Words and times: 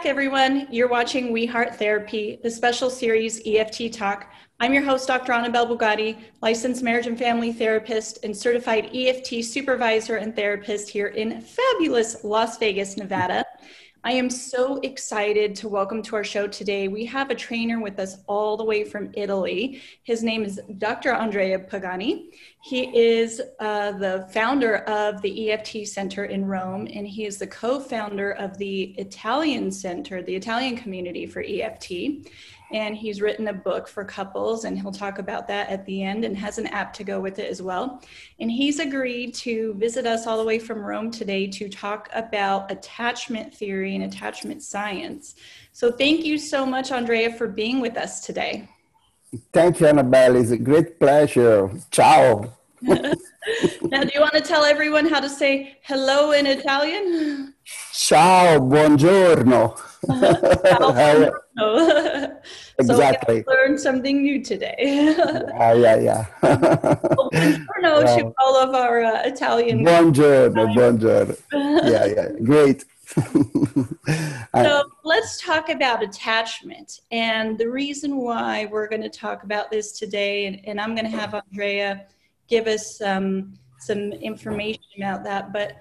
back, 0.00 0.06
everyone. 0.06 0.66
You're 0.70 0.88
watching 0.88 1.30
We 1.30 1.44
Heart 1.44 1.76
Therapy, 1.76 2.38
the 2.42 2.50
special 2.50 2.88
series 2.88 3.42
EFT 3.44 3.92
Talk. 3.92 4.32
I'm 4.58 4.72
your 4.72 4.82
host, 4.82 5.06
Dr. 5.06 5.32
Annabelle 5.32 5.66
Bugatti, 5.66 6.16
licensed 6.40 6.82
marriage 6.82 7.06
and 7.06 7.18
family 7.18 7.52
therapist 7.52 8.24
and 8.24 8.34
certified 8.34 8.88
EFT 8.94 9.44
supervisor 9.44 10.16
and 10.16 10.34
therapist 10.34 10.88
here 10.88 11.08
in 11.08 11.42
fabulous 11.42 12.24
Las 12.24 12.56
Vegas, 12.56 12.96
Nevada. 12.96 13.44
I 14.02 14.12
am 14.12 14.30
so 14.30 14.78
excited 14.78 15.54
to 15.56 15.68
welcome 15.68 16.00
to 16.04 16.16
our 16.16 16.24
show 16.24 16.46
today. 16.46 16.88
We 16.88 17.04
have 17.04 17.28
a 17.28 17.34
trainer 17.34 17.82
with 17.82 17.98
us 17.98 18.16
all 18.26 18.56
the 18.56 18.64
way 18.64 18.82
from 18.82 19.10
Italy. 19.12 19.82
His 20.04 20.22
name 20.22 20.42
is 20.42 20.58
Dr. 20.78 21.12
Andrea 21.12 21.58
Pagani. 21.58 22.30
He 22.62 22.98
is 22.98 23.42
uh, 23.58 23.92
the 23.92 24.26
founder 24.32 24.78
of 24.88 25.20
the 25.20 25.50
EFT 25.50 25.86
Center 25.86 26.24
in 26.24 26.46
Rome, 26.46 26.88
and 26.94 27.06
he 27.06 27.26
is 27.26 27.36
the 27.36 27.46
co 27.46 27.78
founder 27.78 28.32
of 28.32 28.56
the 28.56 28.94
Italian 28.96 29.70
Center, 29.70 30.22
the 30.22 30.34
Italian 30.34 30.78
community 30.78 31.26
for 31.26 31.44
EFT 31.46 32.26
and 32.72 32.96
he's 32.96 33.20
written 33.20 33.48
a 33.48 33.52
book 33.52 33.88
for 33.88 34.04
couples 34.04 34.64
and 34.64 34.78
he'll 34.78 34.92
talk 34.92 35.18
about 35.18 35.48
that 35.48 35.68
at 35.68 35.84
the 35.86 36.02
end 36.02 36.24
and 36.24 36.36
has 36.36 36.58
an 36.58 36.66
app 36.68 36.92
to 36.94 37.04
go 37.04 37.20
with 37.20 37.38
it 37.38 37.50
as 37.50 37.60
well. 37.60 38.02
And 38.38 38.50
he's 38.50 38.78
agreed 38.78 39.34
to 39.34 39.74
visit 39.74 40.06
us 40.06 40.26
all 40.26 40.38
the 40.38 40.44
way 40.44 40.58
from 40.58 40.78
rome 40.80 41.10
today 41.10 41.46
to 41.48 41.68
talk 41.68 42.08
about 42.12 42.70
attachment 42.70 43.54
theory 43.54 43.94
and 43.94 44.04
attachment 44.04 44.62
science. 44.62 45.34
So 45.72 45.90
thank 45.90 46.24
you 46.24 46.38
so 46.38 46.64
much 46.64 46.92
andrea 46.92 47.32
for 47.32 47.46
being 47.46 47.80
with 47.80 47.96
us 47.96 48.24
today. 48.24 48.68
Thank 49.52 49.80
you 49.80 49.86
annabelle. 49.86 50.36
It's 50.36 50.50
a 50.50 50.58
great 50.58 50.98
pleasure. 50.98 51.70
Ciao 51.90 52.52
now 53.82 54.02
do 54.02 54.10
you 54.14 54.20
want 54.20 54.34
to 54.34 54.40
tell 54.40 54.64
everyone 54.64 55.06
how 55.06 55.20
to 55.20 55.28
say 55.28 55.76
hello 55.82 56.32
in 56.32 56.46
italian 56.46 57.54
ciao 57.92 58.58
buongiorno 58.58 59.76
exactly. 62.78 63.44
So 63.46 63.52
learned 63.52 63.78
something 63.80 64.22
new 64.22 64.42
today. 64.42 64.74
yeah, 64.78 65.72
yeah, 65.74 65.96
yeah. 65.96 66.24
Buongiorno 66.42 67.68
uh, 67.84 68.16
to 68.18 68.32
all 68.38 68.56
of 68.56 68.74
our 68.74 69.04
uh, 69.04 69.22
Italian. 69.24 69.84
Buongiorno, 69.84 70.54
buongiorno. 70.54 71.36
yeah, 71.84 72.06
yeah, 72.06 72.28
great. 72.42 72.84
so 74.54 74.84
let's 75.04 75.40
talk 75.40 75.68
about 75.68 76.02
attachment. 76.02 77.00
And 77.10 77.58
the 77.58 77.68
reason 77.68 78.16
why 78.16 78.66
we're 78.66 78.88
going 78.88 79.02
to 79.02 79.10
talk 79.10 79.42
about 79.42 79.70
this 79.70 79.92
today, 79.98 80.46
and, 80.46 80.60
and 80.66 80.80
I'm 80.80 80.94
going 80.94 81.10
to 81.10 81.16
have 81.16 81.34
Andrea 81.34 82.06
give 82.50 82.66
us 82.66 83.00
um, 83.00 83.54
some 83.78 84.12
information 84.12 84.82
about 84.98 85.24
that, 85.24 85.52
but 85.52 85.78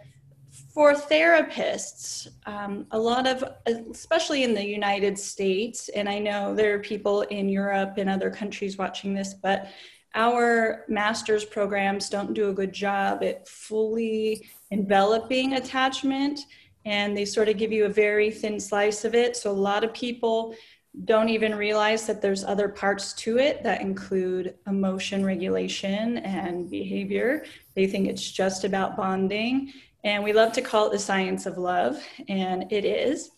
for 0.74 0.94
therapists, 0.94 2.28
um, 2.46 2.86
a 2.92 2.98
lot 2.98 3.28
of, 3.28 3.44
especially 3.92 4.44
in 4.44 4.54
the 4.54 4.66
United 4.66 5.18
States, 5.18 5.90
and 5.90 6.08
I 6.08 6.20
know 6.20 6.56
there 6.56 6.74
are 6.76 6.80
people 6.80 7.22
in 7.24 7.50
Europe 7.50 7.96
and 7.98 8.10
other 8.10 8.30
countries 8.30 8.78
watching 8.78 9.14
this, 9.14 9.34
but 9.34 9.68
our 10.16 10.86
master's 10.88 11.46
programs 11.46 12.10
don't 12.10 12.34
do 12.34 12.50
a 12.50 12.54
good 12.54 12.74
job 12.74 13.24
at 13.24 13.48
fully 13.48 14.50
enveloping 14.72 15.54
attachment 15.54 16.40
and 16.86 17.16
they 17.16 17.26
sort 17.26 17.50
of 17.50 17.58
give 17.58 17.72
you 17.72 17.86
a 17.86 17.90
very 17.90 18.32
thin 18.32 18.60
slice 18.60 19.06
of 19.06 19.14
it. 19.14 19.36
So 19.36 19.52
a 19.52 19.54
lot 19.54 19.84
of 19.84 19.94
people 19.94 20.56
don't 21.06 21.30
even 21.30 21.56
realize 21.56 22.06
that 22.08 22.22
there's 22.22 22.44
other 22.44 22.68
parts 22.68 23.14
to 23.14 23.38
it 23.38 23.64
that 23.64 23.82
include 23.82 24.56
emotion 24.68 25.26
regulation 25.26 26.18
and 26.20 26.70
behavior. 26.70 27.46
They 27.76 27.88
think 27.88 28.08
it's 28.08 28.30
just 28.32 28.64
about 28.64 28.98
bonding. 28.98 29.74
And 30.04 30.24
we 30.24 30.34
love 30.34 30.54
to 30.54 30.62
call 30.62 30.88
it 30.88 30.92
the 30.92 31.00
science 31.00 31.46
of 31.46 31.58
love, 31.58 32.02
and 32.28 32.72
it 32.72 32.86
is. 32.86 33.32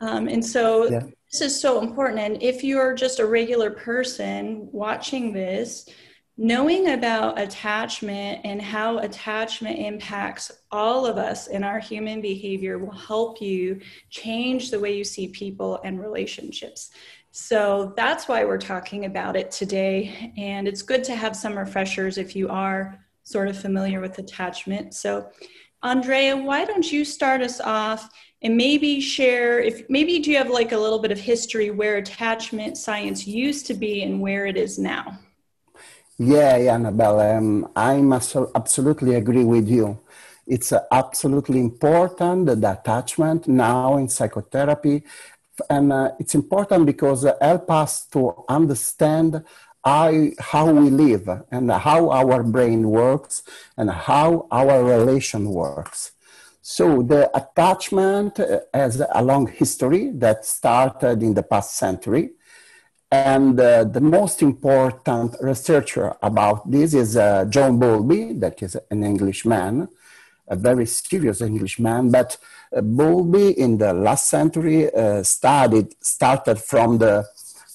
Um, 0.00 0.28
and 0.28 0.44
so 0.44 0.88
yeah. 0.88 1.00
this 1.30 1.40
is 1.40 1.60
so 1.60 1.82
important. 1.82 2.20
And 2.20 2.42
if 2.42 2.64
you're 2.64 2.94
just 2.94 3.18
a 3.18 3.26
regular 3.26 3.70
person 3.70 4.68
watching 4.72 5.32
this, 5.32 5.88
knowing 6.40 6.90
about 6.90 7.36
attachment 7.36 8.40
and 8.44 8.62
how 8.62 8.98
attachment 8.98 9.76
impacts 9.76 10.52
all 10.70 11.04
of 11.04 11.18
us 11.18 11.48
in 11.48 11.64
our 11.64 11.80
human 11.80 12.20
behavior 12.20 12.78
will 12.78 12.92
help 12.92 13.42
you 13.42 13.80
change 14.08 14.70
the 14.70 14.78
way 14.78 14.96
you 14.96 15.02
see 15.02 15.26
people 15.28 15.80
and 15.82 16.00
relationships. 16.00 16.90
So 17.32 17.92
that's 17.96 18.28
why 18.28 18.44
we're 18.44 18.56
talking 18.56 19.04
about 19.04 19.34
it 19.34 19.50
today. 19.50 20.32
And 20.38 20.68
it's 20.68 20.80
good 20.80 21.02
to 21.04 21.16
have 21.16 21.34
some 21.34 21.58
refreshers 21.58 22.18
if 22.18 22.36
you 22.36 22.48
are 22.48 23.04
sort 23.24 23.48
of 23.48 23.58
familiar 23.58 24.00
with 24.00 24.16
attachment. 24.20 24.94
So 24.94 25.28
Andrea, 25.82 26.36
why 26.36 26.64
don't 26.64 26.90
you 26.90 27.04
start 27.04 27.40
us 27.40 27.60
off 27.60 28.08
and 28.42 28.56
maybe 28.56 29.00
share 29.00 29.58
if 29.58 29.90
maybe 29.90 30.20
do 30.20 30.30
you 30.30 30.36
have 30.38 30.50
like 30.50 30.70
a 30.70 30.78
little 30.78 31.00
bit 31.00 31.10
of 31.10 31.18
history 31.18 31.70
where 31.70 31.96
attachment 31.96 32.78
science 32.78 33.26
used 33.26 33.66
to 33.66 33.74
be 33.74 34.04
and 34.04 34.20
where 34.20 34.46
it 34.46 34.56
is 34.56 34.78
now? 34.78 35.18
Yeah, 36.18 36.56
Annabelle, 36.74 37.20
um, 37.20 37.70
I 37.76 38.00
must 38.00 38.34
absolutely 38.54 39.14
agree 39.14 39.44
with 39.44 39.68
you. 39.68 40.00
It's 40.46 40.72
uh, 40.72 40.80
absolutely 40.90 41.60
important 41.60 42.46
the 42.46 42.72
attachment 42.72 43.46
now 43.46 43.96
in 43.98 44.08
psychotherapy, 44.08 45.04
and 45.70 45.92
uh, 45.92 46.10
it's 46.18 46.34
important 46.34 46.86
because 46.86 47.24
it 47.24 47.36
help 47.40 47.70
us 47.70 48.06
to 48.06 48.44
understand 48.48 49.44
how, 49.84 50.12
how 50.40 50.72
we 50.72 50.90
live 50.90 51.28
and 51.52 51.70
how 51.70 52.10
our 52.10 52.42
brain 52.42 52.88
works 52.90 53.42
and 53.76 53.90
how 53.90 54.48
our 54.50 54.82
relation 54.82 55.50
works. 55.50 56.12
So 56.62 57.02
the 57.02 57.30
attachment 57.34 58.40
has 58.74 59.00
a 59.14 59.22
long 59.22 59.46
history 59.46 60.10
that 60.14 60.44
started 60.44 61.22
in 61.22 61.34
the 61.34 61.44
past 61.44 61.76
century. 61.76 62.30
And 63.10 63.58
uh, 63.58 63.84
the 63.84 64.02
most 64.02 64.42
important 64.42 65.34
researcher 65.40 66.14
about 66.22 66.70
this 66.70 66.92
is 66.92 67.16
uh, 67.16 67.46
John 67.46 67.78
Bowlby, 67.78 68.34
that 68.34 68.62
is 68.62 68.76
an 68.90 69.02
Englishman, 69.02 69.88
a 70.46 70.56
very 70.56 70.84
serious 70.84 71.40
Englishman. 71.40 72.10
But 72.10 72.36
uh, 72.76 72.82
Bowlby 72.82 73.58
in 73.58 73.78
the 73.78 73.94
last 73.94 74.28
century 74.28 74.92
uh, 74.92 75.22
studied, 75.22 75.94
started 76.04 76.58
from 76.58 76.98
the 76.98 77.26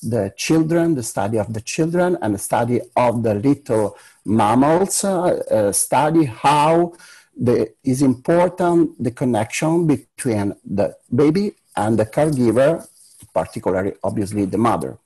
the 0.04 0.34
children, 0.36 0.96
the 0.96 1.04
study 1.04 1.38
of 1.40 1.54
the 1.54 1.62
children, 1.62 2.18
and 2.22 2.36
the 2.36 2.40
study 2.40 2.82
of 2.96 3.24
the 3.24 3.34
little 3.34 3.98
mammals, 4.26 5.04
uh, 5.04 5.42
uh, 5.50 5.72
study 5.72 6.26
how 6.26 6.94
the, 7.36 7.74
is 7.84 8.02
important 8.02 9.02
the 9.02 9.12
connection 9.12 9.88
between 9.88 10.54
the 10.66 10.96
baby 11.14 11.54
and 11.76 11.98
the 11.98 12.06
caregiver, 12.06 12.86
particularly, 13.34 13.94
obviously, 14.04 14.46
the 14.46 14.58
mother. 14.58 14.98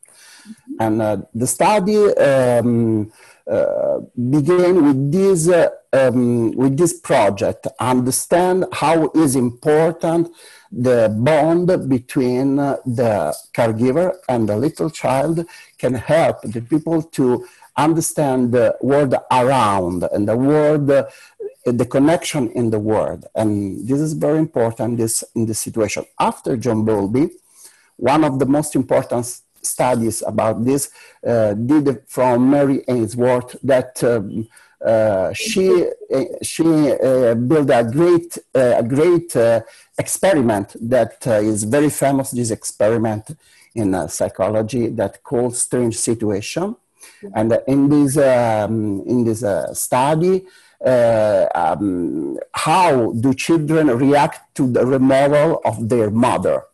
And 0.79 1.01
uh, 1.01 1.17
the 1.33 1.47
study 1.47 1.97
um, 2.17 3.11
uh, 3.49 3.99
began 4.29 4.85
with 4.85 5.11
this, 5.11 5.47
uh, 5.47 5.69
um, 5.93 6.51
with 6.51 6.77
this 6.77 6.99
project, 6.99 7.67
understand 7.79 8.65
how 8.73 9.09
is 9.15 9.35
important 9.35 10.29
the 10.71 11.15
bond 11.17 11.67
between 11.89 12.57
the 12.57 13.33
caregiver 13.53 14.15
and 14.27 14.49
the 14.49 14.57
little 14.57 14.89
child 14.89 15.45
can 15.77 15.93
help 15.93 16.41
the 16.41 16.61
people 16.61 17.01
to 17.01 17.47
understand 17.77 18.51
the 18.51 18.75
world 18.81 19.15
around 19.31 20.03
and 20.11 20.27
the 20.27 20.35
world 20.35 20.89
uh, 20.91 21.05
the 21.65 21.85
connection 21.85 22.49
in 22.51 22.69
the 22.69 22.79
world. 22.79 23.25
And 23.35 23.87
this 23.87 23.99
is 23.99 24.13
very 24.13 24.39
important 24.39 24.97
this 24.97 25.23
in 25.35 25.45
this 25.45 25.59
situation. 25.59 26.05
After 26.19 26.57
john 26.57 26.83
bowlby 26.83 27.29
one 27.97 28.23
of 28.23 28.39
the 28.39 28.45
most 28.45 28.75
important 28.75 29.25
studies 29.61 30.23
about 30.25 30.63
this 30.63 30.89
uh, 31.25 31.53
did 31.53 32.01
from 32.07 32.49
mary 32.49 32.83
ainsworth 32.87 33.55
that 33.63 34.03
um, 34.03 34.47
uh, 34.85 35.33
she 35.33 35.85
uh, 36.13 36.23
she 36.43 36.63
uh, 36.63 37.33
built 37.33 37.69
a 37.71 37.83
great 37.83 38.37
a 38.53 38.83
great 38.83 39.35
experiment 39.97 40.75
that 40.79 41.25
is 41.25 41.63
very 41.63 41.89
famous. 41.89 42.31
This 42.31 42.51
experiment 42.51 43.35
in 43.73 44.07
psychology 44.07 44.87
that 44.89 45.23
called 45.23 45.55
strange 45.55 45.97
situation, 45.97 46.75
and 47.33 47.59
in 47.67 47.89
this 47.89 48.17
um, 48.17 49.01
in 49.05 49.23
this 49.23 49.43
study. 49.73 50.45
Uh, 50.85 51.47
um, 51.55 52.37
how 52.53 53.11
do 53.13 53.33
children 53.33 53.87
react 53.87 54.53
to 54.53 54.71
the 54.71 54.85
removal 54.85 55.59
of 55.65 55.89
their 55.89 56.11
mother? 56.11 56.65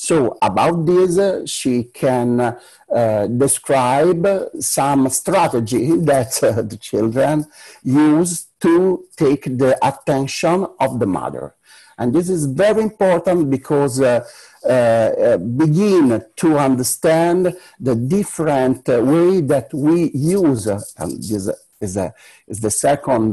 So 0.00 0.38
about 0.40 0.86
this, 0.86 1.18
uh, 1.18 1.44
she 1.44 1.82
can 1.82 2.40
uh, 2.40 3.26
describe 3.26 4.24
some 4.60 5.08
strategy 5.08 5.96
that 6.10 6.40
uh, 6.40 6.62
the 6.62 6.76
children 6.76 7.46
use 7.82 8.46
to 8.60 9.04
take 9.16 9.58
the 9.58 9.76
attention 9.82 10.68
of 10.78 11.00
the 11.00 11.06
mother. 11.06 11.56
And 11.98 12.14
this 12.14 12.28
is 12.28 12.46
very 12.46 12.82
important 12.82 13.50
because 13.50 14.00
uh, 14.00 14.24
uh, 14.64 15.36
begin 15.36 16.24
to 16.36 16.58
understand 16.58 17.56
the 17.80 17.96
different 17.96 18.86
way 18.86 19.40
that 19.40 19.74
we 19.74 20.12
use, 20.14 20.68
and 20.68 21.10
this 21.18 21.48
is, 21.80 21.96
a, 21.96 22.14
is 22.46 22.60
the 22.60 22.70
second 22.70 23.32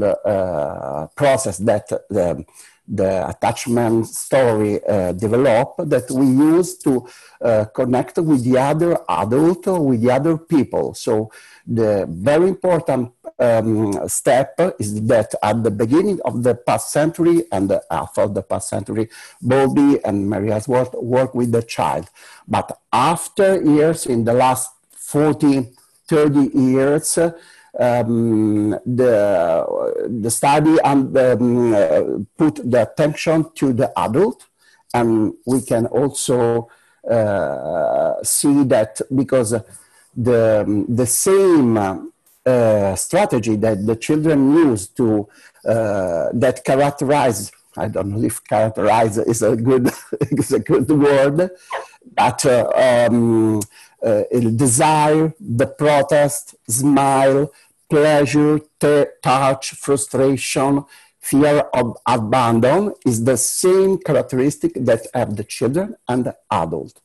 process 1.16 1.60
that 1.60 1.90
the 2.10 2.44
the 2.88 3.28
attachment 3.30 4.08
story 4.08 4.84
uh, 4.86 5.12
developed 5.14 5.90
that 5.90 6.10
we 6.12 6.26
use 6.26 6.78
to 6.78 7.08
uh, 7.42 7.66
connect 7.66 8.18
with 8.18 8.44
the 8.44 8.58
other 8.58 8.98
adult 9.10 9.68
or 9.68 9.88
with 9.88 10.02
the 10.02 10.12
other 10.12 10.38
people. 10.38 10.94
So 10.94 11.32
the 11.66 12.06
very 12.08 12.48
important 12.48 13.12
um, 13.40 14.08
step 14.08 14.60
is 14.80 15.02
that 15.08 15.34
at 15.42 15.64
the 15.64 15.72
beginning 15.72 16.20
of 16.26 16.44
the 16.44 16.56
past 16.56 16.92
century 16.92 17.44
and 17.52 17.72
of 17.72 18.34
the 18.34 18.44
past 18.44 18.70
century, 18.70 19.10
Bowlby 19.42 20.04
and 20.06 20.30
Mary 20.30 20.52
Ainsworth 20.52 20.94
worked 20.94 21.36
with 21.36 21.52
the 21.52 21.64
child. 21.64 22.10
But 22.48 22.80
after 22.94 23.62
years, 23.62 24.06
in 24.06 24.26
the 24.26 24.34
last 24.34 24.72
40, 24.92 25.72
30 26.08 26.58
years, 26.58 27.18
um, 27.80 28.72
the, 28.86 30.08
the 30.22 30.32
study 30.32 30.78
and 30.84 31.18
um, 31.18 31.74
uh, 31.74 32.02
put 32.38 32.56
the 32.70 32.82
attention 32.84 33.50
to 33.56 33.74
the 33.74 33.92
adult. 34.00 34.48
And 34.94 35.34
we 35.46 35.62
can 35.62 35.88
also 35.88 36.70
uh, 37.10 38.24
see 38.24 38.64
that 38.64 39.02
because 39.14 39.52
the, 40.16 40.86
the 40.88 41.06
same 41.06 41.78
uh, 42.46 42.96
strategy 42.96 43.56
that 43.58 43.86
the 43.86 43.96
children 43.96 44.54
use 44.54 44.88
to, 44.88 45.28
uh, 45.68 46.30
that 46.34 46.64
characterize, 46.64 47.52
I 47.76 47.90
don't 47.90 48.12
know 48.12 48.24
if 48.24 48.44
characterize 48.44 49.18
is 49.18 49.42
a 49.42 49.56
good, 49.56 49.92
is 50.32 50.54
a 50.54 50.60
good 50.60 50.90
word, 50.90 51.52
but 52.16 52.46
uh, 52.46 53.08
um, 53.10 53.60
uh, 54.06 54.24
desire, 54.56 55.34
the 55.40 55.68
protest, 55.68 56.56
smile, 56.70 57.52
pleasure, 57.90 58.60
touch, 58.80 59.72
frustration, 59.72 60.84
fear 61.20 61.60
of 61.74 61.98
abandon 62.06 62.94
is 63.06 63.24
the 63.24 63.38
same 63.38 63.98
characteristic 63.98 64.74
that 64.76 65.08
have 65.14 65.36
the 65.36 65.44
children 65.44 65.96
and 66.08 66.26
the 66.26 66.36
adult. 66.52 67.02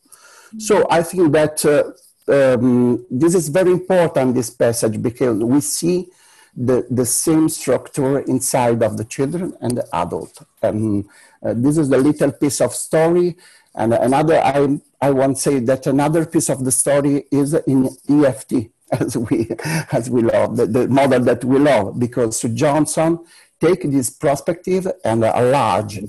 So 0.59 0.87
I 0.91 1.03
think 1.03 1.33
that 1.33 1.65
uh, 1.65 1.93
um, 2.31 3.07
this 3.11 3.35
is 3.35 3.49
very 3.49 3.73
important, 3.73 4.35
this 4.35 4.51
passage, 4.51 5.01
because 5.01 5.39
we 5.39 5.61
see 5.61 6.09
the, 6.57 6.87
the 6.91 7.07
same 7.07 7.49
structure 7.49 8.21
inside 8.21 8.83
of 8.83 8.97
the 8.97 9.05
children 9.05 9.55
and 9.61 9.79
the 9.79 9.89
adult. 9.95 10.43
Um, 10.63 11.09
uh, 11.43 11.55
this 11.57 11.79
is 11.79 11.89
the 11.89 11.99
little 11.99 12.33
piece 12.33 12.61
of 12.61 12.75
story. 12.75 13.37
And 13.75 13.95
another, 13.95 14.41
I, 14.41 14.81
I 15.01 15.11
want 15.13 15.37
to 15.37 15.43
say 15.43 15.59
that 15.61 15.87
another 15.87 16.27
piece 16.27 16.49
of 16.49 16.65
the 16.65 16.73
story 16.73 17.27
is 17.31 17.55
in 17.55 17.89
EFT, 18.09 18.71
as 19.01 19.17
we, 19.17 19.49
as 19.93 20.11
we 20.11 20.23
love, 20.23 20.57
the, 20.57 20.67
the 20.67 20.89
model 20.89 21.21
that 21.21 21.45
we 21.45 21.59
love, 21.59 21.99
because 21.99 22.41
Johnson 22.55 23.19
take 23.61 23.83
this 23.83 24.11
perspective 24.11 24.87
and 25.05 25.23
enlarge 25.25 26.01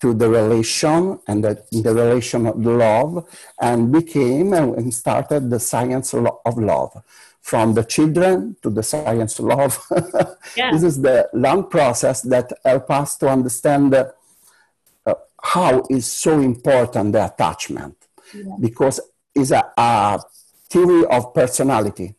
to 0.00 0.14
the 0.14 0.28
relation 0.28 1.18
and 1.26 1.42
the, 1.44 1.64
the 1.72 1.92
relation 1.92 2.46
of 2.46 2.64
love 2.64 3.26
and 3.60 3.92
became 3.92 4.52
and 4.52 4.94
started 4.94 5.50
the 5.50 5.58
science 5.58 6.14
of 6.14 6.58
love 6.58 7.02
from 7.40 7.74
the 7.74 7.82
children 7.82 8.56
to 8.62 8.70
the 8.70 8.82
science 8.82 9.38
of 9.38 9.46
love. 9.46 9.86
yeah. 10.56 10.70
this 10.70 10.82
is 10.82 11.00
the 11.00 11.28
long 11.32 11.68
process 11.68 12.22
that 12.22 12.52
help 12.64 12.90
us 12.90 13.16
to 13.16 13.28
understand 13.28 13.94
uh, 13.94 15.14
how 15.42 15.82
is 15.88 16.06
so 16.06 16.40
important 16.40 17.12
the 17.12 17.24
attachment 17.24 17.96
yeah. 18.34 18.54
because 18.60 19.00
it's 19.34 19.50
a, 19.50 19.72
a 19.76 20.20
theory 20.68 21.06
of 21.06 21.32
personality. 21.34 22.14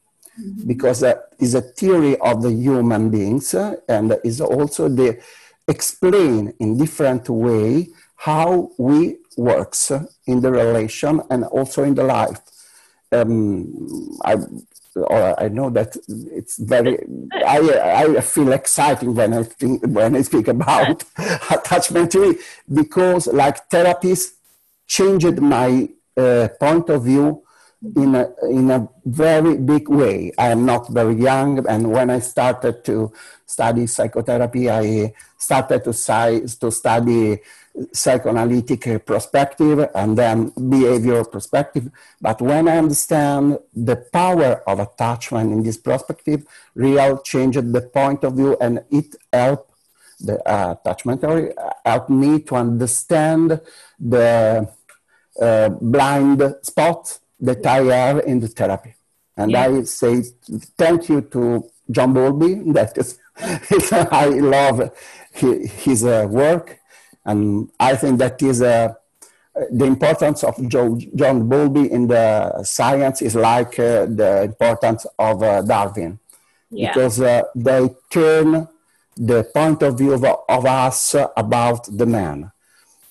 Because 0.66 1.04
uh, 1.04 1.16
it's 1.40 1.54
a 1.54 1.62
theory 1.62 2.18
of 2.20 2.42
the 2.42 2.52
human 2.52 3.10
beings 3.10 3.54
uh, 3.54 3.76
and 3.88 4.18
is 4.24 4.42
also 4.42 4.90
the 4.90 5.20
explain 5.68 6.54
in 6.60 6.78
different 6.78 7.30
way 7.30 7.88
how 8.16 8.72
we 8.78 9.18
works 9.38 9.92
in 10.28 10.42
the 10.42 10.52
relation 10.52 11.22
and 11.30 11.46
also 11.46 11.84
in 11.84 11.96
the 11.96 12.04
life. 12.04 12.40
Um, 13.12 14.18
I, 14.26 14.36
or 14.96 15.40
I 15.40 15.48
know 15.48 15.70
that 15.70 15.96
it's 16.08 16.58
very, 16.58 17.00
I, 17.46 18.16
I 18.18 18.22
feel 18.22 18.52
exciting 18.52 19.16
when 19.16 19.34
I 19.34 19.44
think, 19.44 19.86
when 19.86 20.16
I 20.16 20.22
speak 20.24 20.48
about 20.48 21.04
attachment 21.50 22.12
theory 22.12 22.36
because 22.72 23.28
like 23.28 23.70
therapies 23.70 24.34
changed 24.88 25.40
my 25.40 25.90
uh, 26.18 26.50
point 26.60 26.90
of 26.90 27.06
view 27.06 27.44
in 27.96 28.16
a, 28.16 28.30
in 28.50 28.70
a 28.72 28.88
very 29.06 29.58
big 29.58 29.88
way. 29.88 30.32
I 30.38 30.50
am 30.50 30.66
not 30.66 30.90
very 30.90 31.16
young, 31.16 31.66
and 31.68 31.92
when 31.92 32.10
I 32.10 32.20
started 32.20 32.84
to 32.86 33.12
study 33.46 33.88
psychotherapy, 33.88 34.70
I 34.70 35.14
started 35.38 35.84
to, 35.86 35.94
to 35.94 36.72
study 36.72 37.40
psychoanalytic 37.94 39.06
perspective 39.06 39.90
and 39.96 40.18
then 40.18 40.52
behavioral 40.52 41.32
perspective. 41.32 41.90
But 42.20 42.42
when 42.42 42.68
I 42.68 42.78
understand 42.78 43.60
the 43.74 43.96
power 43.96 44.62
of 44.68 44.80
attachment 44.80 45.54
in 45.54 45.64
this 45.64 45.78
perspective, 45.78 46.46
real 46.76 47.20
changed 47.20 47.72
the 47.72 47.82
point 47.82 48.24
of 48.26 48.36
view, 48.36 48.58
and 48.60 48.84
it 48.92 49.16
helped 49.32 49.72
the 50.20 50.38
uh, 50.46 50.74
attachment 50.74 51.22
theory 51.22 51.54
helped 51.86 52.10
me 52.10 52.42
to 52.42 52.56
understand 52.56 53.62
the 53.98 54.70
uh, 55.42 55.70
blind 55.70 56.56
spots 56.62 57.22
that 57.40 57.66
I 57.66 57.84
have 57.84 58.20
in 58.26 58.40
the 58.40 58.48
therapy. 58.48 58.96
And 59.38 59.52
yeah. 59.52 59.68
I 59.68 59.84
say 59.84 60.24
thank 60.78 61.10
you 61.10 61.22
to 61.22 61.70
John 61.90 62.14
Bowlby. 62.14 62.56
That 62.74 62.98
is, 62.98 63.20
I 64.12 64.26
love 64.26 64.92
his 65.32 66.04
uh, 66.04 66.28
work, 66.30 66.80
and 67.26 67.70
I 67.80 67.96
think 67.96 68.20
that 68.20 68.42
is 68.42 68.62
uh, 68.62 68.94
the 69.72 69.86
importance 69.86 70.44
of 70.44 70.56
Joe, 70.68 70.98
John 71.16 71.48
Bowlby 71.48 71.92
in 71.92 72.08
the 72.08 72.64
science 72.64 73.22
is 73.22 73.36
like 73.36 73.80
uh, 73.80 74.06
the 74.06 74.44
importance 74.44 75.06
of 75.18 75.42
uh, 75.44 75.62
Darwin, 75.62 76.20
yeah. 76.70 76.92
because 76.92 77.22
uh, 77.22 77.44
they 77.56 77.90
turn 78.10 78.68
the 79.16 79.44
point 79.54 79.84
of 79.84 79.98
view 79.98 80.14
of, 80.14 80.24
of 80.24 80.66
us 80.66 81.16
about 81.36 81.88
the 81.98 82.06
man. 82.06 82.52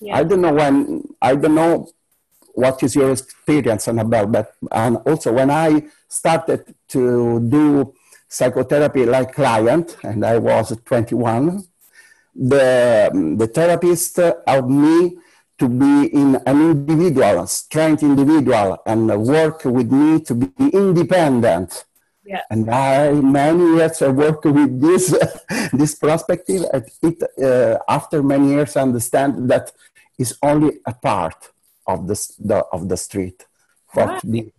Yeah. 0.01 0.17
I 0.17 0.23
don't 0.23 0.41
know 0.41 0.53
when 0.53 1.03
I 1.21 1.35
don't 1.35 1.55
know 1.55 1.89
what 2.59 2.83
is 2.83 2.95
your 2.95 3.11
experience, 3.11 3.87
Annabelle? 3.87 4.27
But 4.27 4.53
and 4.71 4.97
also 5.09 5.33
when 5.33 5.49
I 5.49 5.69
started 6.07 6.75
to 6.89 7.39
do 7.55 7.93
psychotherapy 8.27 9.05
like 9.05 9.33
client, 9.33 9.97
and 10.03 10.25
I 10.25 10.37
was 10.37 10.75
21, 10.85 11.63
the 12.35 13.35
the 13.37 13.47
therapist 13.47 14.17
helped 14.17 14.69
me 14.69 15.17
to 15.59 15.67
be 15.67 16.07
in 16.21 16.35
an 16.45 16.57
individual, 16.71 17.47
strength 17.47 18.03
individual, 18.03 18.77
and 18.85 19.01
work 19.23 19.65
with 19.65 19.91
me 19.91 20.21
to 20.21 20.33
be 20.35 20.69
independent. 20.83 21.85
Yeah. 22.25 22.43
And 22.51 22.69
I 22.69 23.11
many 23.13 23.65
years 23.77 24.01
I 24.01 24.09
work 24.09 24.43
with 24.45 24.81
this 24.81 25.05
this 25.73 25.95
perspective. 25.95 26.61
It 27.01 27.17
uh, 27.43 27.77
after 27.87 28.21
many 28.21 28.47
years 28.55 28.75
I 28.75 28.81
understand 28.81 29.49
that 29.49 29.71
is 30.17 30.37
only 30.43 30.71
a 30.85 30.93
part 30.93 31.39
of 31.89 32.07
the, 32.07 32.17
the 32.39 32.59
of 32.71 32.87
the 32.87 32.97
street. 32.97 33.45
Right. 33.95 34.21
The, 34.23 34.51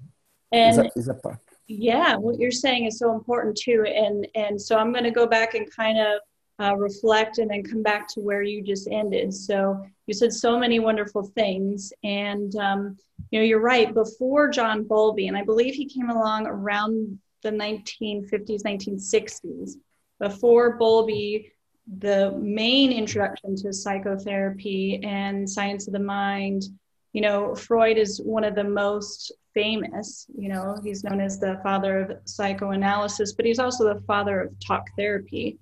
and 0.52 0.70
is 0.70 0.78
a, 0.78 0.99
is 0.99 1.08
a 1.08 1.14
part. 1.14 1.38
yeah, 1.68 2.16
what 2.16 2.38
you're 2.40 2.50
saying 2.50 2.87
is 2.87 2.99
so 2.99 3.14
important 3.14 3.56
too. 3.56 3.84
And 3.87 4.26
and 4.34 4.60
so 4.60 4.76
I'm 4.76 4.92
going 4.92 5.04
to 5.04 5.18
go 5.22 5.26
back 5.26 5.54
and 5.54 5.70
kind 5.70 5.99
of 5.99 6.20
uh, 6.62 6.76
reflect 6.76 7.38
and 7.38 7.50
then 7.50 7.62
come 7.62 7.82
back 7.82 8.06
to 8.08 8.20
where 8.20 8.42
you 8.42 8.62
just 8.62 8.88
ended. 8.90 9.32
So 9.32 9.82
you 10.06 10.14
said 10.14 10.32
so 10.32 10.58
many 10.58 10.78
wonderful 10.80 11.22
things, 11.22 11.92
and 12.02 12.54
um, 12.56 12.96
you 13.30 13.38
know 13.38 13.44
you're 13.44 13.60
right. 13.75 13.94
Before 13.94 14.49
John 14.49 14.84
Bowlby, 14.84 15.28
and 15.28 15.37
I 15.37 15.44
believe 15.44 15.75
he 15.75 15.87
came 15.87 16.10
along 16.10 16.46
around 16.46 17.18
the 17.42 17.50
1950s, 17.50 18.62
1960s. 18.62 19.70
Before 20.18 20.76
Bowlby, 20.76 21.52
the 21.99 22.32
main 22.32 22.92
introduction 22.92 23.56
to 23.56 23.72
psychotherapy 23.72 25.00
and 25.02 25.49
science 25.49 25.87
of 25.87 25.92
the 25.92 25.99
mind 25.99 26.64
you 27.12 27.21
know, 27.21 27.55
Freud 27.55 27.99
is 27.99 28.21
one 28.21 28.45
of 28.45 28.55
the 28.55 28.64
most 28.64 29.33
famous, 29.52 30.26
you 30.37 30.49
know, 30.49 30.76
he's 30.83 31.02
known 31.02 31.21
as 31.21 31.40
the 31.40 31.61
father 31.62 32.00
of 32.00 32.19
psychoanalysis, 32.25 33.33
but 33.33 33.45
he's 33.45 33.59
also 33.59 33.93
the 33.93 34.00
father 34.02 34.40
of 34.43 34.61
talk 34.61 34.87
therapy. 34.97 35.59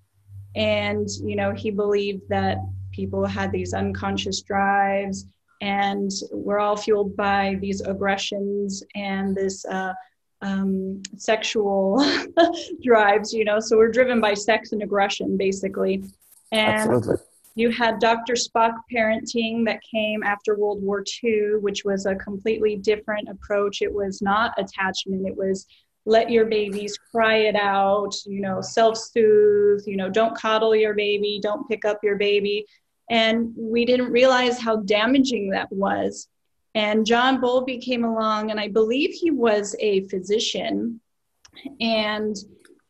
And, 0.54 1.08
you 1.22 1.36
know, 1.36 1.52
he 1.52 1.70
believed 1.70 2.22
that 2.28 2.58
people 2.92 3.24
had 3.24 3.52
these 3.52 3.72
unconscious 3.72 4.42
drives 4.42 5.26
and 5.60 6.10
we're 6.30 6.58
all 6.58 6.76
fueled 6.76 7.16
by 7.16 7.56
these 7.60 7.80
aggressions 7.80 8.82
and 8.94 9.34
this 9.34 9.64
uh, 9.66 9.92
um, 10.42 11.02
sexual 11.16 12.04
drives, 12.82 13.32
you 13.32 13.44
know, 13.44 13.58
so 13.58 13.76
we're 13.76 13.90
driven 13.90 14.20
by 14.20 14.34
sex 14.34 14.72
and 14.72 14.82
aggression 14.82 15.36
basically. 15.36 16.04
And 16.52 16.90
Absolutely. 16.90 17.16
You 17.58 17.70
had 17.70 17.98
Dr. 17.98 18.34
Spock 18.34 18.74
parenting 18.88 19.64
that 19.64 19.80
came 19.82 20.22
after 20.22 20.56
World 20.56 20.80
War 20.80 21.02
II, 21.24 21.56
which 21.60 21.84
was 21.84 22.06
a 22.06 22.14
completely 22.14 22.76
different 22.76 23.28
approach. 23.28 23.82
It 23.82 23.92
was 23.92 24.22
not 24.22 24.54
attachment, 24.58 25.26
it 25.26 25.36
was 25.36 25.66
let 26.06 26.30
your 26.30 26.44
babies 26.44 26.96
cry 27.10 27.38
it 27.38 27.56
out, 27.56 28.14
you 28.26 28.40
know, 28.40 28.60
self 28.60 28.96
soothe, 28.96 29.82
you 29.88 29.96
know, 29.96 30.08
don't 30.08 30.36
coddle 30.36 30.76
your 30.76 30.94
baby, 30.94 31.40
don't 31.42 31.68
pick 31.68 31.84
up 31.84 31.98
your 32.04 32.14
baby. 32.14 32.64
And 33.10 33.52
we 33.56 33.84
didn't 33.84 34.12
realize 34.12 34.60
how 34.60 34.76
damaging 34.76 35.50
that 35.50 35.66
was. 35.72 36.28
And 36.76 37.04
John 37.04 37.40
Bowlby 37.40 37.78
came 37.78 38.04
along, 38.04 38.52
and 38.52 38.60
I 38.60 38.68
believe 38.68 39.10
he 39.10 39.32
was 39.32 39.74
a 39.80 40.06
physician. 40.06 41.00
And 41.80 42.36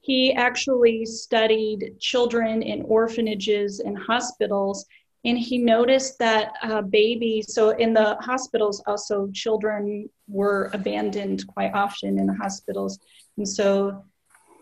he 0.09 0.33
actually 0.33 1.05
studied 1.05 1.93
children 2.01 2.63
in 2.63 2.81
orphanages 2.87 3.81
and 3.81 3.99
hospitals. 3.99 4.87
And 5.27 5.39
he 5.39 5.59
noticed 5.59 6.19
that 6.19 6.55
uh, 6.63 6.81
babies, 6.81 7.53
so 7.53 7.71
in 7.71 7.93
the 7.93 8.17
hospitals, 8.23 8.83
also 8.87 9.29
children 9.35 10.09
were 10.27 10.71
abandoned 10.73 11.47
quite 11.47 11.75
often 11.75 12.19
in 12.19 12.27
the 12.27 12.33
hospitals. 12.33 12.99
And 13.37 13.47
so 13.47 14.03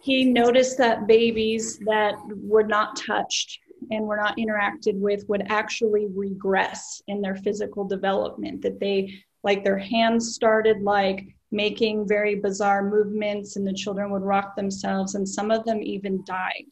he 0.03 0.25
noticed 0.25 0.79
that 0.79 1.07
babies 1.07 1.79
that 1.87 2.15
were 2.27 2.67
not 2.67 2.97
touched 2.97 3.61
and 3.93 4.05
were 4.05 4.17
not 4.17 4.37
interacted 4.39 4.95
with 4.95 5.29
would 5.29 5.45
actually 5.49 6.09
regress 6.13 7.01
in 7.07 7.21
their 7.21 7.37
physical 7.37 7.85
development 7.85 8.63
that 8.63 8.81
they 8.81 9.15
like 9.45 9.63
their 9.63 9.79
hands 9.79 10.35
started 10.35 10.83
like 10.83 11.36
making 11.53 12.07
very 12.07 12.35
bizarre 12.35 12.83
movements 12.83 13.57
and 13.57 13.67
the 13.67 13.73
children 13.73 14.11
would 14.11 14.23
rock 14.23 14.57
themselves 14.57 15.15
and 15.15 15.29
some 15.29 15.51
of 15.51 15.65
them 15.65 15.81
even 15.83 16.23
died 16.27 16.65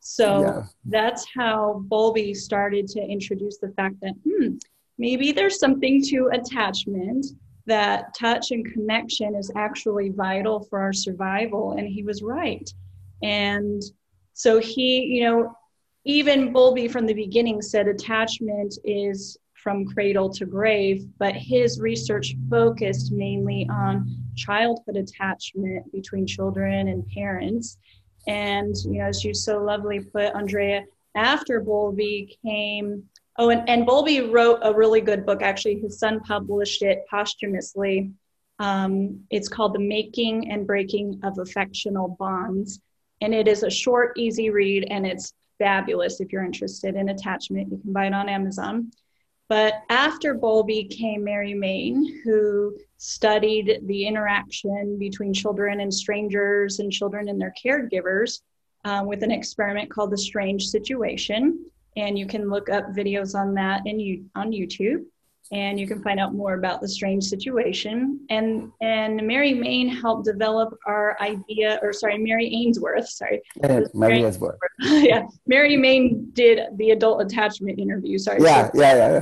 so 0.00 0.40
yeah. 0.42 0.62
that's 0.86 1.26
how 1.34 1.82
Bowlby 1.86 2.32
started 2.34 2.86
to 2.88 3.00
introduce 3.00 3.58
the 3.58 3.70
fact 3.70 3.96
that 4.00 4.14
hmm, 4.24 4.54
maybe 4.96 5.32
there's 5.32 5.58
something 5.58 6.02
to 6.04 6.30
attachment 6.32 7.26
that 7.66 8.14
touch 8.14 8.50
and 8.50 8.64
connection 8.72 9.34
is 9.34 9.50
actually 9.54 10.08
vital 10.08 10.60
for 10.64 10.80
our 10.80 10.92
survival 10.92 11.72
and 11.72 11.86
he 11.86 12.02
was 12.02 12.22
right 12.22 12.72
and 13.22 13.82
so 14.32 14.58
he 14.58 15.04
you 15.04 15.24
know 15.24 15.54
even 16.04 16.52
Bowlby 16.52 16.88
from 16.88 17.06
the 17.06 17.14
beginning 17.14 17.60
said 17.60 17.86
attachment 17.86 18.78
is 18.84 19.36
from 19.62 19.86
cradle 19.86 20.30
to 20.30 20.46
grave, 20.46 21.04
but 21.18 21.34
his 21.34 21.80
research 21.80 22.34
focused 22.48 23.12
mainly 23.12 23.68
on 23.70 24.16
childhood 24.36 24.96
attachment 24.96 25.90
between 25.92 26.26
children 26.26 26.88
and 26.88 27.06
parents. 27.08 27.78
And, 28.26 28.74
you 28.84 28.98
know, 28.98 29.06
as 29.06 29.24
you 29.24 29.34
so 29.34 29.58
lovely 29.58 30.00
put, 30.00 30.34
Andrea, 30.34 30.84
after 31.14 31.60
Bowlby 31.60 32.38
came, 32.44 33.04
oh, 33.38 33.50
and, 33.50 33.68
and 33.68 33.86
Bowlby 33.86 34.22
wrote 34.22 34.60
a 34.62 34.74
really 34.74 35.00
good 35.00 35.24
book. 35.24 35.42
Actually, 35.42 35.80
his 35.80 35.98
son 35.98 36.20
published 36.20 36.82
it 36.82 37.04
posthumously. 37.10 38.12
Um, 38.58 39.20
it's 39.30 39.48
called 39.48 39.74
The 39.74 39.80
Making 39.80 40.50
and 40.50 40.66
Breaking 40.66 41.20
of 41.22 41.38
Affectional 41.38 42.16
Bonds. 42.18 42.80
And 43.20 43.34
it 43.34 43.48
is 43.48 43.62
a 43.62 43.70
short, 43.70 44.18
easy 44.18 44.50
read, 44.50 44.86
and 44.90 45.06
it's 45.06 45.32
fabulous 45.58 46.20
if 46.20 46.32
you're 46.32 46.44
interested 46.44 46.94
in 46.94 47.08
attachment. 47.08 47.70
You 47.72 47.78
can 47.78 47.92
buy 47.92 48.06
it 48.06 48.14
on 48.14 48.28
Amazon. 48.28 48.92
But 49.48 49.82
after 49.88 50.34
Bowlby 50.34 50.84
came 50.84 51.24
Mary 51.24 51.54
Main, 51.54 52.20
who 52.22 52.76
studied 52.98 53.80
the 53.86 54.06
interaction 54.06 54.98
between 54.98 55.32
children 55.32 55.80
and 55.80 55.92
strangers 55.92 56.80
and 56.80 56.92
children 56.92 57.28
and 57.28 57.40
their 57.40 57.54
caregivers 57.64 58.40
um, 58.84 59.06
with 59.06 59.22
an 59.22 59.30
experiment 59.30 59.90
called 59.90 60.10
the 60.10 60.18
Strange 60.18 60.66
Situation. 60.66 61.64
And 61.96 62.18
you 62.18 62.26
can 62.26 62.50
look 62.50 62.68
up 62.68 62.94
videos 62.94 63.34
on 63.34 63.54
that 63.54 63.86
in, 63.86 64.28
on 64.34 64.52
YouTube 64.52 65.04
and 65.50 65.80
you 65.80 65.86
can 65.86 66.02
find 66.02 66.20
out 66.20 66.34
more 66.34 66.54
about 66.54 66.80
the 66.80 66.88
strange 66.88 67.24
situation. 67.24 68.20
And 68.30 68.70
and 68.80 69.26
Mary 69.26 69.54
Main 69.54 69.88
helped 69.88 70.24
develop 70.24 70.76
our 70.86 71.16
idea, 71.20 71.78
or 71.82 71.92
sorry, 71.92 72.18
Mary 72.18 72.52
Ainsworth, 72.52 73.08
sorry. 73.08 73.40
Yeah, 73.62 73.80
Mary 73.94 74.22
Ainsworth. 74.22 74.58
yeah, 74.80 75.26
Mary 75.46 75.76
Main 75.76 76.30
did 76.32 76.60
the 76.76 76.90
adult 76.90 77.22
attachment 77.22 77.78
interview. 77.78 78.18
Sorry. 78.18 78.42
Yeah, 78.42 78.70
yeah, 78.74 78.94
yeah. 78.94 79.20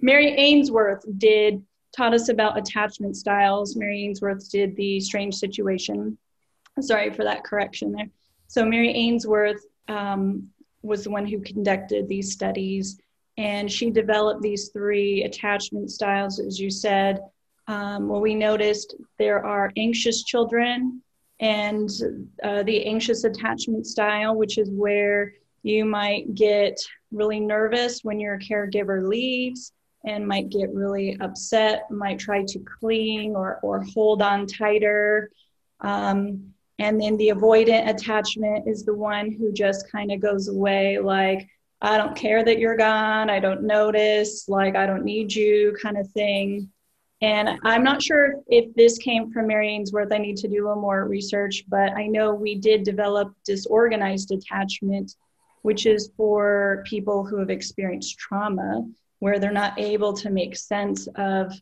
Mary 0.00 0.32
Ainsworth 0.32 1.04
did 1.18 1.62
taught 1.96 2.14
us 2.14 2.28
about 2.28 2.58
attachment 2.58 3.16
styles. 3.16 3.76
Mary 3.76 4.04
Ainsworth 4.04 4.50
did 4.50 4.76
the 4.76 5.00
strange 5.00 5.34
situation. 5.34 6.18
Sorry 6.80 7.10
for 7.10 7.24
that 7.24 7.44
correction 7.44 7.92
there. 7.92 8.08
So 8.48 8.64
Mary 8.64 8.90
Ainsworth 8.90 9.64
um, 9.88 10.48
was 10.82 11.04
the 11.04 11.10
one 11.10 11.26
who 11.26 11.40
conducted 11.40 12.08
these 12.08 12.32
studies 12.32 12.98
and 13.42 13.70
she 13.70 13.90
developed 13.90 14.40
these 14.40 14.68
three 14.68 15.24
attachment 15.24 15.90
styles, 15.90 16.38
as 16.38 16.60
you 16.60 16.70
said. 16.70 17.18
Um, 17.66 18.08
well, 18.08 18.20
we 18.20 18.36
noticed 18.36 18.94
there 19.18 19.44
are 19.44 19.72
anxious 19.76 20.22
children 20.22 21.02
and 21.40 21.90
uh, 22.44 22.62
the 22.62 22.86
anxious 22.86 23.24
attachment 23.24 23.84
style, 23.86 24.36
which 24.36 24.58
is 24.58 24.70
where 24.70 25.34
you 25.64 25.84
might 25.84 26.36
get 26.36 26.78
really 27.10 27.40
nervous 27.40 28.04
when 28.04 28.20
your 28.20 28.38
caregiver 28.38 29.08
leaves 29.08 29.72
and 30.04 30.26
might 30.26 30.48
get 30.48 30.72
really 30.72 31.16
upset, 31.20 31.90
might 31.90 32.20
try 32.20 32.44
to 32.44 32.60
cling 32.60 33.34
or, 33.34 33.58
or 33.64 33.82
hold 33.92 34.22
on 34.22 34.46
tighter. 34.46 35.30
Um, 35.80 36.52
and 36.78 37.00
then 37.00 37.16
the 37.16 37.30
avoidant 37.30 37.88
attachment 37.88 38.68
is 38.68 38.84
the 38.84 38.94
one 38.94 39.32
who 39.32 39.52
just 39.52 39.90
kind 39.90 40.12
of 40.12 40.20
goes 40.20 40.46
away, 40.46 41.00
like, 41.00 41.48
I 41.82 41.98
don't 41.98 42.14
care 42.14 42.44
that 42.44 42.60
you're 42.60 42.76
gone. 42.76 43.28
I 43.28 43.40
don't 43.40 43.64
notice, 43.64 44.48
like, 44.48 44.76
I 44.76 44.86
don't 44.86 45.04
need 45.04 45.34
you 45.34 45.76
kind 45.82 45.98
of 45.98 46.08
thing. 46.12 46.70
And 47.22 47.58
I'm 47.64 47.82
not 47.82 48.02
sure 48.02 48.34
if 48.46 48.72
this 48.74 48.98
came 48.98 49.32
from 49.32 49.48
Mary 49.48 49.68
Ainsworth. 49.68 50.12
I 50.12 50.18
need 50.18 50.36
to 50.38 50.48
do 50.48 50.64
a 50.64 50.66
little 50.68 50.80
more 50.80 51.06
research, 51.08 51.64
but 51.68 51.92
I 51.92 52.06
know 52.06 52.34
we 52.34 52.54
did 52.54 52.84
develop 52.84 53.32
disorganized 53.44 54.30
attachment, 54.30 55.16
which 55.62 55.86
is 55.86 56.12
for 56.16 56.84
people 56.86 57.24
who 57.24 57.38
have 57.38 57.50
experienced 57.50 58.16
trauma, 58.16 58.84
where 59.18 59.40
they're 59.40 59.52
not 59.52 59.78
able 59.78 60.12
to 60.14 60.30
make 60.30 60.56
sense 60.56 61.08
of 61.16 61.52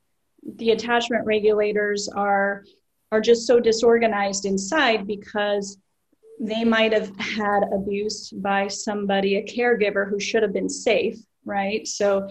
the 0.56 0.70
attachment 0.70 1.24
regulators 1.26 2.08
are 2.08 2.64
are 3.12 3.20
just 3.20 3.46
so 3.46 3.58
disorganized 3.58 4.44
inside 4.44 5.06
because 5.06 5.78
they 6.40 6.64
might 6.64 6.92
have 6.94 7.14
had 7.18 7.64
abuse 7.73 8.30
by 8.30 8.66
somebody, 8.66 9.37
a 9.37 9.42
caregiver 9.44 10.09
who 10.09 10.18
should 10.18 10.42
have 10.42 10.54
been 10.54 10.70
safe, 10.70 11.18
right? 11.44 11.87
So 11.87 12.30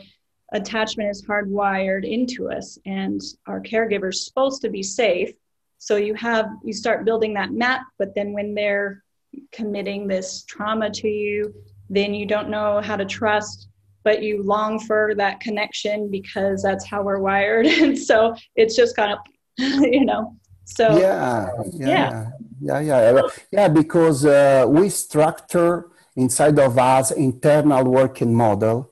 attachment 0.52 1.12
is 1.12 1.24
hardwired 1.24 2.10
into 2.10 2.50
us, 2.50 2.80
and 2.88 3.22
our 3.46 3.62
caregiver's 3.62 4.26
supposed 4.26 4.64
to 4.64 4.70
be 4.70 4.82
safe. 4.82 5.32
So 5.78 5.96
you 5.96 6.16
have 6.16 6.50
you 6.64 6.74
start 6.74 7.06
building 7.06 7.36
that 7.36 7.52
map, 7.52 7.84
but 8.00 8.16
then 8.16 8.34
when 8.34 8.56
they're 8.56 9.04
committing 9.52 10.08
this 10.08 10.44
trauma 10.46 10.90
to 10.90 11.08
you, 11.08 11.54
then 11.92 12.16
you 12.16 12.26
don't 12.26 12.50
know 12.50 12.82
how 12.82 12.96
to 12.96 13.06
trust, 13.06 13.68
but 14.04 14.24
you 14.24 14.42
long 14.42 14.80
for 14.80 15.14
that 15.18 15.40
connection 15.40 16.10
because 16.10 16.64
that's 16.64 16.86
how 16.86 17.04
we're 17.04 17.20
wired. 17.20 17.68
And 17.68 17.98
so 18.10 18.36
it's 18.56 18.76
just 18.76 18.96
kind 18.96 19.14
of, 19.14 19.20
you 19.60 20.04
know, 20.04 20.36
so 20.66 20.98
yeah, 20.98 21.50
yeah. 21.74 21.88
yeah 21.88 22.30
yeah, 22.62 22.80
yeah, 22.80 23.22
yeah. 23.52 23.68
Because 23.68 24.26
uh, 24.26 24.66
we 24.68 24.90
structure 24.90 25.90
inside 26.16 26.60
of 26.60 26.78
us 26.78 27.12
internal 27.12 27.84
working 27.86 28.34
model 28.34 28.92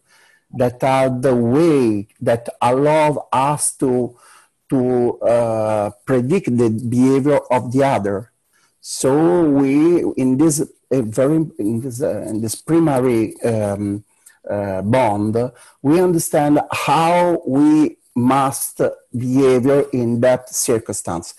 that 0.51 0.83
are 0.83 1.09
the 1.09 1.35
way 1.35 2.07
that 2.21 2.47
allow 2.61 3.27
us 3.31 3.75
to 3.75 4.15
to 4.69 5.19
uh, 5.19 5.89
predict 6.05 6.57
the 6.57 6.69
behavior 6.69 7.39
of 7.51 7.71
the 7.71 7.83
other. 7.83 8.31
So 8.81 9.43
we 9.43 10.03
in 10.15 10.37
this 10.37 10.63
very 10.91 11.45
in 11.59 11.81
this 11.81 12.01
uh, 12.01 12.25
in 12.27 12.41
this 12.41 12.55
primary 12.55 13.39
um, 13.41 14.03
uh, 14.49 14.81
bond, 14.81 15.35
we 15.81 15.99
understand 15.99 16.59
how 16.71 17.41
we 17.45 17.97
must 18.15 18.81
behavior 19.15 19.85
in 19.93 20.19
that 20.21 20.49
circumstance 20.49 21.35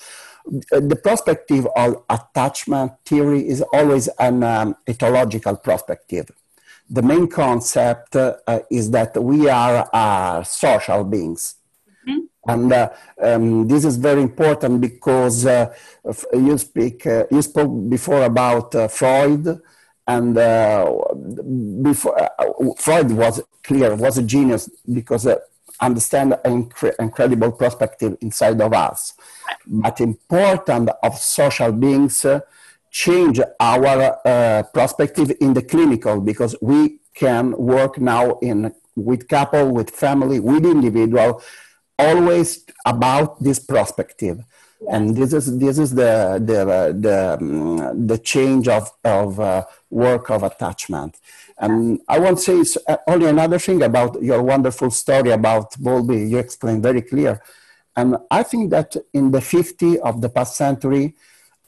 the 0.70 1.00
perspective 1.02 1.66
of 1.76 2.02
attachment 2.08 2.92
theory 3.04 3.46
is 3.48 3.62
always 3.72 4.08
an 4.18 4.42
um, 4.42 4.76
ethological 4.86 5.62
perspective. 5.62 6.30
The 6.90 7.02
main 7.02 7.28
concept 7.28 8.16
uh, 8.16 8.36
is 8.70 8.90
that 8.92 9.22
we 9.22 9.48
are 9.48 9.88
uh, 9.92 10.42
social 10.42 11.04
beings. 11.04 11.56
Mm-hmm. 12.08 12.50
And 12.50 12.72
uh, 12.72 12.90
um, 13.20 13.68
this 13.68 13.84
is 13.84 13.96
very 13.96 14.22
important 14.22 14.80
because 14.80 15.44
uh, 15.44 15.74
you 16.32 16.56
speak, 16.56 17.06
uh, 17.06 17.24
you 17.30 17.42
spoke 17.42 17.90
before 17.90 18.22
about 18.22 18.74
uh, 18.74 18.88
Freud, 18.88 19.60
and 20.06 20.34
before 21.82 22.16
Freud 22.78 23.12
was 23.12 23.42
clear, 23.62 23.94
was 23.94 24.16
a 24.16 24.22
genius 24.22 24.70
because 24.90 25.26
understand 25.80 26.34
an 26.44 26.64
incre- 26.64 26.94
incredible 26.98 27.52
perspective 27.52 28.16
inside 28.20 28.60
of 28.60 28.72
us. 28.72 29.14
But 29.66 30.00
important 30.00 30.90
of 31.02 31.16
social 31.18 31.72
beings 31.72 32.24
uh, 32.24 32.40
change 32.90 33.40
our 33.60 34.18
uh, 34.24 34.62
perspective 34.72 35.32
in 35.40 35.54
the 35.54 35.62
clinical 35.62 36.20
because 36.20 36.56
we 36.60 37.00
can 37.14 37.56
work 37.56 38.00
now 38.00 38.38
in 38.40 38.72
with 38.96 39.28
couple, 39.28 39.70
with 39.70 39.90
family, 39.90 40.40
with 40.40 40.64
individual, 40.64 41.42
always 41.98 42.64
about 42.84 43.42
this 43.42 43.58
perspective. 43.58 44.38
Yes. 44.80 44.90
And 44.92 45.16
this 45.16 45.32
is 45.32 45.58
this 45.58 45.78
is 45.78 45.94
the 45.94 46.40
the 46.44 46.60
the, 47.06 47.38
um, 47.40 48.06
the 48.06 48.18
change 48.18 48.68
of 48.68 48.90
of 49.04 49.40
uh, 49.40 49.64
work 49.90 50.30
of 50.30 50.42
attachment. 50.42 51.16
And 51.60 52.00
I 52.08 52.18
want 52.18 52.38
to 52.38 52.64
say 52.64 52.80
uh, 52.88 52.98
only 53.06 53.26
another 53.26 53.58
thing 53.58 53.82
about 53.82 54.22
your 54.22 54.42
wonderful 54.42 54.90
story 54.90 55.30
about 55.30 55.76
Bowlby. 55.78 56.24
You 56.28 56.38
explained 56.38 56.82
very 56.82 57.02
clear, 57.02 57.42
and 57.96 58.16
I 58.30 58.44
think 58.44 58.70
that 58.70 58.96
in 59.12 59.32
the 59.32 59.40
50 59.40 59.98
of 60.00 60.20
the 60.20 60.28
past 60.28 60.56
century, 60.56 61.16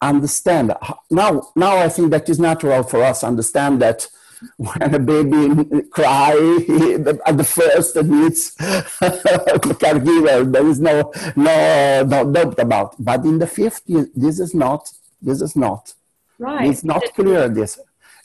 understand 0.00 0.74
now. 1.10 1.50
Now 1.56 1.78
I 1.78 1.88
think 1.88 2.10
that 2.12 2.28
is 2.28 2.38
natural 2.38 2.82
for 2.84 3.02
us 3.02 3.24
understand 3.24 3.82
that 3.82 4.08
when 4.56 4.94
a 4.94 4.98
baby 4.98 5.82
cry 5.90 6.32
at 7.26 7.36
the 7.36 7.46
first 7.46 7.96
needs 7.96 8.54
the 8.54 9.76
caregiver. 9.78 10.50
There 10.50 10.66
is 10.68 10.80
no 10.80 11.12
no 11.36 12.04
no 12.04 12.32
doubt 12.32 12.58
about. 12.58 12.94
But 12.98 13.24
in 13.24 13.38
the 13.38 13.46
50s 13.46 14.08
this 14.14 14.38
is 14.40 14.54
not 14.54 14.90
this 15.20 15.42
is 15.42 15.56
not. 15.56 15.94
Right. 16.38 16.70
It's 16.70 16.84
not 16.84 17.02
clear 17.14 17.48
this 17.48 17.78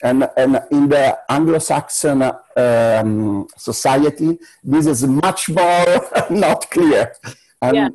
and, 0.04 0.30
and 0.38 0.62
in 0.72 0.90
the 0.90 1.18
anglo-saxon 1.30 2.22
um, 2.58 3.48
society 3.58 4.38
this 4.64 4.86
is 4.86 5.06
much 5.06 5.50
more 5.50 6.10
not 6.30 6.70
clear. 6.70 7.14
And 7.62 7.76
yeah. 7.76 7.90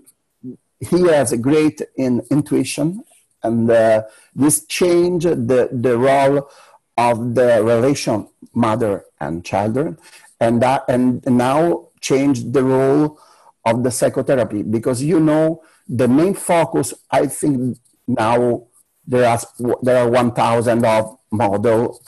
he 0.80 1.02
has 1.08 1.32
a 1.32 1.36
great 1.36 1.82
in 1.96 2.22
intuition. 2.30 3.04
And 3.42 3.70
uh, 3.70 4.02
this 4.34 4.66
changed 4.66 5.26
the, 5.26 5.68
the 5.72 5.96
role 5.96 6.50
of 6.96 7.34
the 7.34 7.62
relation 7.64 8.28
mother 8.52 9.04
and 9.20 9.44
children. 9.44 9.98
And 10.40 10.62
that 10.62 10.84
and 10.88 11.24
now 11.26 11.88
changed 12.00 12.52
the 12.52 12.64
role 12.64 13.18
of 13.64 13.82
the 13.82 13.90
psychotherapy. 13.90 14.62
Because 14.62 15.02
you 15.02 15.20
know 15.20 15.62
the 15.90 16.06
main 16.06 16.34
focus 16.34 16.94
i 17.10 17.26
think 17.26 17.76
now 18.06 18.62
there 19.06 19.28
are 19.28 19.40
there 19.82 19.98
are 19.98 20.08
1000 20.08 20.84
of 20.86 21.18
model 21.30 22.00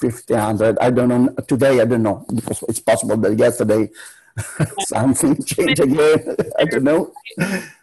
1500 0.00 0.78
i 0.80 0.90
don't 0.90 1.08
know. 1.08 1.34
Today 1.46 1.80
i 1.80 1.84
don't 1.84 2.02
know. 2.02 2.24
It's 2.68 2.80
possible 2.80 3.16
that 3.16 3.38
yesterday 3.38 3.90
something 4.80 5.42
changed 5.44 5.80
again. 5.80 6.36
I 6.58 6.64
don't 6.64 6.84
know. 6.84 7.12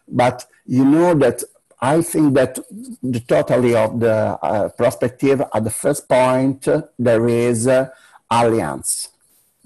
But 0.08 0.46
you 0.66 0.86
know 0.86 1.14
that 1.16 1.44
I 1.82 2.02
think 2.02 2.34
that 2.36 2.58
the 3.04 3.20
totally 3.20 3.76
of 3.76 4.00
the 4.00 4.40
uh, 4.42 4.70
perspective 4.70 5.42
at 5.54 5.64
the 5.64 5.70
first 5.70 6.08
point 6.08 6.68
uh, 6.68 6.84
there 6.98 7.28
is 7.28 7.68
uh, 7.68 7.90
alliance, 8.30 9.10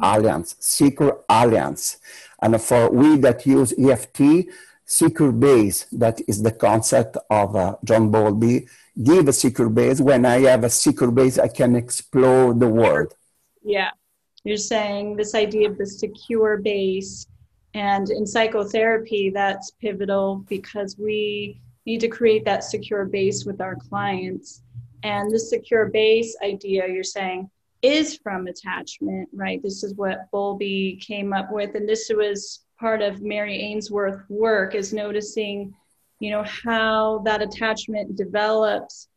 alliance, 0.01 0.55
secure 0.59 1.23
alliance, 1.29 1.97
and 2.41 2.59
for 2.61 2.89
we 2.89 3.17
that 3.17 3.45
use 3.45 3.73
EFT, 3.77 4.47
secure 4.85 5.31
base 5.31 5.85
that 5.91 6.21
is 6.27 6.41
the 6.41 6.51
concept 6.51 7.17
of 7.29 7.55
uh, 7.55 7.75
John 7.83 8.09
Bowlby. 8.09 8.67
Give 9.01 9.27
a 9.27 9.33
secure 9.33 9.69
base. 9.69 10.01
When 10.01 10.25
I 10.25 10.41
have 10.41 10.63
a 10.63 10.69
secure 10.69 11.11
base, 11.11 11.39
I 11.39 11.47
can 11.47 11.75
explore 11.75 12.53
the 12.53 12.67
world. 12.67 13.13
Yeah, 13.63 13.91
you're 14.43 14.57
saying 14.57 15.15
this 15.15 15.35
idea 15.35 15.69
of 15.69 15.77
the 15.77 15.85
secure 15.85 16.57
base, 16.57 17.25
and 17.73 18.09
in 18.09 18.25
psychotherapy, 18.25 19.29
that's 19.29 19.71
pivotal 19.71 20.43
because 20.49 20.97
we 20.97 21.61
need 21.85 22.01
to 22.01 22.07
create 22.07 22.43
that 22.45 22.63
secure 22.63 23.05
base 23.05 23.45
with 23.45 23.61
our 23.61 23.75
clients. 23.75 24.63
And 25.03 25.33
the 25.33 25.39
secure 25.39 25.87
base 25.87 26.35
idea 26.43 26.87
you're 26.87 27.03
saying 27.03 27.49
is 27.81 28.17
from 28.17 28.47
attachment, 28.47 29.29
right? 29.33 29.63
This 29.63 29.83
is 29.83 29.93
what 29.93 30.29
Bowlby 30.31 31.01
came 31.01 31.31
up 31.31 31.51
with. 31.51 31.75
And 31.75 31.87
this 31.87 32.11
was 32.13 32.65
part 32.79 33.01
of 33.01 33.21
Mary 33.21 33.57
Ainsworth's 33.57 34.29
work 34.29 34.75
is 34.75 34.93
noticing, 34.93 35.73
you 36.19 36.31
know, 36.31 36.43
how 36.43 37.19
that 37.25 37.41
attachment 37.41 38.15
develops 38.15 39.07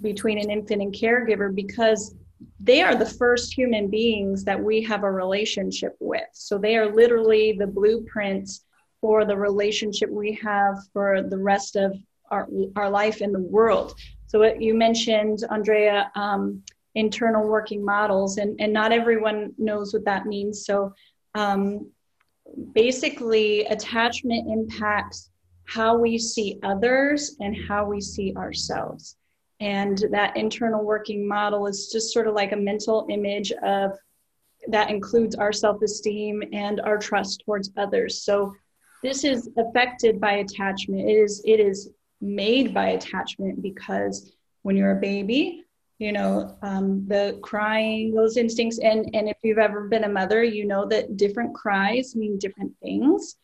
between 0.00 0.38
an 0.38 0.50
infant 0.50 0.82
and 0.82 0.94
caregiver 0.94 1.54
because 1.54 2.14
they 2.60 2.82
are 2.82 2.94
the 2.94 3.06
first 3.06 3.56
human 3.56 3.88
beings 3.88 4.44
that 4.44 4.62
we 4.62 4.82
have 4.82 5.02
a 5.02 5.10
relationship 5.10 5.96
with. 6.00 6.28
So 6.32 6.58
they 6.58 6.76
are 6.76 6.92
literally 6.92 7.52
the 7.52 7.66
blueprints 7.66 8.64
for 9.00 9.24
the 9.24 9.36
relationship 9.36 10.10
we 10.10 10.38
have 10.42 10.76
for 10.92 11.22
the 11.22 11.36
rest 11.36 11.76
of 11.76 11.94
our, 12.30 12.48
our 12.76 12.88
life 12.88 13.20
in 13.20 13.32
the 13.32 13.40
world. 13.40 13.94
So 14.26 14.38
what 14.38 14.62
you 14.62 14.74
mentioned, 14.74 15.40
Andrea, 15.50 16.10
um, 16.14 16.62
internal 16.94 17.46
working 17.46 17.84
models, 17.84 18.38
and, 18.38 18.58
and 18.60 18.72
not 18.72 18.92
everyone 18.92 19.52
knows 19.58 19.92
what 19.92 20.04
that 20.04 20.26
means. 20.26 20.64
So 20.64 20.94
um, 21.34 21.90
basically, 22.72 23.64
attachment 23.66 24.50
impacts 24.50 25.30
how 25.66 25.96
we 25.96 26.18
see 26.18 26.58
others 26.62 27.36
and 27.40 27.56
how 27.68 27.86
we 27.86 28.00
see 28.00 28.34
ourselves. 28.36 29.16
And 29.60 30.04
that 30.10 30.36
internal 30.36 30.84
working 30.84 31.26
model 31.26 31.66
is 31.66 31.90
just 31.90 32.12
sort 32.12 32.26
of 32.26 32.34
like 32.34 32.52
a 32.52 32.56
mental 32.56 33.06
image 33.10 33.52
of 33.62 33.92
that 34.68 34.90
includes 34.90 35.34
our 35.36 35.52
self 35.52 35.80
esteem 35.82 36.42
and 36.52 36.80
our 36.80 36.98
trust 36.98 37.42
towards 37.44 37.70
others. 37.76 38.22
So 38.22 38.54
this 39.02 39.24
is 39.24 39.50
affected 39.58 40.20
by 40.20 40.36
attachment. 40.36 41.08
It 41.08 41.14
is 41.14 41.42
it 41.44 41.60
is 41.60 41.90
made 42.20 42.72
by 42.72 42.90
attachment 42.90 43.62
because 43.62 44.32
when 44.62 44.76
you're 44.76 44.96
a 44.96 45.00
baby, 45.00 45.64
you 45.98 46.12
know 46.12 46.56
um, 46.62 47.06
the 47.06 47.38
crying, 47.42 48.14
those 48.14 48.36
instincts, 48.36 48.78
and 48.78 49.14
and 49.14 49.28
if 49.28 49.36
you've 49.42 49.58
ever 49.58 49.88
been 49.88 50.04
a 50.04 50.08
mother, 50.08 50.42
you 50.42 50.66
know 50.66 50.86
that 50.88 51.16
different 51.16 51.54
cries 51.54 52.16
mean 52.16 52.38
different 52.38 52.72
things. 52.82 53.36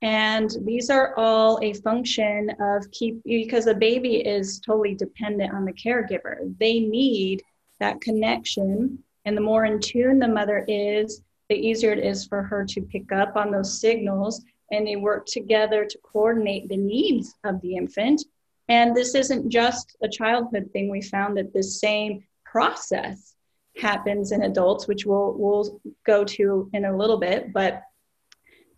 And 0.00 0.50
these 0.64 0.90
are 0.90 1.14
all 1.16 1.58
a 1.60 1.74
function 1.74 2.50
of 2.60 2.88
keep 2.92 3.22
because 3.24 3.66
a 3.66 3.74
baby 3.74 4.16
is 4.16 4.60
totally 4.60 4.94
dependent 4.94 5.52
on 5.52 5.64
the 5.64 5.72
caregiver. 5.72 6.54
They 6.58 6.80
need 6.80 7.42
that 7.80 8.00
connection. 8.00 9.02
And 9.24 9.36
the 9.36 9.42
more 9.42 9.64
in 9.64 9.80
tune 9.80 10.18
the 10.18 10.28
mother 10.28 10.64
is, 10.68 11.22
the 11.48 11.56
easier 11.56 11.92
it 11.92 12.04
is 12.04 12.26
for 12.26 12.42
her 12.42 12.64
to 12.66 12.82
pick 12.82 13.10
up 13.10 13.36
on 13.36 13.50
those 13.50 13.80
signals 13.80 14.44
and 14.70 14.86
they 14.86 14.96
work 14.96 15.26
together 15.26 15.84
to 15.84 15.98
coordinate 16.02 16.68
the 16.68 16.76
needs 16.76 17.34
of 17.44 17.60
the 17.62 17.76
infant. 17.76 18.22
And 18.68 18.94
this 18.94 19.14
isn't 19.14 19.48
just 19.48 19.96
a 20.02 20.08
childhood 20.08 20.70
thing. 20.72 20.90
We 20.90 21.00
found 21.00 21.36
that 21.38 21.54
this 21.54 21.80
same 21.80 22.24
process 22.44 23.34
happens 23.78 24.32
in 24.32 24.42
adults, 24.42 24.86
which 24.86 25.06
we'll, 25.06 25.34
we'll 25.36 25.80
go 26.04 26.24
to 26.24 26.68
in 26.72 26.84
a 26.84 26.96
little 26.96 27.16
bit. 27.16 27.52
But 27.52 27.82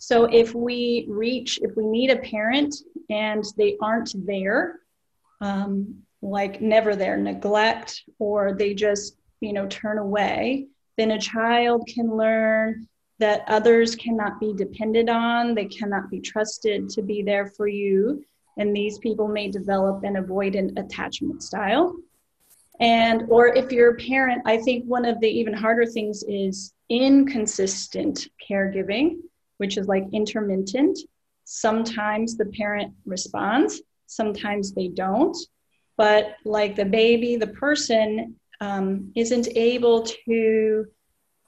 so 0.00 0.24
if 0.24 0.54
we 0.54 1.04
reach, 1.10 1.58
if 1.60 1.76
we 1.76 1.86
need 1.86 2.10
a 2.10 2.16
parent 2.16 2.74
and 3.10 3.44
they 3.58 3.76
aren't 3.82 4.14
there, 4.26 4.80
um, 5.42 5.94
like 6.22 6.62
never 6.62 6.96
there, 6.96 7.18
neglect, 7.18 8.02
or 8.18 8.54
they 8.54 8.72
just, 8.72 9.18
you 9.40 9.52
know, 9.52 9.66
turn 9.66 9.98
away, 9.98 10.68
then 10.96 11.10
a 11.10 11.20
child 11.20 11.86
can 11.86 12.16
learn 12.16 12.88
that 13.18 13.44
others 13.46 13.94
cannot 13.94 14.40
be 14.40 14.54
depended 14.54 15.10
on, 15.10 15.54
they 15.54 15.66
cannot 15.66 16.10
be 16.10 16.18
trusted 16.18 16.88
to 16.88 17.02
be 17.02 17.22
there 17.22 17.48
for 17.48 17.68
you. 17.68 18.24
And 18.56 18.74
these 18.74 18.98
people 18.98 19.28
may 19.28 19.50
develop 19.50 20.02
an 20.02 20.14
avoidant 20.14 20.78
attachment 20.78 21.42
style. 21.42 21.94
And, 22.80 23.24
or 23.28 23.48
if 23.48 23.70
you're 23.70 23.90
a 23.90 23.96
parent, 23.96 24.40
I 24.46 24.56
think 24.56 24.86
one 24.86 25.04
of 25.04 25.20
the 25.20 25.28
even 25.28 25.52
harder 25.52 25.84
things 25.84 26.22
is 26.22 26.72
inconsistent 26.88 28.28
caregiving, 28.50 29.18
which 29.60 29.76
is 29.76 29.86
like 29.86 30.06
intermittent. 30.12 30.98
Sometimes 31.44 32.36
the 32.36 32.46
parent 32.46 32.94
responds, 33.04 33.82
sometimes 34.06 34.72
they 34.72 34.88
don't. 34.88 35.36
But 35.98 36.36
like 36.46 36.76
the 36.76 36.86
baby, 36.86 37.36
the 37.36 37.48
person 37.48 38.36
um, 38.62 39.12
isn't 39.14 39.48
able 39.54 40.02
to 40.02 40.86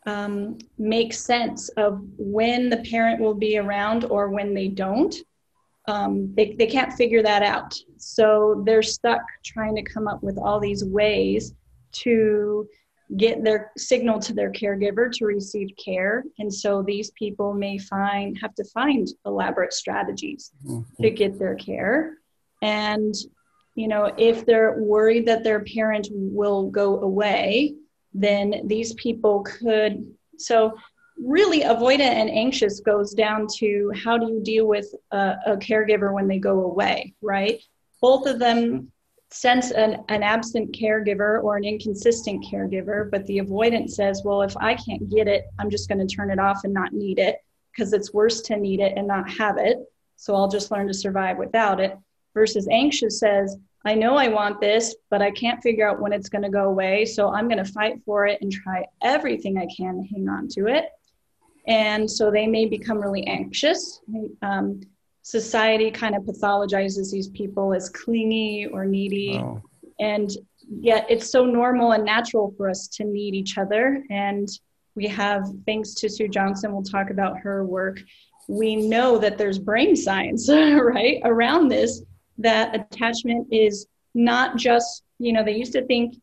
um, 0.05 0.59
make 0.77 1.15
sense 1.15 1.71
of 1.71 2.03
when 2.19 2.69
the 2.69 2.85
parent 2.91 3.19
will 3.19 3.35
be 3.35 3.57
around 3.57 4.05
or 4.05 4.29
when 4.29 4.53
they 4.53 4.69
don't. 4.69 5.15
Um, 5.89 6.35
they, 6.35 6.55
they 6.59 6.67
can't 6.67 6.93
figure 6.93 7.23
that 7.23 7.43
out. 7.43 7.75
So 7.97 8.63
they're 8.67 8.83
stuck 8.83 9.23
trying 9.43 9.75
to 9.77 9.83
come 9.83 10.07
up 10.07 10.23
with 10.23 10.37
all 10.37 10.61
these 10.61 10.85
ways 10.85 11.55
to 11.93 12.69
get 13.17 13.45
their 13.45 13.73
signal 13.77 14.19
to 14.21 14.33
their 14.33 14.51
caregiver 14.51 15.13
to 15.13 15.27
receive 15.27 15.69
care. 15.83 16.25
And 16.39 16.53
so 16.53 16.83
these 16.83 17.11
people 17.11 17.53
may 17.53 17.79
find 17.79 18.39
have 18.41 18.55
to 18.55 18.65
find 18.65 19.09
elaborate 19.27 19.73
strategies 19.73 20.53
mm-hmm. 20.65 21.03
to 21.03 21.11
get 21.11 21.39
their 21.39 21.55
care. 21.55 22.19
And 22.63 23.15
you 23.75 23.89
know, 23.89 24.13
if 24.19 24.45
they're 24.45 24.79
worried 24.79 25.27
that 25.27 25.45
their 25.45 25.61
parent 25.61 26.09
will 26.13 26.71
go 26.71 27.01
away, 27.01 27.75
then 28.13 28.63
these 28.67 28.93
people 28.95 29.43
could. 29.43 30.15
So, 30.39 30.75
really, 31.17 31.61
avoidant 31.61 32.01
and 32.01 32.31
anxious 32.31 32.81
goes 32.81 33.15
down 33.15 33.47
to 33.59 33.91
how 34.05 34.19
do 34.19 34.27
you 34.27 34.43
deal 34.43 34.67
with 34.67 34.95
a, 35.11 35.35
a 35.47 35.57
caregiver 35.57 36.13
when 36.13 36.29
they 36.29 36.39
go 36.39 36.65
away, 36.65 37.15
right? 37.23 37.63
Both 38.01 38.27
of 38.27 38.39
them 38.39 38.93
sense 39.33 39.71
an, 39.71 40.05
an 40.09 40.23
absent 40.23 40.77
caregiver 40.77 41.43
or 41.43 41.57
an 41.57 41.65
inconsistent 41.65 42.45
caregiver, 42.45 43.11
but 43.11 43.25
the 43.27 43.39
avoidant 43.39 43.91
says, 43.91 44.23
well, 44.25 44.43
if 44.43 44.57
I 44.57 44.75
can't 44.75 45.09
get 45.11 45.27
it, 45.29 45.45
I'm 45.59 45.71
just 45.71 45.89
going 45.89 46.07
to 46.07 46.15
turn 46.15 46.31
it 46.31 46.39
off 46.39 46.65
and 46.65 46.75
not 46.75 46.93
need 46.93 47.19
it 47.19 47.39
because 47.71 47.93
it's 47.93 48.13
worse 48.13 48.43
to 48.43 48.57
need 48.57 48.81
it 48.81 48.93
and 48.97 49.09
not 49.09 49.31
have 49.31 49.57
it. 49.59 49.79
So 50.17 50.35
I'll 50.35 50.49
just 50.49 50.71
learn 50.71 50.87
to 50.89 50.95
survive 50.95 51.39
without 51.39 51.81
it. 51.81 51.97
versus 52.35 52.69
anxious 52.71 53.19
says, 53.19 53.57
I 53.85 53.95
know 53.95 54.17
I 54.17 54.29
want 54.29 54.61
this, 54.61 54.95
but 55.11 55.23
I 55.23 55.31
can't 55.31 55.63
figure 55.63 55.89
out 55.89 56.01
when 56.01 56.13
it's 56.13 56.29
going 56.29 56.43
to 56.43 56.49
go 56.49 56.65
away. 56.65 57.05
So 57.05 57.33
I'm 57.33 57.49
going 57.49 57.65
to 57.65 57.73
fight 57.73 58.01
for 58.05 58.27
it 58.27 58.41
and 58.41 58.53
try 58.53 58.85
everything 59.03 59.59
I 59.59 59.67
can 59.77 59.97
to 59.97 60.09
hang 60.15 60.29
on 60.29 60.49
to 60.49 60.67
it. 60.69 60.87
And 61.67 62.11
so 62.11 62.31
they 62.31 62.47
may 62.47 62.67
become 62.67 62.99
really 62.99 63.27
anxious. 63.27 64.01
Um, 64.43 64.81
society 65.23 65.91
kind 65.91 66.15
of 66.15 66.23
pathologizes 66.23 67.11
these 67.11 67.29
people 67.29 67.73
as 67.73 67.89
clingy 67.89 68.67
or 68.67 68.85
needy. 68.85 69.39
Oh. 69.43 69.63
And 70.01 70.31
yet 70.69 71.07
it's 71.09 71.31
so 71.31 71.45
normal 71.45 71.93
and 71.93 72.05
natural 72.05 72.53
for 72.57 72.69
us 72.69 72.89
to 72.89 73.05
need 73.05 73.35
each 73.35 73.57
other. 73.57 74.05
And 74.11 74.49
we 74.95 75.07
have, 75.07 75.47
thanks 75.65 75.95
to 75.95 76.09
Sue 76.09 76.29
Johnson, 76.29 76.73
we'll 76.73 76.83
talk 76.83 77.11
about 77.11 77.39
her 77.39 77.65
work. 77.65 78.01
We 78.49 78.77
know 78.77 79.19
that 79.19 79.39
there's 79.39 79.59
brain 79.59 79.97
science, 79.97 80.49
right, 80.51 81.21
around 81.25 81.69
this, 81.69 82.03
that 82.39 82.75
attachment 82.75 83.49
is 83.53 83.87
not 84.15 84.57
just, 84.57 85.05
you 85.19 85.33
know, 85.33 85.45
they 85.45 85.57
used 85.57 85.73
to 85.73 85.87
think, 85.87 86.17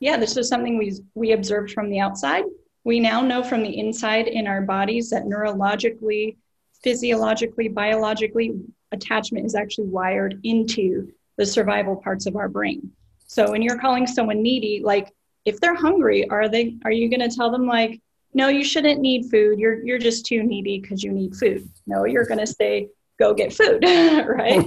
yeah, 0.00 0.16
this 0.16 0.34
was 0.34 0.48
something 0.48 0.76
we, 0.76 0.98
we 1.14 1.32
observed 1.32 1.72
from 1.72 1.88
the 1.88 2.00
outside. 2.00 2.44
We 2.84 3.00
now 3.00 3.20
know 3.20 3.42
from 3.42 3.62
the 3.62 3.78
inside 3.78 4.26
in 4.26 4.46
our 4.46 4.62
bodies 4.62 5.10
that 5.10 5.24
neurologically, 5.24 6.36
physiologically, 6.82 7.68
biologically, 7.68 8.54
attachment 8.92 9.46
is 9.46 9.54
actually 9.54 9.88
wired 9.88 10.40
into 10.44 11.12
the 11.36 11.46
survival 11.46 11.96
parts 11.96 12.26
of 12.26 12.36
our 12.36 12.48
brain. 12.48 12.90
So 13.26 13.50
when 13.50 13.62
you're 13.62 13.78
calling 13.78 14.06
someone 14.06 14.42
needy, 14.42 14.80
like 14.84 15.12
if 15.44 15.60
they're 15.60 15.74
hungry, 15.74 16.28
are 16.28 16.48
they 16.48 16.76
are 16.84 16.90
you 16.90 17.08
going 17.08 17.28
to 17.28 17.34
tell 17.34 17.50
them 17.50 17.66
like, 17.66 18.00
no, 18.34 18.48
you 18.48 18.64
shouldn't 18.64 19.00
need 19.00 19.30
food. 19.30 19.58
You're 19.58 19.84
you're 19.84 19.98
just 19.98 20.26
too 20.26 20.42
needy 20.42 20.80
because 20.80 21.02
you 21.02 21.12
need 21.12 21.34
food. 21.36 21.68
No, 21.86 22.04
you're 22.04 22.26
going 22.26 22.40
to 22.40 22.46
say 22.46 22.88
go 23.18 23.34
get 23.34 23.52
food, 23.52 23.82
right? 23.84 24.64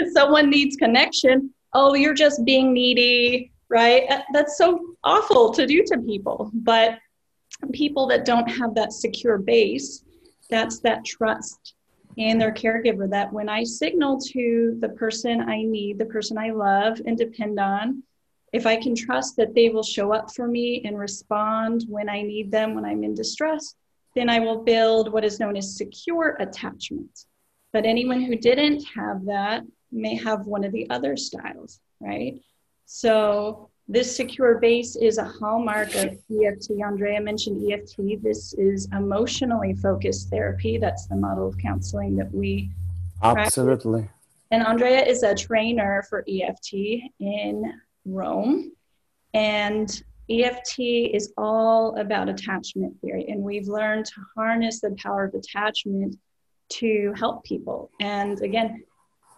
If 0.00 0.12
someone 0.12 0.50
needs 0.50 0.76
connection. 0.76 1.52
Oh, 1.72 1.94
you're 1.94 2.14
just 2.14 2.44
being 2.44 2.72
needy, 2.72 3.52
right? 3.68 4.04
Uh, 4.10 4.22
that's 4.32 4.58
so 4.58 4.96
awful 5.04 5.52
to 5.52 5.66
do 5.66 5.84
to 5.84 5.98
people. 5.98 6.50
But 6.52 6.98
people 7.72 8.06
that 8.08 8.24
don't 8.24 8.48
have 8.48 8.74
that 8.74 8.92
secure 8.92 9.38
base, 9.38 10.04
that's 10.50 10.80
that 10.80 11.04
trust 11.04 11.74
in 12.16 12.38
their 12.38 12.52
caregiver 12.52 13.08
that 13.10 13.32
when 13.32 13.48
I 13.48 13.64
signal 13.64 14.18
to 14.32 14.76
the 14.80 14.90
person 14.90 15.40
I 15.40 15.62
need, 15.62 15.98
the 15.98 16.06
person 16.06 16.36
I 16.36 16.50
love 16.50 17.00
and 17.06 17.16
depend 17.16 17.58
on, 17.58 18.02
if 18.52 18.66
I 18.66 18.76
can 18.76 18.94
trust 18.94 19.36
that 19.36 19.54
they 19.54 19.68
will 19.68 19.82
show 19.82 20.12
up 20.12 20.34
for 20.34 20.48
me 20.48 20.82
and 20.84 20.98
respond 20.98 21.84
when 21.88 22.08
I 22.08 22.22
need 22.22 22.50
them, 22.50 22.74
when 22.74 22.84
I'm 22.84 23.04
in 23.04 23.14
distress, 23.14 23.74
then 24.16 24.28
I 24.28 24.40
will 24.40 24.64
build 24.64 25.12
what 25.12 25.24
is 25.24 25.38
known 25.38 25.56
as 25.56 25.76
secure 25.76 26.36
attachment. 26.40 27.26
But 27.72 27.86
anyone 27.86 28.20
who 28.20 28.34
didn't 28.34 28.84
have 28.96 29.24
that 29.26 29.62
may 29.92 30.16
have 30.16 30.46
one 30.46 30.64
of 30.64 30.72
the 30.72 30.90
other 30.90 31.16
styles, 31.16 31.80
right? 32.00 32.40
So 32.86 33.70
this 33.88 34.14
secure 34.14 34.58
base 34.58 34.96
is 34.96 35.18
a 35.18 35.24
hallmark 35.24 35.94
of 35.96 36.16
EFT. 36.30 36.70
Andrea 36.84 37.20
mentioned 37.20 37.70
EFT. 37.70 38.22
This 38.22 38.52
is 38.54 38.88
emotionally 38.92 39.74
focused 39.74 40.30
therapy. 40.30 40.78
That's 40.78 41.06
the 41.06 41.16
model 41.16 41.48
of 41.48 41.58
counseling 41.58 42.16
that 42.16 42.32
we 42.32 42.70
absolutely. 43.22 44.02
Practice. 44.02 44.16
And 44.52 44.62
Andrea 44.64 45.04
is 45.04 45.22
a 45.22 45.34
trainer 45.34 46.04
for 46.08 46.24
EFT 46.28 46.74
in 47.20 47.72
Rome, 48.04 48.72
and 49.34 50.02
EFT 50.28 50.78
is 50.78 51.32
all 51.36 51.96
about 51.96 52.28
attachment 52.28 53.00
theory. 53.00 53.26
And 53.28 53.42
we've 53.42 53.68
learned 53.68 54.06
to 54.06 54.14
harness 54.36 54.80
the 54.80 54.96
power 55.02 55.24
of 55.24 55.34
attachment 55.34 56.16
to 56.70 57.12
help 57.16 57.44
people. 57.44 57.90
And 58.00 58.40
again, 58.42 58.84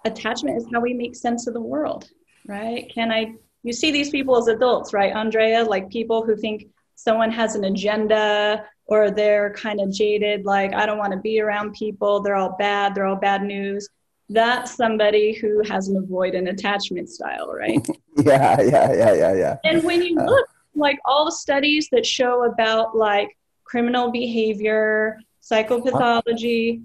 attachment 0.04 0.56
is 0.58 0.66
how 0.72 0.80
we 0.80 0.92
make 0.92 1.16
sense 1.16 1.46
of 1.46 1.54
the 1.54 1.60
world, 1.60 2.10
right? 2.46 2.90
Can 2.94 3.10
I 3.10 3.34
you 3.62 3.72
see 3.72 3.90
these 3.90 4.10
people 4.10 4.36
as 4.36 4.48
adults, 4.48 4.92
right, 4.92 5.14
Andrea? 5.14 5.64
Like 5.64 5.90
people 5.90 6.24
who 6.24 6.36
think 6.36 6.66
someone 6.94 7.30
has 7.30 7.54
an 7.54 7.64
agenda 7.64 8.64
or 8.86 9.10
they're 9.10 9.54
kind 9.54 9.80
of 9.80 9.92
jaded, 9.92 10.44
like, 10.44 10.74
I 10.74 10.86
don't 10.86 10.98
want 10.98 11.12
to 11.12 11.18
be 11.18 11.40
around 11.40 11.72
people. 11.74 12.20
They're 12.20 12.36
all 12.36 12.56
bad. 12.58 12.94
They're 12.94 13.06
all 13.06 13.16
bad 13.16 13.42
news. 13.42 13.88
That's 14.28 14.74
somebody 14.74 15.32
who 15.34 15.62
has 15.68 15.88
an 15.88 16.02
avoidant 16.02 16.48
attachment 16.48 17.08
style, 17.08 17.52
right? 17.52 17.86
yeah, 18.16 18.60
yeah, 18.60 18.92
yeah, 18.92 19.14
yeah, 19.14 19.34
yeah. 19.34 19.56
And 19.64 19.82
when 19.84 20.02
you 20.02 20.18
uh, 20.18 20.24
look, 20.24 20.48
like 20.74 20.98
all 21.04 21.24
the 21.26 21.32
studies 21.32 21.88
that 21.92 22.04
show 22.04 22.44
about 22.44 22.96
like 22.96 23.36
criminal 23.64 24.10
behavior, 24.10 25.18
psychopathology, 25.42 26.82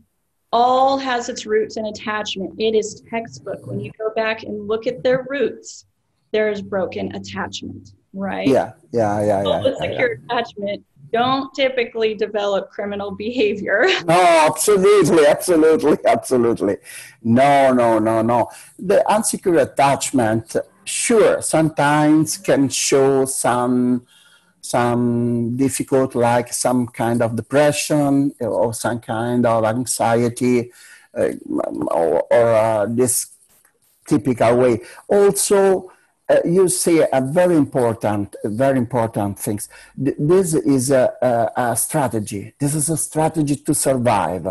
all 0.53 0.97
has 0.97 1.29
its 1.29 1.45
roots 1.45 1.77
in 1.77 1.85
attachment. 1.85 2.53
It 2.57 2.75
is 2.75 3.01
textbook. 3.09 3.65
When 3.65 3.79
you 3.79 3.91
go 3.97 4.11
back 4.15 4.43
and 4.43 4.67
look 4.67 4.87
at 4.87 5.03
their 5.03 5.25
roots, 5.29 5.85
there 6.31 6.49
is 6.49 6.61
broken 6.61 7.15
attachment, 7.15 7.93
right? 8.13 8.47
Yeah, 8.47 8.73
yeah, 8.91 9.21
yeah, 9.21 9.43
yeah. 9.43 9.63
yeah, 9.63 9.75
secure 9.79 10.13
yeah. 10.13 10.25
attachment 10.25 10.85
don't 11.11 11.53
typically 11.53 12.13
develop 12.15 12.69
criminal 12.69 13.11
behavior. 13.11 13.85
no, 14.05 14.47
absolutely, 14.49 15.25
absolutely, 15.25 15.97
absolutely. 16.05 16.77
No, 17.23 17.73
no, 17.73 17.99
no, 17.99 18.21
no. 18.21 18.49
The 18.77 19.03
unsecure 19.07 19.61
attachment, 19.61 20.55
sure, 20.83 21.41
sometimes 21.41 22.37
can 22.37 22.69
show 22.69 23.25
some 23.25 24.05
some 24.59 25.55
difficult, 25.55 26.13
like 26.13 26.51
some 26.51 26.87
kind 26.87 27.21
of 27.21 27.37
depression 27.37 28.33
or 28.41 28.73
some 28.73 28.99
kind 28.99 29.45
of 29.45 29.63
anxiety, 29.63 30.69
uh, 31.17 31.29
or, 31.87 32.23
or 32.29 32.53
uh, 32.53 32.85
this 32.89 33.27
typical 34.05 34.57
way. 34.57 34.81
Also, 35.07 35.89
uh, 36.29 36.39
you 36.43 36.67
see 36.67 37.01
a 37.11 37.21
very 37.21 37.55
important, 37.55 38.35
very 38.43 38.77
important 38.77 39.39
things. 39.39 39.69
This 39.95 40.53
is 40.53 40.91
a, 40.91 41.13
a, 41.21 41.61
a, 41.71 41.75
strategy. 41.75 42.53
This 42.59 42.75
is 42.75 42.89
a 42.89 42.97
strategy 42.97 43.55
to 43.55 43.73
survive. 43.73 44.47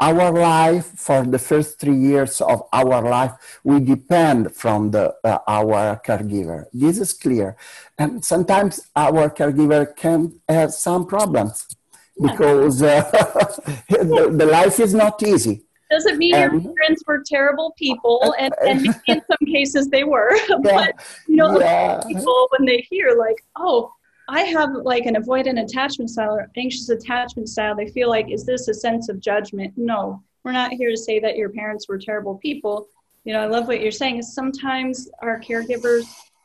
Our 0.00 0.32
life, 0.32 0.86
for 0.96 1.24
the 1.24 1.38
first 1.38 1.78
three 1.78 1.96
years 1.96 2.40
of 2.40 2.62
our 2.72 3.02
life, 3.02 3.32
we 3.62 3.80
depend 3.80 4.54
from 4.56 4.90
the 4.90 5.14
uh, 5.22 5.38
our 5.46 6.00
caregiver. 6.04 6.66
This 6.72 6.98
is 6.98 7.12
clear, 7.12 7.56
and 7.96 8.24
sometimes 8.24 8.80
our 8.96 9.30
caregiver 9.30 9.94
can 9.94 10.40
have 10.48 10.72
some 10.72 11.06
problems 11.06 11.76
because 12.20 12.82
uh, 12.82 13.02
the, 13.88 14.34
the 14.36 14.46
life 14.46 14.80
is 14.80 14.94
not 14.94 15.22
easy 15.22 15.62
doesn't 15.90 16.18
mean 16.18 16.34
um, 16.34 16.40
your 16.40 16.74
parents 16.74 17.02
were 17.06 17.22
terrible 17.26 17.74
people, 17.76 18.34
and, 18.38 18.52
and 18.66 18.86
in 19.06 19.20
some 19.20 19.46
cases 19.46 19.88
they 19.88 20.04
were. 20.04 20.30
but 20.62 20.94
you 21.28 21.36
know, 21.36 21.58
yeah. 21.58 22.00
people 22.06 22.48
when 22.56 22.66
they 22.66 22.86
hear 22.90 23.16
like, 23.18 23.44
oh, 23.56 23.92
I 24.28 24.42
have 24.42 24.70
like 24.84 25.06
an 25.06 25.16
avoidant 25.16 25.62
attachment 25.62 26.10
style 26.10 26.36
or 26.36 26.50
anxious 26.56 26.88
attachment 26.88 27.48
style, 27.48 27.74
they 27.74 27.88
feel 27.88 28.08
like, 28.08 28.30
is 28.30 28.46
this 28.46 28.68
a 28.68 28.74
sense 28.74 29.08
of 29.08 29.20
judgment? 29.20 29.74
No, 29.76 30.22
we're 30.44 30.52
not 30.52 30.72
here 30.72 30.90
to 30.90 30.96
say 30.96 31.18
that 31.20 31.36
your 31.36 31.50
parents 31.50 31.88
were 31.88 31.98
terrible 31.98 32.38
people. 32.38 32.86
You 33.24 33.32
know, 33.32 33.40
I 33.40 33.46
love 33.46 33.66
what 33.66 33.80
you're 33.80 33.90
saying. 33.90 34.18
Is 34.18 34.34
sometimes 34.34 35.10
our 35.20 35.40
caregivers 35.40 36.04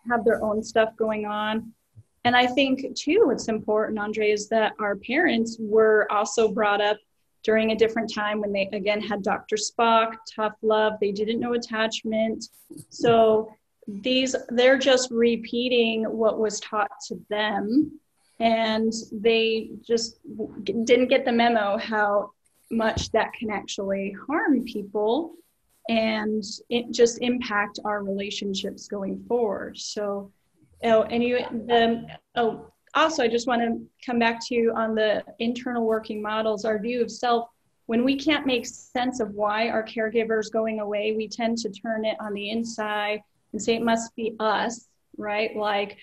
have 0.09 0.25
their 0.25 0.43
own 0.43 0.63
stuff 0.63 0.95
going 0.97 1.25
on. 1.25 1.71
And 2.25 2.35
I 2.35 2.47
think 2.47 2.95
too, 2.95 3.23
what's 3.25 3.47
important, 3.47 3.99
Andre, 3.99 4.31
is 4.31 4.49
that 4.49 4.73
our 4.79 4.95
parents 4.95 5.57
were 5.59 6.07
also 6.11 6.51
brought 6.51 6.81
up 6.81 6.97
during 7.45 7.71
a 7.71 7.75
different 7.75 8.11
time 8.11 8.41
when 8.41 8.51
they 8.51 8.67
again 8.73 8.99
had 8.99 9.21
Dr. 9.21 9.55
Spock, 9.55 10.15
tough 10.35 10.55
love, 10.63 10.93
they 10.99 11.11
didn't 11.11 11.39
know 11.39 11.53
attachment. 11.53 12.49
So 12.89 13.49
these 13.87 14.35
they're 14.49 14.79
just 14.79 15.11
repeating 15.11 16.03
what 16.05 16.39
was 16.39 16.59
taught 16.59 16.91
to 17.07 17.19
them 17.29 17.99
and 18.39 18.91
they 19.11 19.69
just 19.85 20.19
didn't 20.63 21.07
get 21.07 21.23
the 21.23 21.31
memo 21.31 21.77
how 21.77 22.31
much 22.71 23.11
that 23.11 23.31
can 23.33 23.51
actually 23.51 24.15
harm 24.27 24.63
people 24.63 25.35
and 25.87 26.43
it 26.69 26.89
just 26.89 27.21
impact 27.21 27.79
our 27.85 28.03
relationships 28.03 28.87
going 28.87 29.23
forward 29.27 29.77
so 29.77 30.31
oh 30.83 31.03
and 31.03 31.23
you 31.23 31.37
um, 31.37 31.67
the 31.67 32.07
oh 32.35 32.71
also, 32.95 33.23
I 33.23 33.27
just 33.27 33.47
want 33.47 33.61
to 33.61 33.85
come 34.05 34.19
back 34.19 34.39
to 34.47 34.55
you 34.55 34.73
on 34.75 34.95
the 34.95 35.23
internal 35.39 35.85
working 35.85 36.21
models, 36.21 36.65
our 36.65 36.79
view 36.79 37.01
of 37.01 37.11
self. 37.11 37.49
When 37.87 38.03
we 38.03 38.15
can't 38.15 38.47
make 38.47 38.65
sense 38.65 39.19
of 39.19 39.31
why 39.31 39.69
our 39.69 39.83
caregiver 39.83 40.39
is 40.39 40.49
going 40.49 40.79
away, 40.79 41.13
we 41.15 41.27
tend 41.27 41.57
to 41.59 41.69
turn 41.69 42.05
it 42.05 42.17
on 42.19 42.33
the 42.33 42.49
inside 42.49 43.21
and 43.51 43.61
say 43.61 43.75
it 43.75 43.83
must 43.83 44.15
be 44.15 44.35
us, 44.39 44.87
right? 45.17 45.55
Like, 45.55 45.97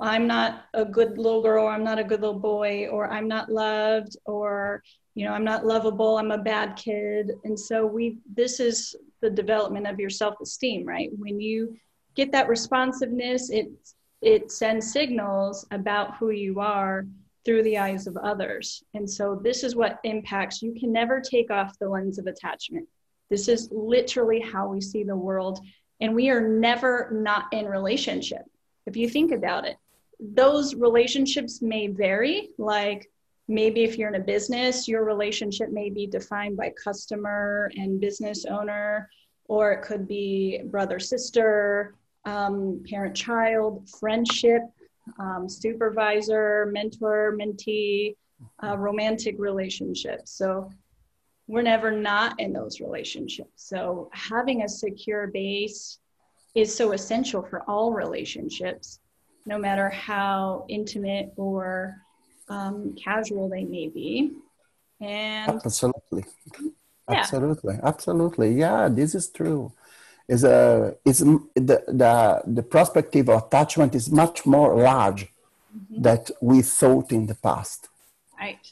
I'm 0.00 0.26
not 0.26 0.64
a 0.74 0.84
good 0.84 1.18
little 1.18 1.42
girl, 1.42 1.64
or 1.64 1.70
I'm 1.70 1.84
not 1.84 1.98
a 1.98 2.04
good 2.04 2.20
little 2.20 2.38
boy, 2.38 2.88
or 2.88 3.10
I'm 3.10 3.28
not 3.28 3.50
loved, 3.50 4.16
or 4.24 4.82
you 5.14 5.24
know, 5.24 5.32
I'm 5.32 5.44
not 5.44 5.64
lovable, 5.64 6.18
I'm 6.18 6.32
a 6.32 6.38
bad 6.38 6.76
kid. 6.76 7.32
And 7.44 7.58
so 7.58 7.86
we 7.86 8.18
this 8.34 8.58
is 8.58 8.96
the 9.20 9.30
development 9.30 9.86
of 9.86 10.00
your 10.00 10.10
self-esteem, 10.10 10.84
right? 10.84 11.10
When 11.16 11.40
you 11.40 11.76
get 12.14 12.32
that 12.32 12.48
responsiveness, 12.48 13.50
it's 13.50 13.93
it 14.24 14.50
sends 14.50 14.90
signals 14.90 15.66
about 15.70 16.16
who 16.16 16.30
you 16.30 16.58
are 16.58 17.06
through 17.44 17.62
the 17.62 17.76
eyes 17.76 18.06
of 18.06 18.16
others. 18.16 18.82
And 18.94 19.08
so 19.08 19.38
this 19.44 19.62
is 19.62 19.76
what 19.76 20.00
impacts. 20.02 20.62
You 20.62 20.72
can 20.72 20.90
never 20.90 21.20
take 21.20 21.50
off 21.50 21.78
the 21.78 21.88
lens 21.88 22.18
of 22.18 22.26
attachment. 22.26 22.88
This 23.28 23.48
is 23.48 23.68
literally 23.70 24.40
how 24.40 24.66
we 24.68 24.80
see 24.80 25.04
the 25.04 25.14
world. 25.14 25.60
And 26.00 26.14
we 26.14 26.30
are 26.30 26.40
never 26.40 27.10
not 27.12 27.52
in 27.52 27.66
relationship. 27.66 28.42
If 28.86 28.96
you 28.96 29.10
think 29.10 29.30
about 29.30 29.66
it, 29.66 29.76
those 30.18 30.74
relationships 30.74 31.60
may 31.60 31.88
vary. 31.88 32.48
Like 32.56 33.10
maybe 33.46 33.84
if 33.84 33.98
you're 33.98 34.08
in 34.08 34.20
a 34.20 34.24
business, 34.24 34.88
your 34.88 35.04
relationship 35.04 35.70
may 35.70 35.90
be 35.90 36.06
defined 36.06 36.56
by 36.56 36.72
customer 36.82 37.70
and 37.76 38.00
business 38.00 38.46
owner, 38.46 39.10
or 39.48 39.72
it 39.72 39.82
could 39.82 40.08
be 40.08 40.62
brother 40.64 40.98
sister, 40.98 41.94
um, 42.24 42.82
parent 42.88 43.14
child, 43.14 43.88
friendship, 44.00 44.62
um, 45.18 45.48
supervisor, 45.48 46.70
mentor, 46.72 47.36
mentee, 47.38 48.16
uh, 48.62 48.76
romantic 48.76 49.36
relationships. 49.38 50.32
So 50.32 50.70
we're 51.46 51.62
never 51.62 51.90
not 51.90 52.40
in 52.40 52.52
those 52.52 52.80
relationships. 52.80 53.50
So 53.56 54.08
having 54.12 54.62
a 54.62 54.68
secure 54.68 55.26
base 55.26 55.98
is 56.54 56.74
so 56.74 56.92
essential 56.92 57.42
for 57.42 57.62
all 57.68 57.92
relationships, 57.92 59.00
no 59.44 59.58
matter 59.58 59.88
how 59.90 60.64
intimate 60.68 61.32
or 61.36 61.96
um, 62.48 62.94
casual 63.02 63.48
they 63.48 63.64
may 63.64 63.88
be. 63.88 64.32
And 65.00 65.60
absolutely, 65.64 66.24
yeah. 67.10 67.18
absolutely, 67.18 67.76
absolutely, 67.82 68.52
yeah, 68.54 68.88
this 68.88 69.14
is 69.14 69.28
true. 69.28 69.72
Is 70.26 70.42
a 70.44 70.96
is 71.04 71.18
the 71.18 71.78
the 71.86 72.42
the 72.46 72.62
perspective 72.62 73.28
of 73.28 73.44
attachment 73.44 73.94
is 73.94 74.10
much 74.10 74.46
more 74.46 74.74
large 74.74 75.22
mm-hmm. 75.24 76.02
that 76.02 76.30
we 76.40 76.62
thought 76.62 77.12
in 77.12 77.26
the 77.26 77.34
past. 77.34 77.88
Right. 78.40 78.66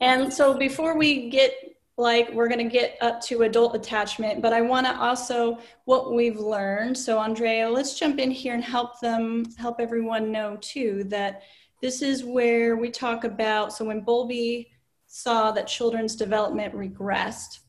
And 0.00 0.32
so 0.32 0.58
before 0.58 0.98
we 0.98 1.30
get 1.30 1.52
like 1.98 2.30
we're 2.32 2.48
going 2.48 2.68
to 2.68 2.72
get 2.78 2.96
up 3.00 3.20
to 3.22 3.42
adult 3.42 3.74
attachment 3.74 4.42
but 4.42 4.52
i 4.52 4.60
want 4.60 4.86
to 4.86 4.94
also 5.00 5.58
what 5.86 6.12
we've 6.12 6.38
learned 6.38 6.96
so 6.96 7.18
andrea 7.18 7.68
let's 7.68 7.98
jump 7.98 8.18
in 8.18 8.30
here 8.30 8.54
and 8.54 8.62
help 8.62 9.00
them 9.00 9.44
help 9.56 9.80
everyone 9.80 10.30
know 10.30 10.56
too 10.60 11.04
that 11.04 11.42
this 11.80 12.02
is 12.02 12.24
where 12.24 12.76
we 12.76 12.90
talk 12.90 13.24
about 13.24 13.72
so 13.72 13.84
when 13.84 14.00
bowlby 14.00 14.70
saw 15.06 15.50
that 15.50 15.66
children's 15.66 16.16
development 16.16 16.74
regressed 16.74 17.60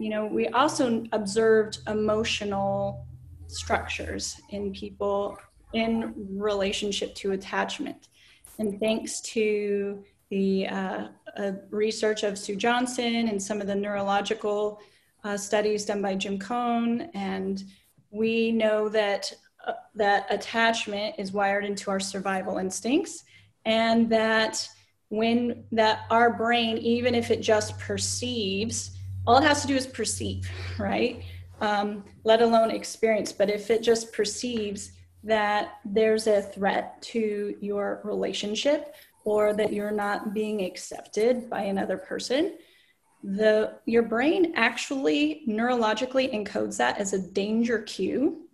you 0.00 0.08
know 0.08 0.26
we 0.26 0.48
also 0.48 1.04
observed 1.12 1.78
emotional 1.86 3.06
structures 3.46 4.40
in 4.50 4.72
people 4.72 5.36
in 5.72 6.14
relationship 6.36 7.14
to 7.14 7.32
attachment 7.32 8.08
and 8.58 8.78
thanks 8.80 9.20
to 9.20 10.02
the 10.30 10.66
uh, 10.68 11.08
uh, 11.36 11.52
research 11.70 12.22
of 12.22 12.38
Sue 12.38 12.56
Johnson 12.56 13.28
and 13.28 13.42
some 13.42 13.60
of 13.60 13.66
the 13.66 13.74
neurological 13.74 14.80
uh, 15.24 15.36
studies 15.36 15.84
done 15.84 16.00
by 16.00 16.14
Jim 16.14 16.38
Coan. 16.38 17.10
And 17.14 17.62
we 18.10 18.52
know 18.52 18.88
that, 18.90 19.32
uh, 19.66 19.72
that 19.94 20.26
attachment 20.30 21.16
is 21.18 21.32
wired 21.32 21.64
into 21.64 21.90
our 21.90 22.00
survival 22.00 22.58
instincts 22.58 23.24
and 23.64 24.08
that 24.10 24.66
when 25.08 25.64
that 25.72 26.02
our 26.10 26.32
brain, 26.32 26.78
even 26.78 27.14
if 27.14 27.30
it 27.30 27.40
just 27.40 27.78
perceives, 27.78 28.96
all 29.26 29.38
it 29.38 29.44
has 29.44 29.62
to 29.62 29.68
do 29.68 29.76
is 29.76 29.86
perceive, 29.86 30.48
right? 30.78 31.22
Um, 31.60 32.04
let 32.24 32.42
alone 32.42 32.70
experience. 32.70 33.32
But 33.32 33.50
if 33.50 33.70
it 33.70 33.82
just 33.82 34.12
perceives 34.12 34.92
that 35.22 35.78
there's 35.84 36.26
a 36.26 36.40
threat 36.42 37.00
to 37.02 37.54
your 37.60 38.00
relationship, 38.04 38.94
or 39.24 39.52
that 39.54 39.72
you're 39.72 39.90
not 39.90 40.34
being 40.34 40.64
accepted 40.64 41.48
by 41.50 41.62
another 41.62 41.96
person, 41.96 42.56
the 43.22 43.74
your 43.84 44.02
brain 44.02 44.52
actually 44.56 45.42
neurologically 45.46 46.32
encodes 46.32 46.78
that 46.78 46.98
as 46.98 47.12
a 47.12 47.18
danger 47.18 47.80
cue 47.80 48.48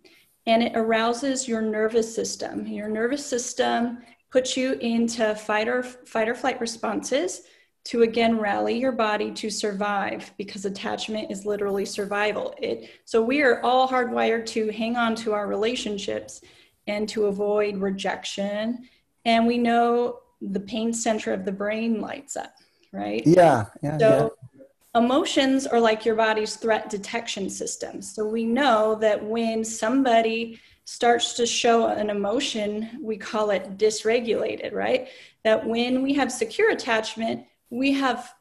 and 0.45 0.61
it 0.61 0.73
arouses 0.75 1.47
your 1.47 1.61
nervous 1.61 2.13
system. 2.13 2.67
Your 2.67 2.89
nervous 2.89 3.25
system 3.25 3.99
puts 4.29 4.57
you 4.57 4.73
into 4.73 5.35
fight 5.35 5.67
or 5.69 5.83
fight 5.83 6.27
or 6.27 6.35
flight 6.35 6.59
responses 6.59 7.43
to 7.87 8.01
again 8.01 8.37
rally 8.37 8.77
your 8.77 8.91
body 8.91 9.31
to 9.31 9.49
survive 9.49 10.33
because 10.37 10.65
attachment 10.65 11.31
is 11.31 11.45
literally 11.45 11.85
survival. 11.85 12.53
It 12.61 12.89
so 13.05 13.21
we 13.21 13.41
are 13.41 13.61
all 13.63 13.87
hardwired 13.87 14.45
to 14.47 14.69
hang 14.73 14.97
on 14.97 15.15
to 15.17 15.33
our 15.33 15.47
relationships 15.47 16.41
and 16.87 17.07
to 17.09 17.27
avoid 17.27 17.77
rejection. 17.77 18.89
And 19.23 19.47
we 19.47 19.57
know 19.57 20.19
the 20.41 20.59
pain 20.59 20.91
center 20.91 21.31
of 21.31 21.45
the 21.45 21.51
brain 21.53 22.01
lights 22.01 22.35
up, 22.35 22.53
right? 22.91 23.25
Yeah. 23.25 23.67
yeah 23.81 23.97
so 23.97 24.35
yeah. 24.53 24.99
emotions 25.01 25.65
are 25.65 25.79
like 25.79 26.05
your 26.05 26.15
body's 26.15 26.57
threat 26.57 26.89
detection 26.89 27.49
system. 27.49 28.01
So 28.01 28.27
we 28.27 28.43
know 28.43 28.95
that 28.95 29.23
when 29.23 29.63
somebody 29.63 30.59
starts 30.83 31.35
to 31.35 31.45
show 31.45 31.87
an 31.87 32.09
emotion, 32.09 32.99
we 33.01 33.15
call 33.15 33.51
it 33.51 33.77
dysregulated, 33.77 34.73
right? 34.73 35.07
That 35.45 35.65
when 35.65 36.01
we 36.01 36.13
have 36.15 36.31
secure 36.33 36.71
attachment, 36.71 37.45
we 37.69 37.93
have 37.93 38.33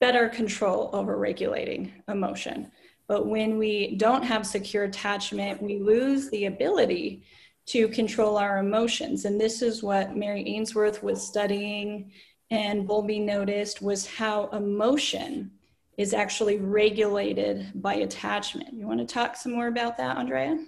better 0.00 0.28
control 0.28 0.90
over 0.92 1.16
regulating 1.16 1.92
emotion. 2.08 2.70
But 3.06 3.26
when 3.26 3.58
we 3.58 3.96
don't 3.96 4.22
have 4.22 4.46
secure 4.46 4.84
attachment, 4.84 5.62
we 5.62 5.78
lose 5.78 6.30
the 6.30 6.46
ability 6.46 7.24
to 7.66 7.88
control 7.88 8.36
our 8.36 8.58
emotions. 8.58 9.24
And 9.24 9.40
this 9.40 9.62
is 9.62 9.82
what 9.82 10.16
Mary 10.16 10.46
Ainsworth 10.46 11.02
was 11.02 11.26
studying 11.26 12.12
and 12.50 12.86
Bowlby 12.86 13.20
noticed 13.20 13.82
was 13.82 14.06
how 14.06 14.48
emotion 14.50 15.50
is 15.96 16.12
actually 16.12 16.58
regulated 16.58 17.70
by 17.74 17.94
attachment. 17.94 18.74
You 18.74 18.86
want 18.86 19.00
to 19.00 19.06
talk 19.06 19.36
some 19.36 19.52
more 19.52 19.68
about 19.68 19.96
that, 19.96 20.16
Andrea? 20.16 20.58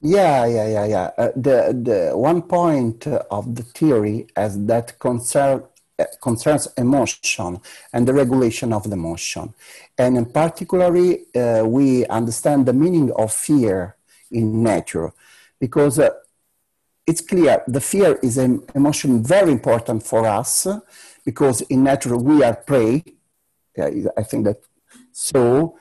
Yeah, 0.00 0.44
yeah, 0.46 0.68
yeah, 0.68 0.86
yeah. 0.86 1.10
Uh, 1.16 1.32
the 1.34 1.58
the 1.88 2.16
one 2.16 2.42
point 2.42 3.06
of 3.06 3.54
the 3.54 3.62
theory 3.62 4.26
as 4.36 4.62
that 4.66 4.98
concern 4.98 5.64
concerns 6.20 6.68
emotion 6.76 7.60
and 7.92 8.06
the 8.06 8.12
regulation 8.12 8.72
of 8.72 8.84
the 8.84 8.92
emotion, 8.94 9.54
and 9.96 10.16
in 10.16 10.26
particularly, 10.26 11.26
uh, 11.34 11.64
we 11.64 12.06
understand 12.06 12.66
the 12.66 12.72
meaning 12.72 13.12
of 13.12 13.32
fear 13.32 13.96
in 14.30 14.62
nature 14.62 15.12
because 15.60 15.98
uh, 15.98 16.10
it's 17.06 17.20
clear 17.20 17.62
the 17.66 17.80
fear 17.80 18.18
is 18.22 18.38
an 18.38 18.62
emotion 18.74 19.22
very 19.22 19.52
important 19.52 20.02
for 20.02 20.26
us 20.26 20.66
because 21.24 21.60
in 21.62 21.84
nature 21.84 22.16
we 22.16 22.42
are 22.42 22.54
prey. 22.54 23.02
I 23.78 24.22
think 24.22 24.44
that 24.44 24.58
so 25.12 25.76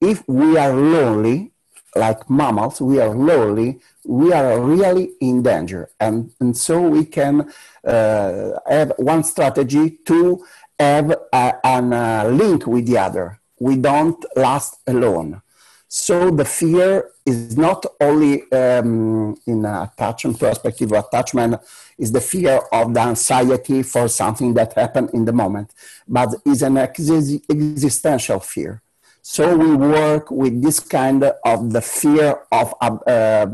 if 0.00 0.26
we 0.28 0.56
are 0.56 0.72
lonely, 0.72 1.52
like 1.94 2.28
mammals, 2.28 2.80
we 2.80 3.00
are 3.00 3.14
lonely, 3.14 3.80
we 4.04 4.32
are 4.32 4.60
really 4.60 5.12
in 5.20 5.42
danger. 5.42 5.90
And, 6.00 6.30
and 6.40 6.56
so 6.56 6.80
we 6.80 7.04
can 7.04 7.52
uh, 7.84 8.52
have 8.68 8.92
one 8.96 9.24
strategy 9.24 9.98
to 10.06 10.44
have 10.78 11.10
a, 11.32 11.52
a 11.64 12.28
link 12.30 12.66
with 12.66 12.86
the 12.86 12.98
other. 12.98 13.40
We 13.58 13.76
don't 13.76 14.24
last 14.36 14.78
alone. 14.86 15.42
So 15.90 16.30
the 16.30 16.44
fear 16.44 17.10
is 17.24 17.56
not 17.56 17.84
only 17.98 18.50
um, 18.52 19.36
in 19.46 19.64
attachment 19.64 20.38
perspective, 20.38 20.92
attachment 20.92 21.60
is 21.96 22.12
the 22.12 22.20
fear 22.20 22.60
of 22.70 22.92
the 22.92 23.00
anxiety 23.00 23.82
for 23.82 24.06
something 24.08 24.52
that 24.54 24.74
happened 24.74 25.10
in 25.14 25.24
the 25.24 25.32
moment, 25.32 25.72
but 26.06 26.34
is 26.44 26.62
an 26.62 26.76
ex- 26.76 27.10
existential 27.50 28.38
fear. 28.40 28.82
So 29.30 29.54
we 29.54 29.76
work 29.76 30.30
with 30.30 30.62
this 30.62 30.80
kind 30.80 31.22
of 31.22 31.70
the 31.70 31.82
fear 31.82 32.44
of 32.50 32.74
uh, 32.80 33.46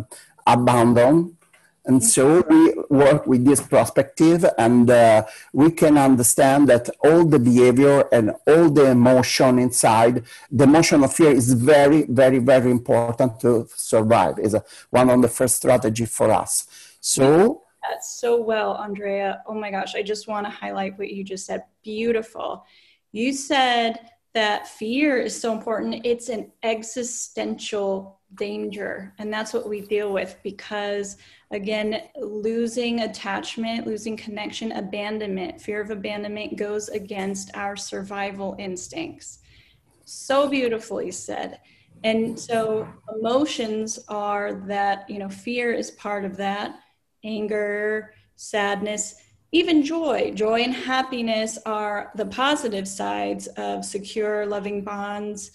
abandon, 0.46 1.36
and 1.84 2.00
so 2.00 2.44
we 2.48 2.74
work 2.90 3.26
with 3.26 3.44
this 3.44 3.60
perspective 3.60 4.46
and 4.56 4.88
uh, 4.88 5.24
we 5.52 5.72
can 5.72 5.98
understand 5.98 6.68
that 6.68 6.88
all 7.02 7.24
the 7.24 7.40
behavior 7.40 8.04
and 8.12 8.30
all 8.46 8.70
the 8.70 8.92
emotion 8.92 9.58
inside, 9.58 10.22
the 10.48 10.62
emotion 10.62 11.02
of 11.02 11.12
fear 11.12 11.32
is 11.32 11.52
very, 11.54 12.04
very, 12.04 12.38
very 12.38 12.70
important 12.70 13.40
to 13.40 13.66
survive. 13.74 14.38
Is 14.38 14.56
one 14.90 15.10
of 15.10 15.22
the 15.22 15.28
first 15.28 15.56
strategy 15.56 16.06
for 16.06 16.30
us. 16.30 16.68
So 17.00 17.62
that's 17.82 18.20
so 18.20 18.40
well, 18.40 18.76
Andrea. 18.76 19.42
Oh 19.44 19.54
my 19.54 19.72
gosh, 19.72 19.96
I 19.96 20.02
just 20.02 20.28
want 20.28 20.46
to 20.46 20.50
highlight 20.50 20.96
what 21.00 21.10
you 21.10 21.24
just 21.24 21.46
said. 21.46 21.64
Beautiful. 21.82 22.64
You 23.10 23.32
said 23.32 23.98
that 24.34 24.66
fear 24.66 25.16
is 25.16 25.40
so 25.40 25.52
important. 25.52 26.04
It's 26.04 26.28
an 26.28 26.50
existential 26.62 28.20
danger. 28.34 29.14
And 29.18 29.32
that's 29.32 29.52
what 29.52 29.68
we 29.68 29.80
deal 29.80 30.12
with 30.12 30.36
because, 30.42 31.16
again, 31.52 32.02
losing 32.16 33.00
attachment, 33.00 33.86
losing 33.86 34.16
connection, 34.16 34.72
abandonment, 34.72 35.60
fear 35.60 35.80
of 35.80 35.90
abandonment 35.90 36.56
goes 36.56 36.88
against 36.88 37.56
our 37.56 37.76
survival 37.76 38.56
instincts. 38.58 39.38
So 40.04 40.48
beautifully 40.48 41.12
said. 41.12 41.60
And 42.02 42.38
so 42.38 42.86
emotions 43.16 43.98
are 44.08 44.54
that, 44.66 45.08
you 45.08 45.18
know, 45.18 45.28
fear 45.28 45.72
is 45.72 45.92
part 45.92 46.24
of 46.24 46.36
that, 46.36 46.80
anger, 47.22 48.12
sadness, 48.36 49.14
even 49.54 49.84
joy. 49.84 50.32
Joy 50.34 50.62
and 50.62 50.74
happiness 50.74 51.58
are 51.64 52.10
the 52.16 52.26
positive 52.26 52.88
sides 52.88 53.46
of 53.56 53.84
secure, 53.84 54.44
loving 54.46 54.82
bonds 54.82 55.52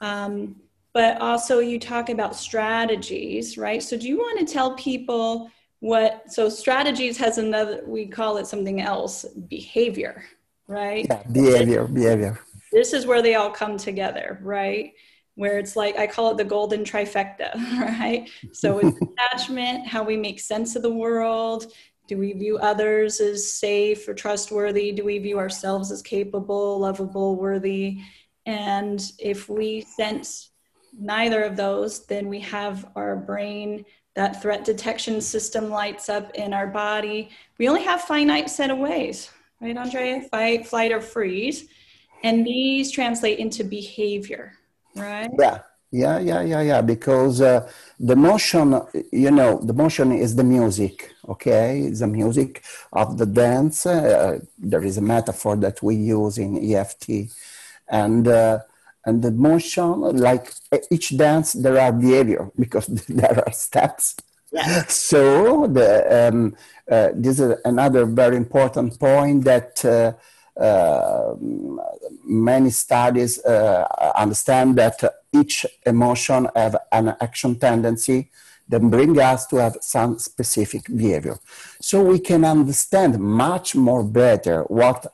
Um, 0.00 0.56
but 0.94 1.20
also, 1.20 1.58
you 1.60 1.78
talk 1.78 2.08
about 2.08 2.34
strategies, 2.34 3.58
right? 3.58 3.82
So, 3.82 3.96
do 3.96 4.08
you 4.08 4.16
want 4.16 4.40
to 4.40 4.52
tell 4.52 4.74
people 4.74 5.50
what? 5.80 6.32
So, 6.32 6.48
strategies 6.48 7.16
has 7.18 7.38
another, 7.38 7.82
we 7.86 8.06
call 8.06 8.38
it 8.38 8.46
something 8.46 8.80
else 8.80 9.24
behavior, 9.48 10.24
right? 10.66 11.06
Yeah, 11.08 11.22
behavior, 11.30 11.84
behavior. 11.86 12.40
This 12.72 12.92
is 12.92 13.06
where 13.06 13.22
they 13.22 13.34
all 13.36 13.50
come 13.50 13.76
together, 13.76 14.40
right? 14.42 14.92
Where 15.34 15.58
it's 15.58 15.76
like, 15.76 15.96
I 15.98 16.06
call 16.06 16.32
it 16.32 16.36
the 16.36 16.44
golden 16.44 16.84
trifecta, 16.84 17.54
right? 17.80 18.28
So, 18.52 18.78
it's 18.78 18.98
attachment, 19.08 19.86
how 19.86 20.02
we 20.02 20.16
make 20.16 20.40
sense 20.40 20.74
of 20.74 20.82
the 20.82 20.92
world, 20.92 21.72
do 22.08 22.16
we 22.16 22.32
view 22.32 22.56
others 22.58 23.20
as 23.20 23.52
safe 23.52 24.08
or 24.08 24.14
trustworthy? 24.14 24.92
Do 24.92 25.04
we 25.04 25.18
view 25.18 25.38
ourselves 25.38 25.92
as 25.92 26.02
capable, 26.02 26.78
lovable, 26.80 27.36
worthy? 27.36 28.00
And 28.46 29.00
if 29.18 29.48
we 29.48 29.82
sense 29.82 30.50
neither 30.98 31.42
of 31.42 31.54
those, 31.54 32.06
then 32.06 32.28
we 32.28 32.40
have 32.40 32.90
our 32.96 33.14
brain, 33.14 33.84
that 34.16 34.40
threat 34.40 34.64
detection 34.64 35.20
system 35.20 35.68
lights 35.68 36.08
up 36.08 36.34
in 36.34 36.54
our 36.54 36.66
body. 36.66 37.28
We 37.58 37.68
only 37.68 37.82
have 37.84 38.00
finite 38.00 38.48
set 38.48 38.70
of 38.70 38.78
ways, 38.78 39.30
right, 39.60 39.76
Andrea? 39.76 40.22
Fight, 40.22 40.66
flight, 40.66 40.92
or 40.92 41.02
freeze. 41.02 41.68
And 42.24 42.44
these 42.44 42.90
translate 42.90 43.38
into 43.38 43.64
behavior, 43.64 44.54
right? 44.96 45.30
Yeah. 45.38 45.60
Yeah, 45.90 46.18
yeah, 46.18 46.42
yeah, 46.42 46.60
yeah. 46.60 46.80
Because 46.82 47.40
uh, 47.40 47.70
the 47.98 48.14
motion, 48.14 48.78
you 49.10 49.30
know, 49.30 49.58
the 49.58 49.72
motion 49.72 50.12
is 50.12 50.36
the 50.36 50.44
music. 50.44 51.12
Okay, 51.26 51.80
it's 51.80 52.00
the 52.00 52.06
music 52.06 52.62
of 52.92 53.16
the 53.16 53.24
dance. 53.24 53.86
Uh, 53.86 54.38
there 54.58 54.84
is 54.84 54.98
a 54.98 55.00
metaphor 55.00 55.56
that 55.56 55.82
we 55.82 55.94
use 55.96 56.36
in 56.38 56.58
EFT, 56.58 57.30
and 57.88 58.28
uh, 58.28 58.58
and 59.06 59.22
the 59.22 59.30
motion, 59.30 60.00
like 60.00 60.52
each 60.90 61.16
dance, 61.16 61.54
there 61.54 61.78
are 61.80 61.92
behavior 61.92 62.50
because 62.58 62.86
there 63.08 63.42
are 63.46 63.52
steps. 63.52 64.16
Yeah. 64.52 64.84
So 64.88 65.66
the 65.66 66.28
um, 66.28 66.54
uh, 66.90 67.10
this 67.14 67.40
is 67.40 67.58
another 67.64 68.04
very 68.04 68.36
important 68.36 68.98
point 68.98 69.44
that 69.44 69.82
uh, 69.84 70.12
uh, 70.60 71.34
many 72.24 72.70
studies 72.70 73.42
uh, 73.44 73.86
understand 74.16 74.76
that 74.76 75.02
each 75.32 75.66
emotion 75.84 76.48
have 76.54 76.76
an 76.92 77.16
action 77.20 77.58
tendency 77.58 78.30
that 78.68 78.80
bring 78.80 79.18
us 79.18 79.46
to 79.46 79.56
have 79.56 79.76
some 79.80 80.18
specific 80.18 80.84
behavior. 80.94 81.38
So 81.80 82.02
we 82.02 82.18
can 82.18 82.44
understand 82.44 83.18
much 83.18 83.74
more 83.74 84.04
better 84.04 84.62
what 84.64 85.06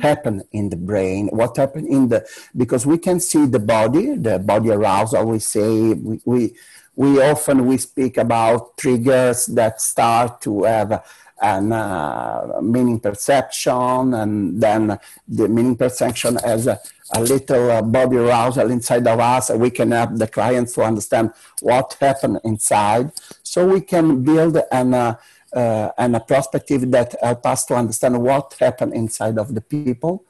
happened 0.00 0.44
in 0.52 0.70
the 0.70 0.76
brain, 0.76 1.28
what 1.28 1.56
happened 1.56 1.88
in 1.88 2.08
the, 2.08 2.26
because 2.56 2.86
we 2.86 2.96
can 2.96 3.20
see 3.20 3.44
the 3.44 3.58
body, 3.58 4.16
the 4.16 4.38
body 4.38 4.70
arousal, 4.70 5.26
we 5.26 5.40
say, 5.40 5.92
we, 5.92 6.20
we, 6.24 6.54
we 6.96 7.22
often, 7.22 7.66
we 7.66 7.76
speak 7.76 8.16
about 8.16 8.76
triggers 8.78 9.46
that 9.46 9.80
start 9.80 10.40
to 10.42 10.64
have 10.64 11.04
and 11.42 11.72
uh, 11.72 12.60
meaning 12.62 13.00
perception, 13.00 14.14
and 14.14 14.62
then 14.62 14.96
the 15.26 15.48
meaning 15.48 15.76
perception 15.76 16.38
as 16.44 16.68
a, 16.68 16.78
a 17.14 17.20
little 17.20 17.70
uh, 17.70 17.82
body 17.82 18.16
arousal 18.16 18.70
inside 18.70 19.06
of 19.06 19.20
us. 19.20 19.50
We 19.50 19.70
can 19.70 19.90
help 19.90 20.14
the 20.14 20.26
clients 20.26 20.74
to 20.74 20.82
understand 20.82 21.32
what 21.60 21.96
happened 22.00 22.40
inside, 22.44 23.12
so 23.42 23.66
we 23.66 23.80
can 23.80 24.22
build 24.22 24.58
an, 24.70 24.94
uh, 24.94 25.16
uh, 25.52 25.90
an 25.98 26.14
a 26.14 26.20
perspective 26.20 26.90
that 26.90 27.14
help 27.20 27.46
us 27.46 27.64
to 27.66 27.74
understand 27.74 28.22
what 28.22 28.56
happened 28.58 28.94
inside 28.94 29.38
of 29.38 29.54
the 29.54 29.60
people. 29.60 30.24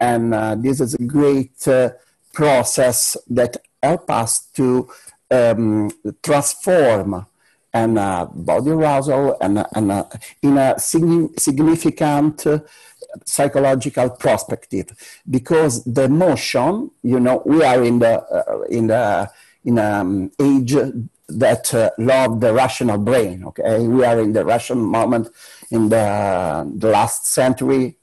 And 0.00 0.34
uh, 0.34 0.54
this 0.56 0.80
is 0.80 0.94
a 0.94 1.02
great 1.02 1.66
uh, 1.68 1.90
process 2.32 3.16
that 3.30 3.56
help 3.82 4.10
us 4.10 4.46
to 4.54 4.90
um, 5.30 5.90
transform 6.22 7.26
and 7.72 7.98
uh, 7.98 8.26
body 8.32 8.70
arousal 8.70 9.36
and, 9.40 9.64
and 9.74 9.90
uh, 9.90 10.04
in 10.42 10.56
a 10.58 10.78
significant 10.78 12.46
psychological 13.24 14.10
perspective 14.10 14.86
because 15.28 15.84
the 15.84 16.04
emotion 16.04 16.90
you 17.02 17.20
know 17.20 17.42
we 17.44 17.62
are 17.62 17.82
in 17.82 17.98
the 17.98 18.20
uh, 18.22 18.62
in 18.68 18.86
the 18.86 19.30
in 19.64 19.78
an 19.78 20.00
um, 20.00 20.30
age 20.40 20.74
that 21.28 21.72
uh, 21.74 21.90
love 21.98 22.40
the 22.40 22.52
rational 22.52 22.98
brain 22.98 23.44
okay 23.44 23.86
we 23.86 24.04
are 24.04 24.20
in 24.20 24.32
the 24.32 24.44
rational 24.44 24.84
moment 24.84 25.28
in 25.70 25.88
the, 25.88 26.70
the 26.76 26.88
last 26.88 27.26
century 27.26 27.96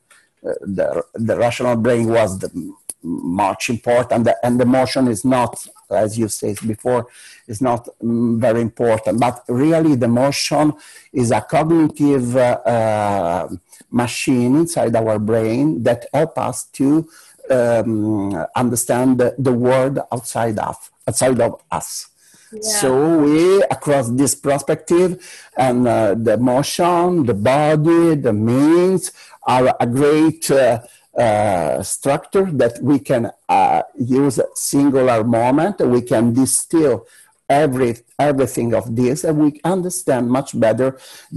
uh, 0.44 0.54
the, 0.62 1.04
the 1.14 1.38
rational 1.38 1.76
brain 1.76 2.08
was 2.08 2.40
the 2.40 2.74
much 3.04 3.70
important 3.70 4.28
and 4.44 4.60
the 4.60 4.66
motion 4.66 5.08
is 5.08 5.26
not 5.26 5.68
as 5.92 6.18
you 6.18 6.28
said 6.28 6.58
before 6.68 7.08
is 7.48 7.62
not 7.62 7.88
mm, 8.02 8.40
very 8.40 8.62
important. 8.62 9.20
But 9.20 9.44
really, 9.48 9.96
the 9.96 10.08
motion 10.08 10.74
is 11.14 11.32
a 11.32 11.42
cognitive 11.42 12.36
uh, 12.36 12.60
uh, 12.66 13.50
machine 13.92 14.56
inside 14.56 14.96
our 14.96 15.20
brain 15.20 15.84
that 15.84 16.06
help 16.14 16.38
us 16.38 16.66
to 16.66 17.08
um, 17.50 18.34
understand 18.56 19.18
the, 19.20 19.36
the, 19.38 19.52
world 19.52 20.00
outside 20.12 20.58
of 20.60 20.78
outside 21.08 21.40
of 21.42 21.62
us. 21.72 22.08
Yeah. 22.52 22.62
So 22.62 23.20
we, 23.20 23.64
across 23.64 24.10
this 24.10 24.36
perspective, 24.36 25.22
and 25.58 25.88
uh, 25.88 26.16
the 26.16 26.38
motion, 26.38 27.26
the 27.26 27.34
body, 27.34 28.16
the 28.16 28.34
means 28.34 29.12
are 29.44 29.76
a 29.80 29.88
great 29.88 30.50
uh, 30.52 30.80
uh, 31.18 31.84
structure 31.84 32.46
that 32.52 32.82
we 32.82 33.00
can 33.00 33.32
uh, 33.50 33.82
use 34.00 34.40
singular 34.56 35.24
moment. 35.24 35.80
We 35.80 36.02
can 36.02 36.34
distill 36.34 37.06
every 37.52 37.92
everything 38.18 38.74
of 38.74 38.96
this 38.96 39.18
and 39.26 39.38
we 39.38 39.50
understand 39.76 40.24
much 40.30 40.58
better 40.66 40.90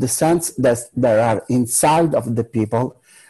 the 0.02 0.10
sense 0.22 0.44
that 0.64 0.78
there 1.04 1.20
are 1.28 1.38
inside 1.48 2.14
of 2.14 2.36
the 2.36 2.44
people 2.44 2.86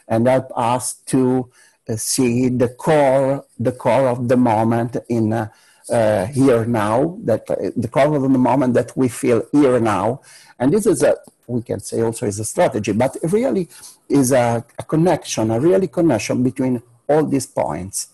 and 0.07 0.27
help 0.27 0.47
us 0.55 0.85
to 1.11 1.49
uh, 1.89 1.95
see 1.95 2.47
the 2.47 2.69
core 2.69 3.43
the 3.67 3.71
core 3.71 4.07
of 4.07 4.27
the 4.31 4.37
moment 4.37 4.97
in 5.09 5.33
uh, 5.33 5.47
uh, 5.89 6.25
here 6.27 6.65
now 6.65 7.17
that 7.23 7.49
uh, 7.49 7.55
the 7.75 7.87
core 7.87 8.15
of 8.15 8.21
the 8.21 8.43
moment 8.49 8.73
that 8.73 8.95
we 8.97 9.07
feel 9.07 9.43
here 9.51 9.79
now. 9.79 10.21
And 10.59 10.73
this 10.73 10.85
is 10.85 11.03
a 11.03 11.15
we 11.47 11.61
can 11.61 11.79
say 11.79 12.01
also 12.01 12.25
is 12.25 12.39
a 12.39 12.45
strategy 12.45 12.91
but 12.91 13.15
really 13.37 13.69
is 14.09 14.31
a, 14.31 14.65
a 14.79 14.83
connection 14.83 15.51
a 15.51 15.59
really 15.59 15.87
connection 15.87 16.41
between 16.41 16.81
all 17.07 17.23
these 17.23 17.45
points. 17.45 18.07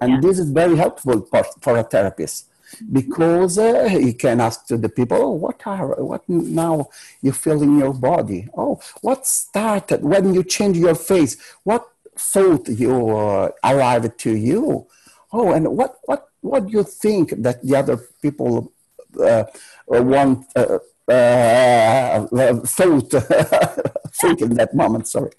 And 0.00 0.10
yeah. 0.12 0.20
this 0.20 0.38
is 0.38 0.50
very 0.50 0.76
helpful 0.76 1.20
for, 1.30 1.44
for 1.60 1.76
a 1.76 1.82
therapist 1.82 2.47
because 2.92 3.58
uh, 3.58 3.88
he 3.88 4.12
can 4.12 4.40
ask 4.40 4.66
to 4.66 4.76
the 4.76 4.88
people, 4.88 5.18
oh, 5.20 5.30
what 5.30 5.60
are 5.66 5.94
what 6.02 6.28
now 6.28 6.88
you 7.22 7.32
feel 7.32 7.62
in 7.62 7.78
your 7.78 7.94
body? 7.94 8.48
Oh, 8.56 8.80
what 9.00 9.26
started 9.26 10.02
when 10.02 10.34
you 10.34 10.42
change 10.44 10.76
your 10.76 10.94
face? 10.94 11.36
What 11.64 11.88
thought 12.16 12.68
you 12.68 13.16
uh, 13.16 13.50
arrived 13.64 14.18
to 14.18 14.36
you? 14.36 14.86
Oh, 15.32 15.52
and 15.52 15.68
what 15.76 15.98
what 16.04 16.28
what 16.40 16.66
do 16.66 16.72
you 16.72 16.84
think 16.84 17.30
that 17.42 17.62
the 17.62 17.76
other 17.76 17.96
people 18.22 18.72
uh, 19.22 19.44
want? 19.86 20.46
Uh, 20.54 20.78
uh, 21.10 22.26
thought 22.66 23.10
think 24.12 24.42
in 24.42 24.54
that 24.54 24.74
moment 24.74 25.08
sorry 25.08 25.30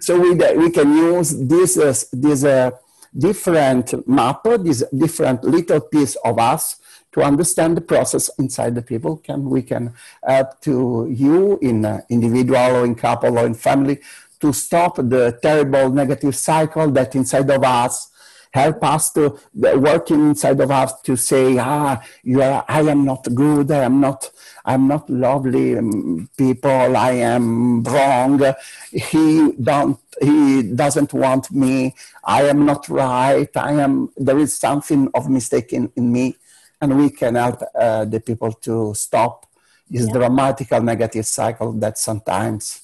so 0.00 0.18
we, 0.18 0.34
we 0.56 0.68
can 0.68 0.96
use 0.96 1.30
this 1.46 1.78
uh, 1.78 1.94
this 2.12 2.42
uh, 2.42 2.72
different 3.16 4.06
map, 4.08 4.44
this 4.60 4.84
different 4.96 5.44
little 5.44 5.80
piece 5.80 6.16
of 6.24 6.38
us 6.38 6.76
to 7.12 7.22
understand 7.22 7.76
the 7.76 7.80
process 7.80 8.30
inside 8.38 8.74
the 8.74 8.82
people. 8.82 9.18
Can 9.18 9.48
we 9.48 9.62
can 9.62 9.92
help 10.26 10.60
to 10.62 11.06
you 11.10 11.58
in 11.60 11.84
uh, 11.84 12.00
individual 12.08 12.76
or 12.76 12.84
in 12.84 12.94
couple 12.94 13.38
or 13.38 13.46
in 13.46 13.54
family 13.54 14.00
to 14.40 14.52
stop 14.52 14.96
the 14.96 15.38
terrible 15.42 15.90
negative 15.90 16.34
cycle 16.34 16.90
that 16.90 17.14
inside 17.14 17.48
of 17.50 17.62
us 17.62 18.11
help 18.52 18.84
us 18.84 19.10
to 19.12 19.38
working 19.54 20.28
inside 20.28 20.60
of 20.60 20.70
us 20.70 21.00
to 21.00 21.16
say 21.16 21.58
ah 21.58 22.00
you 22.22 22.40
are 22.42 22.64
i 22.68 22.80
am 22.80 23.04
not 23.04 23.26
good. 23.34 23.70
I 23.70 23.84
am 23.84 24.00
not 24.00 24.30
i'm 24.64 24.86
not 24.86 25.08
lovely 25.08 25.76
um, 25.76 26.28
people. 26.36 26.96
I 26.96 27.12
am 27.34 27.82
wrong. 27.82 28.54
He 28.90 29.52
don't 29.60 29.98
he 30.20 30.62
doesn't 30.62 31.12
want 31.12 31.50
me. 31.50 31.94
I 32.24 32.44
am 32.44 32.64
not 32.66 32.88
right. 32.88 33.50
I 33.56 33.72
am 33.72 34.10
there 34.16 34.38
is 34.38 34.56
something 34.56 35.10
of 35.14 35.28
mistake 35.28 35.72
in, 35.72 35.90
in 35.96 36.12
me. 36.12 36.36
And 36.80 36.98
we 36.98 37.10
can 37.10 37.36
help 37.36 37.62
uh, 37.74 38.04
the 38.04 38.20
people 38.20 38.52
to 38.66 38.92
stop 38.94 39.46
this 39.88 40.06
yeah. 40.06 40.12
dramatical 40.12 40.80
negative 40.82 41.26
cycle 41.26 41.72
that 41.74 41.96
sometimes 41.96 42.82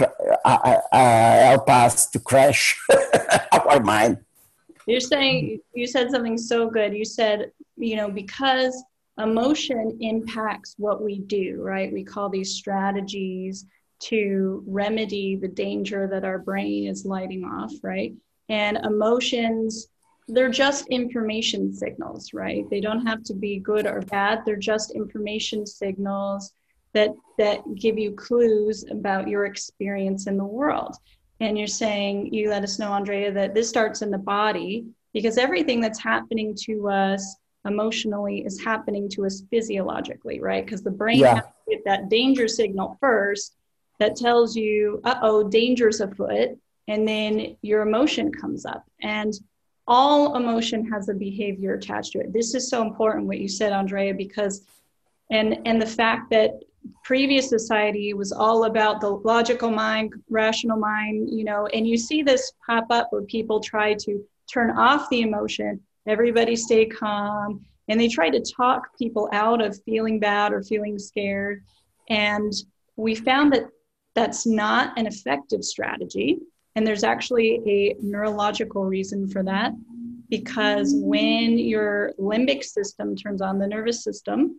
uh, 0.00 0.06
uh, 0.44 0.80
uh, 0.92 1.48
help 1.50 1.68
us 1.68 2.06
to 2.06 2.18
crash 2.18 2.80
our 3.52 3.80
mind 3.80 4.18
you're 4.86 5.00
saying 5.00 5.58
you 5.74 5.86
said 5.86 6.10
something 6.10 6.36
so 6.36 6.68
good 6.68 6.94
you 6.94 7.04
said 7.04 7.52
you 7.76 7.96
know 7.96 8.10
because 8.10 8.82
emotion 9.18 9.96
impacts 10.00 10.74
what 10.78 11.02
we 11.02 11.18
do 11.18 11.60
right 11.60 11.92
we 11.92 12.02
call 12.02 12.28
these 12.28 12.54
strategies 12.54 13.66
to 14.02 14.64
remedy 14.66 15.36
the 15.36 15.48
danger 15.48 16.08
that 16.08 16.24
our 16.24 16.38
brain 16.38 16.88
is 16.88 17.06
lighting 17.06 17.44
off, 17.44 17.72
right? 17.82 18.12
And 18.48 18.76
emotions 18.78 19.88
they're 20.28 20.48
just 20.48 20.86
information 20.86 21.74
signals, 21.74 22.32
right? 22.32 22.64
They 22.70 22.80
don't 22.80 23.04
have 23.04 23.24
to 23.24 23.34
be 23.34 23.58
good 23.58 23.86
or 23.86 24.00
bad. 24.02 24.42
They're 24.46 24.56
just 24.56 24.92
information 24.92 25.66
signals 25.66 26.52
that 26.94 27.10
that 27.38 27.60
give 27.74 27.98
you 27.98 28.12
clues 28.12 28.84
about 28.88 29.28
your 29.28 29.46
experience 29.46 30.28
in 30.28 30.36
the 30.36 30.44
world. 30.44 30.94
And 31.42 31.58
you're 31.58 31.66
saying, 31.66 32.32
you 32.32 32.50
let 32.50 32.62
us 32.62 32.78
know, 32.78 32.92
Andrea, 32.92 33.32
that 33.32 33.52
this 33.52 33.68
starts 33.68 34.00
in 34.00 34.12
the 34.12 34.18
body 34.18 34.86
because 35.12 35.38
everything 35.38 35.80
that's 35.80 35.98
happening 35.98 36.54
to 36.66 36.88
us 36.88 37.36
emotionally 37.64 38.44
is 38.46 38.62
happening 38.62 39.08
to 39.10 39.26
us 39.26 39.42
physiologically, 39.50 40.40
right? 40.40 40.64
Because 40.64 40.82
the 40.82 40.90
brain 40.92 41.18
yeah. 41.18 41.34
has 41.34 41.44
to 41.44 41.50
get 41.70 41.84
that 41.84 42.08
danger 42.08 42.46
signal 42.46 42.96
first 43.00 43.56
that 43.98 44.14
tells 44.14 44.54
you, 44.54 45.00
uh 45.02 45.16
oh, 45.22 45.48
danger's 45.48 46.00
afoot. 46.00 46.56
And 46.86 47.08
then 47.08 47.56
your 47.60 47.82
emotion 47.82 48.30
comes 48.32 48.64
up. 48.64 48.84
And 49.00 49.34
all 49.88 50.36
emotion 50.36 50.88
has 50.92 51.08
a 51.08 51.14
behavior 51.14 51.74
attached 51.74 52.12
to 52.12 52.20
it. 52.20 52.32
This 52.32 52.54
is 52.54 52.70
so 52.70 52.82
important 52.82 53.26
what 53.26 53.40
you 53.40 53.48
said, 53.48 53.72
Andrea, 53.72 54.14
because 54.14 54.64
and 55.28 55.58
and 55.66 55.82
the 55.82 55.86
fact 55.86 56.30
that 56.30 56.62
previous 57.04 57.48
society 57.48 58.14
was 58.14 58.32
all 58.32 58.64
about 58.64 59.00
the 59.00 59.08
logical 59.08 59.70
mind, 59.70 60.12
rational 60.30 60.78
mind, 60.78 61.28
you 61.30 61.44
know, 61.44 61.66
and 61.66 61.86
you 61.86 61.96
see 61.96 62.22
this 62.22 62.52
pop 62.66 62.86
up 62.90 63.08
where 63.10 63.22
people 63.22 63.60
try 63.60 63.94
to 63.94 64.24
turn 64.52 64.70
off 64.70 65.08
the 65.10 65.22
emotion, 65.22 65.80
everybody 66.06 66.56
stay 66.56 66.86
calm, 66.86 67.64
and 67.88 68.00
they 68.00 68.08
try 68.08 68.30
to 68.30 68.40
talk 68.40 68.96
people 68.98 69.28
out 69.32 69.60
of 69.60 69.80
feeling 69.84 70.20
bad 70.20 70.52
or 70.52 70.62
feeling 70.62 70.98
scared. 70.98 71.62
And 72.08 72.52
we 72.96 73.14
found 73.14 73.52
that 73.52 73.64
that's 74.14 74.46
not 74.46 74.96
an 74.98 75.06
effective 75.06 75.64
strategy. 75.64 76.38
And 76.74 76.86
there's 76.86 77.04
actually 77.04 77.60
a 77.66 77.96
neurological 78.00 78.84
reason 78.84 79.28
for 79.28 79.42
that 79.42 79.72
because 80.28 80.94
when 80.96 81.58
your 81.58 82.12
limbic 82.18 82.64
system 82.64 83.14
turns 83.14 83.42
on 83.42 83.58
the 83.58 83.66
nervous 83.66 84.02
system, 84.02 84.58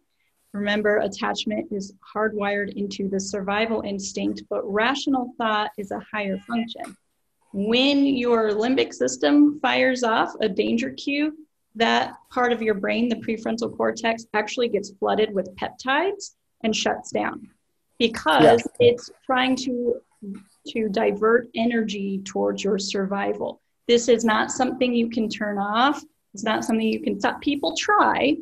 remember 0.53 0.97
attachment 0.97 1.71
is 1.71 1.93
hardwired 2.15 2.73
into 2.73 3.09
the 3.09 3.19
survival 3.19 3.81
instinct, 3.81 4.43
but 4.49 4.63
rational 4.71 5.33
thought 5.37 5.71
is 5.77 5.91
a 5.91 5.99
higher 6.11 6.37
function. 6.47 6.95
When 7.53 8.05
your 8.05 8.51
limbic 8.51 8.93
system 8.93 9.59
fires 9.59 10.03
off 10.03 10.33
a 10.41 10.49
danger 10.49 10.91
cue, 10.91 11.37
that 11.75 12.13
part 12.31 12.51
of 12.51 12.61
your 12.61 12.75
brain, 12.75 13.09
the 13.09 13.15
prefrontal 13.15 13.75
cortex, 13.75 14.25
actually 14.33 14.69
gets 14.69 14.91
flooded 14.91 15.33
with 15.33 15.55
peptides 15.55 16.35
and 16.63 16.75
shuts 16.75 17.11
down 17.11 17.49
because 17.99 18.43
yeah. 18.43 18.87
it's 18.91 19.09
trying 19.25 19.55
to 19.55 19.95
to 20.67 20.87
divert 20.87 21.49
energy 21.55 22.21
towards 22.23 22.63
your 22.63 22.79
survival. 22.79 23.61
This 23.87 24.07
is 24.07 24.23
not 24.23 24.51
something 24.51 24.93
you 24.93 25.09
can 25.09 25.27
turn 25.27 25.57
off. 25.57 26.01
It's 26.33 26.43
not 26.43 26.63
something 26.63 26.87
you 26.87 27.01
can 27.01 27.19
stop. 27.19 27.41
People 27.41 27.75
try, 27.75 28.37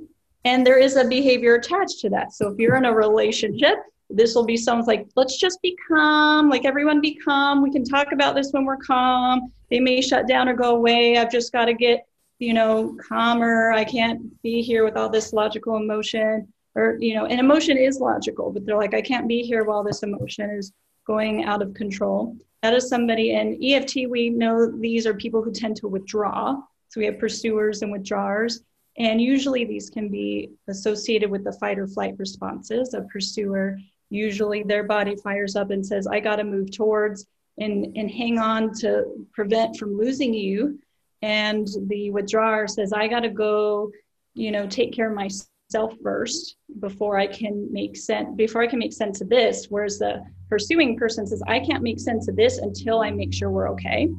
and 0.45 0.65
there 0.65 0.77
is 0.77 0.95
a 0.95 1.05
behavior 1.05 1.55
attached 1.55 1.99
to 2.01 2.09
that. 2.09 2.33
So 2.33 2.49
if 2.49 2.57
you're 2.57 2.75
in 2.75 2.85
a 2.85 2.93
relationship, 2.93 3.77
this 4.09 4.35
will 4.35 4.45
be 4.45 4.57
someone's 4.57 4.87
like, 4.87 5.07
let's 5.15 5.37
just 5.37 5.61
be 5.61 5.77
calm, 5.87 6.49
like 6.49 6.65
everyone 6.65 7.01
be 7.01 7.15
calm. 7.15 7.61
We 7.61 7.71
can 7.71 7.83
talk 7.83 8.11
about 8.11 8.35
this 8.35 8.51
when 8.51 8.65
we're 8.65 8.77
calm. 8.77 9.51
They 9.69 9.79
may 9.79 10.01
shut 10.01 10.27
down 10.27 10.49
or 10.49 10.53
go 10.53 10.75
away. 10.75 11.17
I've 11.17 11.31
just 11.31 11.51
got 11.51 11.65
to 11.65 11.73
get, 11.73 12.05
you 12.39 12.53
know, 12.53 12.97
calmer. 13.07 13.71
I 13.71 13.85
can't 13.85 14.41
be 14.41 14.61
here 14.61 14.83
with 14.83 14.97
all 14.97 15.09
this 15.09 15.33
logical 15.33 15.77
emotion. 15.77 16.51
Or, 16.75 16.97
you 16.99 17.15
know, 17.15 17.25
and 17.25 17.39
emotion 17.39 17.77
is 17.77 17.99
logical, 17.99 18.51
but 18.51 18.65
they're 18.65 18.77
like, 18.77 18.93
I 18.93 19.01
can't 19.01 19.27
be 19.27 19.41
here 19.41 19.63
while 19.63 19.83
this 19.83 20.03
emotion 20.03 20.49
is 20.51 20.71
going 21.05 21.43
out 21.43 21.61
of 21.61 21.73
control. 21.73 22.37
That 22.63 22.73
is 22.73 22.87
somebody 22.87 23.31
in 23.31 23.59
EFT, 23.61 24.07
we 24.07 24.29
know 24.29 24.71
these 24.79 25.05
are 25.05 25.13
people 25.13 25.41
who 25.41 25.51
tend 25.51 25.75
to 25.77 25.87
withdraw. 25.87 26.55
So 26.89 26.99
we 26.99 27.05
have 27.05 27.19
pursuers 27.19 27.81
and 27.81 27.91
withdrawers. 27.91 28.61
And 29.01 29.19
usually 29.19 29.65
these 29.65 29.89
can 29.89 30.09
be 30.09 30.51
associated 30.67 31.31
with 31.31 31.43
the 31.43 31.53
fight 31.53 31.79
or 31.79 31.87
flight 31.87 32.13
responses. 32.19 32.93
A 32.93 33.01
pursuer, 33.01 33.79
usually 34.11 34.61
their 34.61 34.83
body 34.83 35.15
fires 35.15 35.55
up 35.55 35.71
and 35.71 35.83
says, 35.83 36.05
I 36.05 36.19
got 36.19 36.35
to 36.35 36.43
move 36.43 36.69
towards 36.69 37.25
and, 37.57 37.97
and 37.97 38.11
hang 38.11 38.37
on 38.37 38.75
to 38.75 39.25
prevent 39.33 39.77
from 39.77 39.97
losing 39.97 40.35
you. 40.35 40.79
And 41.23 41.67
the 41.87 42.11
withdrawer 42.11 42.67
says, 42.67 42.93
I 42.93 43.07
got 43.07 43.21
to 43.21 43.29
go, 43.29 43.91
you 44.35 44.51
know, 44.51 44.67
take 44.67 44.93
care 44.93 45.09
of 45.09 45.15
myself 45.15 45.95
first 46.03 46.57
before 46.79 47.17
I 47.17 47.25
can 47.25 47.73
make 47.73 47.97
sense 47.97 48.29
before 48.35 48.61
I 48.61 48.67
can 48.67 48.77
make 48.77 48.93
sense 48.93 49.19
of 49.19 49.29
this. 49.29 49.65
Whereas 49.67 49.97
the 49.97 50.23
pursuing 50.47 50.95
person 50.95 51.25
says, 51.25 51.41
I 51.47 51.59
can't 51.59 51.81
make 51.81 51.99
sense 51.99 52.27
of 52.27 52.35
this 52.35 52.59
until 52.59 53.01
I 53.01 53.09
make 53.09 53.33
sure 53.33 53.49
we're 53.49 53.71
okay. 53.71 54.09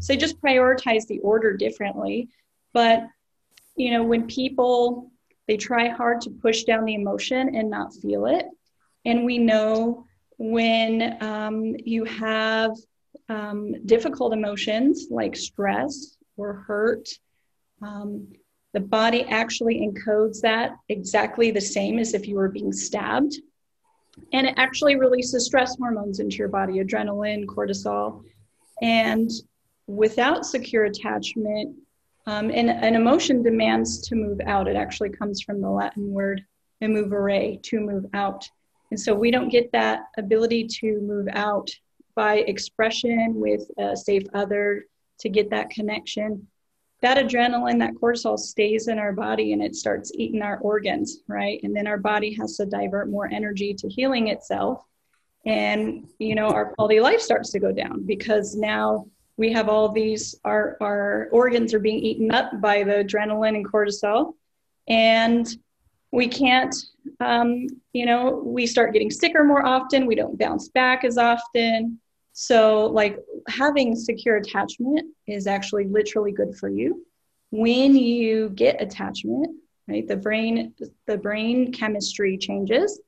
So 0.00 0.16
just 0.16 0.42
prioritize 0.42 1.06
the 1.06 1.20
order 1.20 1.56
differently. 1.56 2.30
But 2.72 3.06
you 3.76 3.90
know, 3.90 4.02
when 4.02 4.26
people 4.26 5.10
they 5.46 5.56
try 5.56 5.88
hard 5.88 6.20
to 6.22 6.30
push 6.30 6.64
down 6.64 6.84
the 6.84 6.94
emotion 6.94 7.54
and 7.54 7.70
not 7.70 7.94
feel 7.94 8.26
it. 8.26 8.46
And 9.04 9.24
we 9.24 9.38
know 9.38 10.06
when 10.38 11.22
um, 11.22 11.74
you 11.84 12.04
have 12.04 12.72
um, 13.28 13.84
difficult 13.86 14.32
emotions 14.32 15.08
like 15.10 15.36
stress 15.36 16.16
or 16.36 16.64
hurt, 16.66 17.08
um, 17.82 18.28
the 18.72 18.80
body 18.80 19.24
actually 19.28 19.86
encodes 19.86 20.40
that 20.40 20.76
exactly 20.88 21.50
the 21.50 21.60
same 21.60 21.98
as 21.98 22.14
if 22.14 22.26
you 22.26 22.36
were 22.36 22.48
being 22.48 22.72
stabbed. 22.72 23.36
And 24.32 24.46
it 24.46 24.54
actually 24.56 24.96
releases 24.96 25.46
stress 25.46 25.76
hormones 25.76 26.20
into 26.20 26.36
your 26.36 26.48
body 26.48 26.82
adrenaline, 26.82 27.44
cortisol. 27.46 28.24
And 28.80 29.30
without 29.86 30.46
secure 30.46 30.84
attachment, 30.84 31.76
um, 32.26 32.50
and 32.50 32.70
an 32.70 32.94
emotion 32.94 33.42
demands 33.42 34.00
to 34.08 34.14
move 34.14 34.40
out. 34.46 34.68
It 34.68 34.76
actually 34.76 35.10
comes 35.10 35.40
from 35.42 35.60
the 35.60 35.70
Latin 35.70 36.10
word 36.12 36.44
immovere, 36.82 37.60
to 37.62 37.80
move 37.80 38.06
out. 38.14 38.48
And 38.90 38.98
so 38.98 39.14
we 39.14 39.30
don't 39.30 39.48
get 39.48 39.72
that 39.72 40.04
ability 40.18 40.66
to 40.80 41.00
move 41.00 41.28
out 41.32 41.70
by 42.14 42.36
expression 42.38 43.34
with 43.34 43.62
a 43.78 43.96
safe 43.96 44.24
other 44.34 44.84
to 45.20 45.28
get 45.28 45.50
that 45.50 45.70
connection 45.70 46.46
that 47.04 47.18
adrenaline, 47.18 47.78
that 47.80 47.92
cortisol 48.00 48.38
stays 48.38 48.88
in 48.88 48.98
our 48.98 49.12
body 49.12 49.52
and 49.52 49.62
it 49.62 49.76
starts 49.76 50.10
eating 50.14 50.40
our 50.40 50.56
organs, 50.60 51.18
right? 51.28 51.60
And 51.62 51.76
then 51.76 51.86
our 51.86 51.98
body 51.98 52.32
has 52.32 52.56
to 52.56 52.64
divert 52.64 53.10
more 53.10 53.28
energy 53.30 53.74
to 53.74 53.88
healing 53.90 54.28
itself. 54.28 54.82
And, 55.44 56.08
you 56.18 56.34
know, 56.34 56.48
our 56.48 56.72
quality 56.72 56.96
of 56.96 57.02
life 57.02 57.20
starts 57.20 57.50
to 57.50 57.60
go 57.60 57.72
down 57.72 58.06
because 58.06 58.56
now 58.56 59.06
we 59.36 59.52
have 59.52 59.68
all 59.68 59.88
these, 59.88 60.34
our, 60.44 60.76
our 60.80 61.28
organs 61.32 61.74
are 61.74 61.80
being 61.80 61.98
eaten 61.98 62.30
up 62.30 62.60
by 62.60 62.84
the 62.84 63.04
adrenaline 63.04 63.56
and 63.56 63.66
cortisol. 63.70 64.34
And 64.88 65.46
we 66.12 66.28
can't, 66.28 66.74
um, 67.20 67.66
you 67.92 68.06
know, 68.06 68.42
we 68.44 68.66
start 68.66 68.92
getting 68.92 69.10
sicker 69.10 69.42
more 69.42 69.66
often. 69.66 70.06
We 70.06 70.14
don't 70.14 70.38
bounce 70.38 70.68
back 70.68 71.04
as 71.04 71.18
often. 71.18 72.00
So, 72.32 72.86
like 72.86 73.18
having 73.48 73.96
secure 73.96 74.36
attachment 74.36 75.06
is 75.26 75.46
actually 75.46 75.86
literally 75.86 76.32
good 76.32 76.56
for 76.56 76.68
you. 76.68 77.04
When 77.50 77.96
you 77.96 78.50
get 78.50 78.82
attachment, 78.82 79.56
right, 79.88 80.06
the 80.06 80.16
brain 80.16 80.74
the 81.06 81.18
brain 81.18 81.72
chemistry 81.72 82.36
changes. 82.38 83.00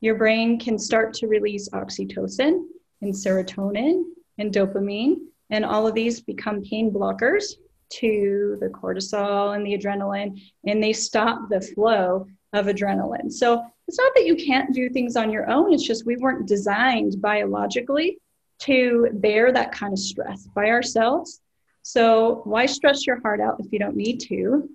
Your 0.00 0.16
brain 0.16 0.58
can 0.58 0.78
start 0.78 1.14
to 1.14 1.26
release 1.26 1.68
oxytocin 1.70 2.66
and 3.00 3.14
serotonin 3.14 4.02
and 4.38 4.52
dopamine, 4.52 5.16
and 5.50 5.64
all 5.64 5.86
of 5.86 5.94
these 5.94 6.20
become 6.20 6.62
pain 6.62 6.90
blockers 6.90 7.54
to 7.90 8.56
the 8.60 8.68
cortisol 8.68 9.54
and 9.54 9.64
the 9.66 9.76
adrenaline, 9.76 10.40
and 10.66 10.82
they 10.82 10.92
stop 10.92 11.48
the 11.48 11.60
flow 11.60 12.26
of 12.52 12.66
adrenaline. 12.66 13.30
So 13.30 13.64
it's 13.86 13.98
not 13.98 14.12
that 14.14 14.26
you 14.26 14.36
can't 14.36 14.74
do 14.74 14.88
things 14.88 15.16
on 15.16 15.30
your 15.30 15.50
own, 15.50 15.72
it's 15.72 15.86
just 15.86 16.06
we 16.06 16.16
weren't 16.16 16.48
designed 16.48 17.20
biologically 17.20 18.18
to 18.60 19.08
bear 19.14 19.52
that 19.52 19.72
kind 19.72 19.92
of 19.92 19.98
stress 19.98 20.46
by 20.54 20.66
ourselves. 20.66 21.40
So 21.82 22.40
why 22.44 22.66
stress 22.66 23.06
your 23.06 23.20
heart 23.20 23.40
out 23.40 23.56
if 23.58 23.70
you 23.72 23.78
don't 23.78 23.96
need 23.96 24.18
to? 24.28 24.68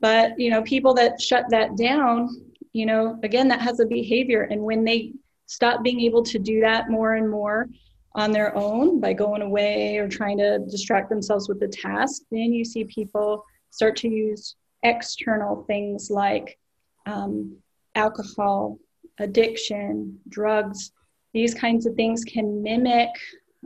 But 0.00 0.38
you 0.40 0.50
know, 0.50 0.62
people 0.62 0.94
that 0.94 1.20
shut 1.20 1.44
that 1.50 1.76
down, 1.76 2.28
you 2.72 2.86
know, 2.86 3.18
again, 3.22 3.48
that 3.48 3.60
has 3.60 3.80
a 3.80 3.86
behavior, 3.86 4.42
and 4.42 4.62
when 4.62 4.84
they 4.84 5.12
stop 5.46 5.82
being 5.82 6.00
able 6.00 6.22
to 6.22 6.38
do 6.38 6.60
that 6.60 6.90
more 6.90 7.14
and 7.14 7.28
more 7.30 7.68
on 8.14 8.32
their 8.32 8.56
own 8.56 9.00
by 9.00 9.12
going 9.12 9.42
away 9.42 9.98
or 9.98 10.08
trying 10.08 10.38
to 10.38 10.58
distract 10.70 11.08
themselves 11.08 11.48
with 11.48 11.60
the 11.60 11.68
task, 11.68 12.22
then 12.30 12.52
you 12.52 12.64
see 12.64 12.84
people 12.84 13.44
start 13.70 13.96
to 13.96 14.08
use 14.08 14.56
external 14.82 15.64
things 15.64 16.10
like 16.10 16.58
um, 17.06 17.56
alcohol, 17.94 18.78
addiction, 19.18 20.18
drugs, 20.28 20.92
these 21.32 21.54
kinds 21.54 21.86
of 21.86 21.94
things 21.94 22.24
can 22.24 22.62
mimic 22.62 23.10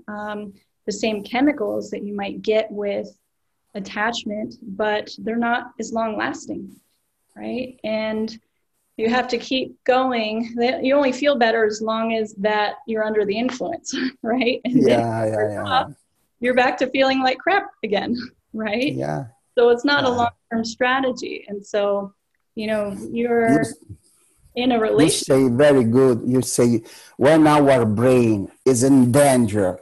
um, 0.08 0.52
the 0.86 0.92
same 0.92 1.22
chemicals 1.22 1.90
that 1.90 2.02
you 2.02 2.14
might 2.14 2.42
get 2.42 2.70
with 2.70 3.08
attachment, 3.74 4.54
but 4.62 5.10
they're 5.18 5.36
not 5.36 5.72
as 5.80 5.92
long 5.92 6.16
lasting, 6.16 6.78
right? 7.34 7.78
And 7.82 8.38
you 8.96 9.08
have 9.10 9.26
to 9.28 9.38
keep 9.38 9.82
going. 9.84 10.54
You 10.82 10.94
only 10.94 11.12
feel 11.12 11.36
better 11.36 11.64
as 11.64 11.82
long 11.82 12.14
as 12.14 12.34
that 12.34 12.76
you're 12.86 13.04
under 13.04 13.24
the 13.24 13.36
influence, 13.36 13.94
right? 14.22 14.60
And 14.64 14.88
yeah, 14.88 15.26
yeah, 15.26 15.50
yeah. 15.50 15.86
you're 16.40 16.54
back 16.54 16.76
to 16.78 16.86
feeling 16.88 17.20
like 17.20 17.38
crap 17.38 17.70
again, 17.82 18.16
right? 18.52 18.92
Yeah. 18.92 19.26
So 19.56 19.70
it's 19.70 19.84
not 19.84 20.04
a 20.04 20.08
long 20.08 20.30
term 20.50 20.64
strategy. 20.64 21.44
And 21.48 21.64
so, 21.64 22.12
you 22.54 22.66
know, 22.66 22.96
you're 23.10 23.64
in 24.54 24.72
a 24.72 24.78
relationship. 24.78 25.28
You 25.28 25.48
say 25.48 25.56
very 25.56 25.84
good. 25.84 26.22
You 26.26 26.42
say 26.42 26.82
when 27.16 27.46
our 27.46 27.84
brain 27.84 28.50
is 28.64 28.82
in 28.82 29.12
danger, 29.12 29.80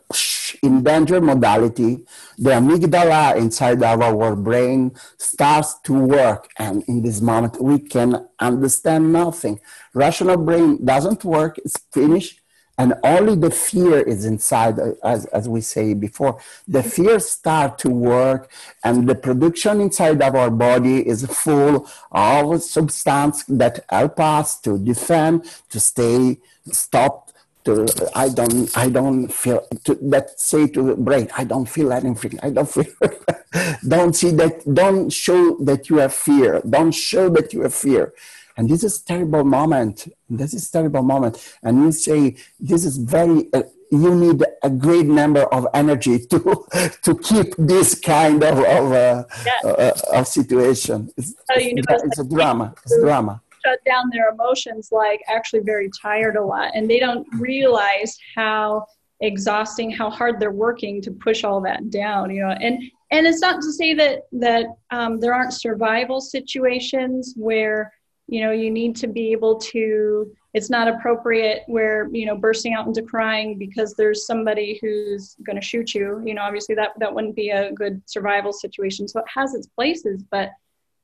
in 0.62 0.82
danger 0.82 1.20
modality, 1.20 2.04
the 2.38 2.50
amygdala 2.50 3.36
inside 3.36 3.82
of 3.82 4.00
our 4.02 4.36
brain 4.36 4.92
starts 5.18 5.78
to 5.84 5.92
work. 5.92 6.50
And 6.58 6.82
in 6.88 7.02
this 7.02 7.20
moment, 7.20 7.60
we 7.60 7.78
can 7.78 8.28
understand 8.38 9.12
nothing. 9.12 9.60
Rational 9.94 10.36
brain 10.36 10.84
doesn't 10.84 11.24
work, 11.24 11.58
it's 11.58 11.78
finished 11.92 12.42
and 12.78 12.94
only 13.04 13.36
the 13.36 13.50
fear 13.50 14.00
is 14.00 14.24
inside 14.24 14.78
as, 15.04 15.26
as 15.26 15.48
we 15.48 15.60
say 15.60 15.94
before 15.94 16.40
the 16.66 16.82
fear 16.82 17.20
start 17.20 17.78
to 17.78 17.90
work 17.90 18.50
and 18.82 19.08
the 19.08 19.14
production 19.14 19.80
inside 19.80 20.22
of 20.22 20.34
our 20.34 20.50
body 20.50 21.06
is 21.06 21.26
full 21.26 21.86
of 22.10 22.62
substance 22.62 23.44
that 23.44 23.84
help 23.90 24.18
us 24.18 24.58
to 24.60 24.78
defend 24.78 25.44
to 25.68 25.78
stay 25.78 26.38
stop 26.70 27.31
to 27.64 27.86
i 28.14 28.28
don't 28.28 28.76
i 28.76 28.88
don't 28.88 29.28
feel 29.28 29.66
to 29.84 29.94
that 30.02 30.38
say 30.38 30.66
to 30.66 30.82
the 30.82 30.96
brain 30.96 31.28
i 31.36 31.44
don't 31.44 31.68
feel 31.68 31.92
anything 31.92 32.38
i 32.42 32.50
don't 32.50 32.68
feel 32.68 32.92
don't 33.88 34.14
see 34.14 34.30
that 34.30 34.62
don't 34.74 35.10
show 35.10 35.56
that 35.58 35.88
you 35.88 35.96
have 35.98 36.14
fear 36.14 36.60
don't 36.68 36.92
show 36.92 37.28
that 37.28 37.52
you 37.52 37.62
have 37.62 37.74
fear 37.74 38.12
and 38.56 38.68
this 38.68 38.84
is 38.84 39.00
terrible 39.00 39.44
moment. 39.44 40.12
This 40.28 40.54
is 40.54 40.70
terrible 40.70 41.02
moment. 41.02 41.56
And 41.62 41.84
you 41.84 41.92
say 41.92 42.36
this 42.60 42.84
is 42.84 42.98
very. 42.98 43.48
Uh, 43.52 43.62
you 43.90 44.14
need 44.14 44.42
a 44.62 44.70
great 44.70 45.04
number 45.06 45.42
of 45.52 45.66
energy 45.74 46.18
to 46.18 46.38
to 47.02 47.14
keep 47.18 47.54
this 47.58 47.94
kind 47.94 48.42
of 48.42 48.58
of, 48.58 48.92
uh, 48.92 49.24
yeah. 49.44 49.70
uh, 49.70 49.92
of 50.14 50.26
situation. 50.26 51.10
It's, 51.16 51.30
so, 51.30 51.54
it's, 51.56 52.04
it's 52.04 52.18
a 52.18 52.24
drama. 52.24 52.74
It's 52.84 52.98
drama. 53.00 53.42
Shut 53.64 53.78
down 53.84 54.10
their 54.10 54.30
emotions, 54.30 54.88
like 54.92 55.20
actually 55.28 55.60
very 55.60 55.90
tired 56.00 56.36
a 56.36 56.44
lot, 56.44 56.72
and 56.74 56.88
they 56.88 56.98
don't 56.98 57.26
realize 57.38 58.16
how 58.34 58.86
exhausting, 59.20 59.90
how 59.90 60.10
hard 60.10 60.40
they're 60.40 60.50
working 60.50 61.00
to 61.02 61.12
push 61.12 61.44
all 61.44 61.60
that 61.62 61.90
down. 61.90 62.30
You 62.30 62.42
know, 62.42 62.50
and 62.50 62.82
and 63.10 63.26
it's 63.26 63.40
not 63.40 63.62
to 63.62 63.72
say 63.72 63.94
that 63.94 64.22
that 64.32 64.66
um, 64.90 65.20
there 65.20 65.34
aren't 65.34 65.52
survival 65.52 66.20
situations 66.20 67.34
where 67.36 67.92
you 68.26 68.40
know 68.40 68.50
you 68.50 68.70
need 68.70 68.96
to 68.96 69.06
be 69.06 69.32
able 69.32 69.58
to 69.58 70.32
it's 70.54 70.70
not 70.70 70.88
appropriate 70.88 71.62
where 71.66 72.08
you 72.12 72.26
know 72.26 72.36
bursting 72.36 72.74
out 72.74 72.86
into 72.86 73.02
crying 73.02 73.58
because 73.58 73.94
there's 73.94 74.26
somebody 74.26 74.78
who's 74.82 75.36
going 75.44 75.60
to 75.60 75.66
shoot 75.66 75.94
you. 75.94 76.22
You 76.24 76.34
know 76.34 76.42
obviously 76.42 76.74
that 76.74 76.90
that 76.98 77.14
wouldn't 77.14 77.36
be 77.36 77.50
a 77.50 77.72
good 77.72 78.02
survival 78.06 78.52
situation. 78.52 79.06
So 79.08 79.20
it 79.20 79.26
has 79.34 79.54
its 79.54 79.68
places 79.68 80.24
but 80.30 80.50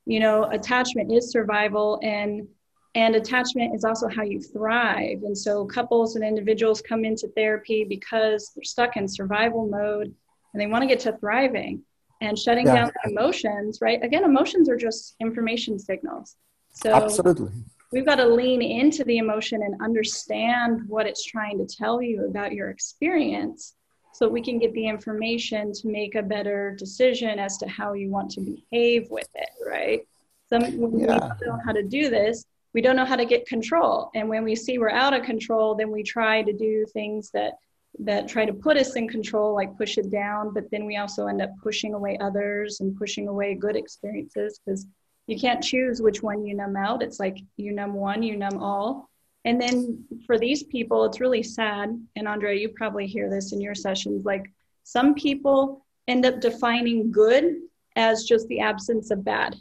you 0.09 0.19
know 0.19 0.45
attachment 0.45 1.11
is 1.11 1.31
survival 1.31 1.99
and 2.03 2.47
and 2.95 3.15
attachment 3.15 3.75
is 3.75 3.83
also 3.83 4.07
how 4.07 4.23
you 4.23 4.41
thrive 4.41 5.19
and 5.23 5.37
so 5.37 5.65
couples 5.65 6.15
and 6.15 6.25
individuals 6.25 6.81
come 6.81 7.05
into 7.05 7.27
therapy 7.35 7.85
because 7.87 8.51
they're 8.55 8.63
stuck 8.63 8.97
in 8.97 9.07
survival 9.07 9.67
mode 9.67 10.13
and 10.53 10.59
they 10.59 10.65
want 10.65 10.81
to 10.81 10.87
get 10.87 10.99
to 10.99 11.15
thriving 11.19 11.83
and 12.21 12.37
shutting 12.37 12.65
yeah. 12.65 12.75
down 12.75 12.91
emotions 13.05 13.77
right 13.81 14.03
again 14.03 14.23
emotions 14.23 14.67
are 14.67 14.75
just 14.75 15.15
information 15.21 15.77
signals 15.77 16.35
so 16.71 16.93
absolutely. 16.93 17.51
We've 17.91 18.05
got 18.05 18.15
to 18.15 18.27
lean 18.27 18.61
into 18.61 19.03
the 19.03 19.17
emotion 19.17 19.63
and 19.63 19.81
understand 19.81 20.87
what 20.87 21.07
it's 21.07 21.25
trying 21.25 21.57
to 21.57 21.65
tell 21.65 22.01
you 22.01 22.27
about 22.27 22.53
your 22.53 22.69
experience 22.69 23.73
so 24.19 24.27
we 24.27 24.41
can 24.41 24.59
get 24.59 24.73
the 24.73 24.85
information 24.85 25.71
to 25.71 25.87
make 25.87 26.15
a 26.15 26.21
better 26.21 26.75
decision 26.77 27.39
as 27.39 27.57
to 27.57 27.65
how 27.69 27.93
you 27.93 28.09
want 28.09 28.29
to 28.29 28.41
behave 28.41 29.09
with 29.09 29.29
it, 29.33 29.49
right? 29.65 30.01
Some 30.49 30.63
when 30.77 30.99
yeah. 30.99 31.13
we 31.13 31.19
don't 31.19 31.41
know 31.47 31.59
how 31.63 31.71
to 31.71 31.83
do 31.83 32.09
this, 32.09 32.43
we 32.73 32.81
don't 32.81 32.97
know 32.97 33.05
how 33.05 33.15
to 33.15 33.23
get 33.23 33.47
control. 33.47 34.11
And 34.15 34.27
when 34.27 34.43
we 34.43 34.57
see 34.57 34.77
we're 34.77 34.89
out 34.89 35.13
of 35.13 35.23
control, 35.23 35.73
then 35.73 35.89
we 35.89 36.03
try 36.03 36.41
to 36.41 36.51
do 36.51 36.85
things 36.91 37.31
that 37.31 37.53
that 37.99 38.27
try 38.27 38.45
to 38.45 38.51
put 38.51 38.75
us 38.75 38.97
in 38.97 39.07
control, 39.07 39.55
like 39.55 39.77
push 39.77 39.97
it 39.97 40.11
down, 40.11 40.53
but 40.53 40.69
then 40.69 40.85
we 40.85 40.97
also 40.97 41.27
end 41.27 41.41
up 41.41 41.51
pushing 41.63 41.93
away 41.93 42.17
others 42.19 42.81
and 42.81 42.97
pushing 42.97 43.29
away 43.29 43.55
good 43.55 43.77
experiences 43.77 44.59
because 44.59 44.85
you 45.27 45.39
can't 45.39 45.63
choose 45.63 46.01
which 46.01 46.21
one 46.21 46.45
you 46.45 46.55
numb 46.55 46.75
out. 46.75 47.01
It's 47.01 47.21
like 47.21 47.37
you 47.55 47.71
numb 47.71 47.93
one, 47.93 48.21
you 48.21 48.35
numb 48.35 48.61
all. 48.61 49.08
And 49.45 49.61
then 49.61 50.05
for 50.25 50.37
these 50.37 50.63
people, 50.63 51.05
it's 51.05 51.21
really 51.21 51.43
sad. 51.43 51.99
And 52.15 52.27
Andrea, 52.27 52.59
you 52.59 52.69
probably 52.69 53.07
hear 53.07 53.29
this 53.29 53.53
in 53.53 53.61
your 53.61 53.75
sessions. 53.75 54.25
Like 54.25 54.51
some 54.83 55.13
people 55.13 55.85
end 56.07 56.25
up 56.25 56.41
defining 56.41 57.11
good 57.11 57.55
as 57.95 58.25
just 58.25 58.47
the 58.47 58.59
absence 58.59 59.11
of 59.11 59.23
bad. 59.23 59.55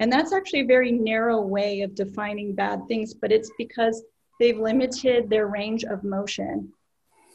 And 0.00 0.12
that's 0.12 0.32
actually 0.32 0.60
a 0.60 0.66
very 0.66 0.92
narrow 0.92 1.40
way 1.40 1.82
of 1.82 1.94
defining 1.94 2.54
bad 2.54 2.86
things, 2.88 3.14
but 3.14 3.32
it's 3.32 3.50
because 3.58 4.02
they've 4.40 4.58
limited 4.58 5.30
their 5.30 5.46
range 5.46 5.84
of 5.84 6.04
motion 6.04 6.72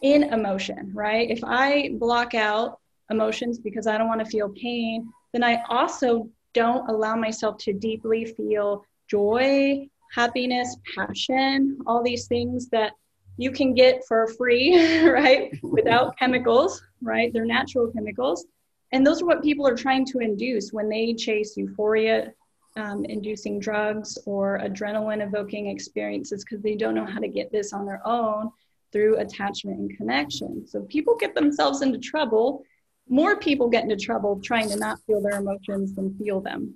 in 0.02 0.24
emotion, 0.24 0.92
right? 0.94 1.30
If 1.30 1.44
I 1.44 1.92
block 1.94 2.34
out 2.36 2.80
emotions 3.10 3.60
because 3.60 3.88
I 3.88 3.98
don't 3.98 4.08
want 4.08 4.24
to 4.24 4.30
feel 4.30 4.50
pain, 4.50 5.10
then 5.34 5.44
I 5.44 5.64
also 5.70 6.30
don't 6.54 6.90
allow 6.90 7.16
myself 7.16 7.58
to 7.60 7.74
deeply 7.74 8.26
feel 8.26 8.86
joy, 9.10 9.88
happiness, 10.14 10.76
passion, 10.96 11.80
all 11.86 12.04
these 12.04 12.28
things 12.28 12.68
that 12.70 12.94
you 13.38 13.52
can 13.52 13.74
get 13.74 14.02
for 14.08 14.28
free, 14.28 15.04
right? 15.10 15.52
Without 15.64 16.18
chemicals, 16.18 16.82
right? 17.02 17.32
They're 17.32 17.46
natural 17.46 17.92
chemicals. 17.92 18.46
And 18.92 19.06
those 19.06 19.22
are 19.22 19.26
what 19.26 19.44
people 19.44 19.68
are 19.68 19.76
trying 19.76 20.06
to 20.08 20.20
induce 20.20 20.72
when 20.74 20.90
they 20.90 21.14
chase 21.14 21.56
euphoria 21.56 22.34
um, 22.76 23.06
inducing 23.06 23.60
drugs 23.60 24.18
or 24.26 24.60
adrenaline 24.64 25.26
evoking 25.26 25.68
experiences 25.68 26.44
because 26.44 26.62
they 26.64 26.76
don't 26.76 26.96
know 26.96 27.06
how 27.06 27.20
to 27.20 27.28
get 27.28 27.52
this 27.52 27.74
on 27.74 27.86
their 27.86 28.02
own 28.06 28.52
through 28.92 29.18
attachment 29.18 29.80
and 29.80 29.98
connection. 29.98 30.66
So 30.68 30.82
people 30.84 31.16
get 31.16 31.36
themselves 31.36 31.82
into 31.82 32.00
trouble 32.00 32.64
more 33.10 33.38
people 33.38 33.68
get 33.68 33.84
into 33.84 33.96
trouble 33.96 34.40
trying 34.44 34.70
to 34.70 34.78
not 34.78 35.00
feel 35.06 35.22
their 35.22 35.40
emotions 35.40 35.94
than 35.94 36.16
feel 36.18 36.40
them. 36.40 36.76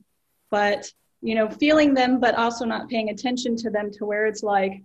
But, 0.50 0.92
you 1.24 1.36
know, 1.36 1.50
feeling 1.50 1.94
them, 1.94 2.20
but 2.20 2.36
also 2.36 2.66
not 2.66 2.90
paying 2.90 3.10
attention 3.10 3.56
to 3.56 3.70
them 3.70 3.90
to 3.92 4.06
where 4.06 4.26
it's 4.26 4.44
like 4.44 4.84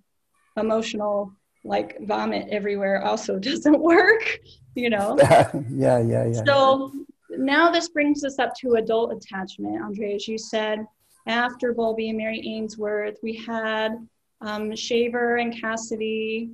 emotional, 0.57 1.33
like 1.65 1.99
vomit 2.07 2.49
everywhere 2.51 3.05
also 3.05 3.39
doesn't 3.51 3.81
work, 3.81 4.39
you 4.75 4.89
know? 4.89 5.19
yeah, 5.71 5.99
yeah, 5.99 6.27
yeah. 6.27 6.45
So 6.47 6.93
now 7.31 7.71
this 7.71 7.89
brings 7.89 8.25
us 8.25 8.39
up 8.39 8.55
to 8.61 8.75
adult 8.75 9.13
attachment. 9.13 9.83
Andre, 9.83 10.15
as 10.15 10.29
you 10.29 10.39
said, 10.39 10.87
after 11.27 11.75
Bowlby 11.75 12.09
and 12.09 12.19
Mary 12.19 12.41
Ainsworth, 12.47 13.19
we 13.23 13.35
had 13.37 13.93
um, 14.41 14.75
Shaver 14.77 15.37
and 15.37 15.61
Cassidy 15.61 16.51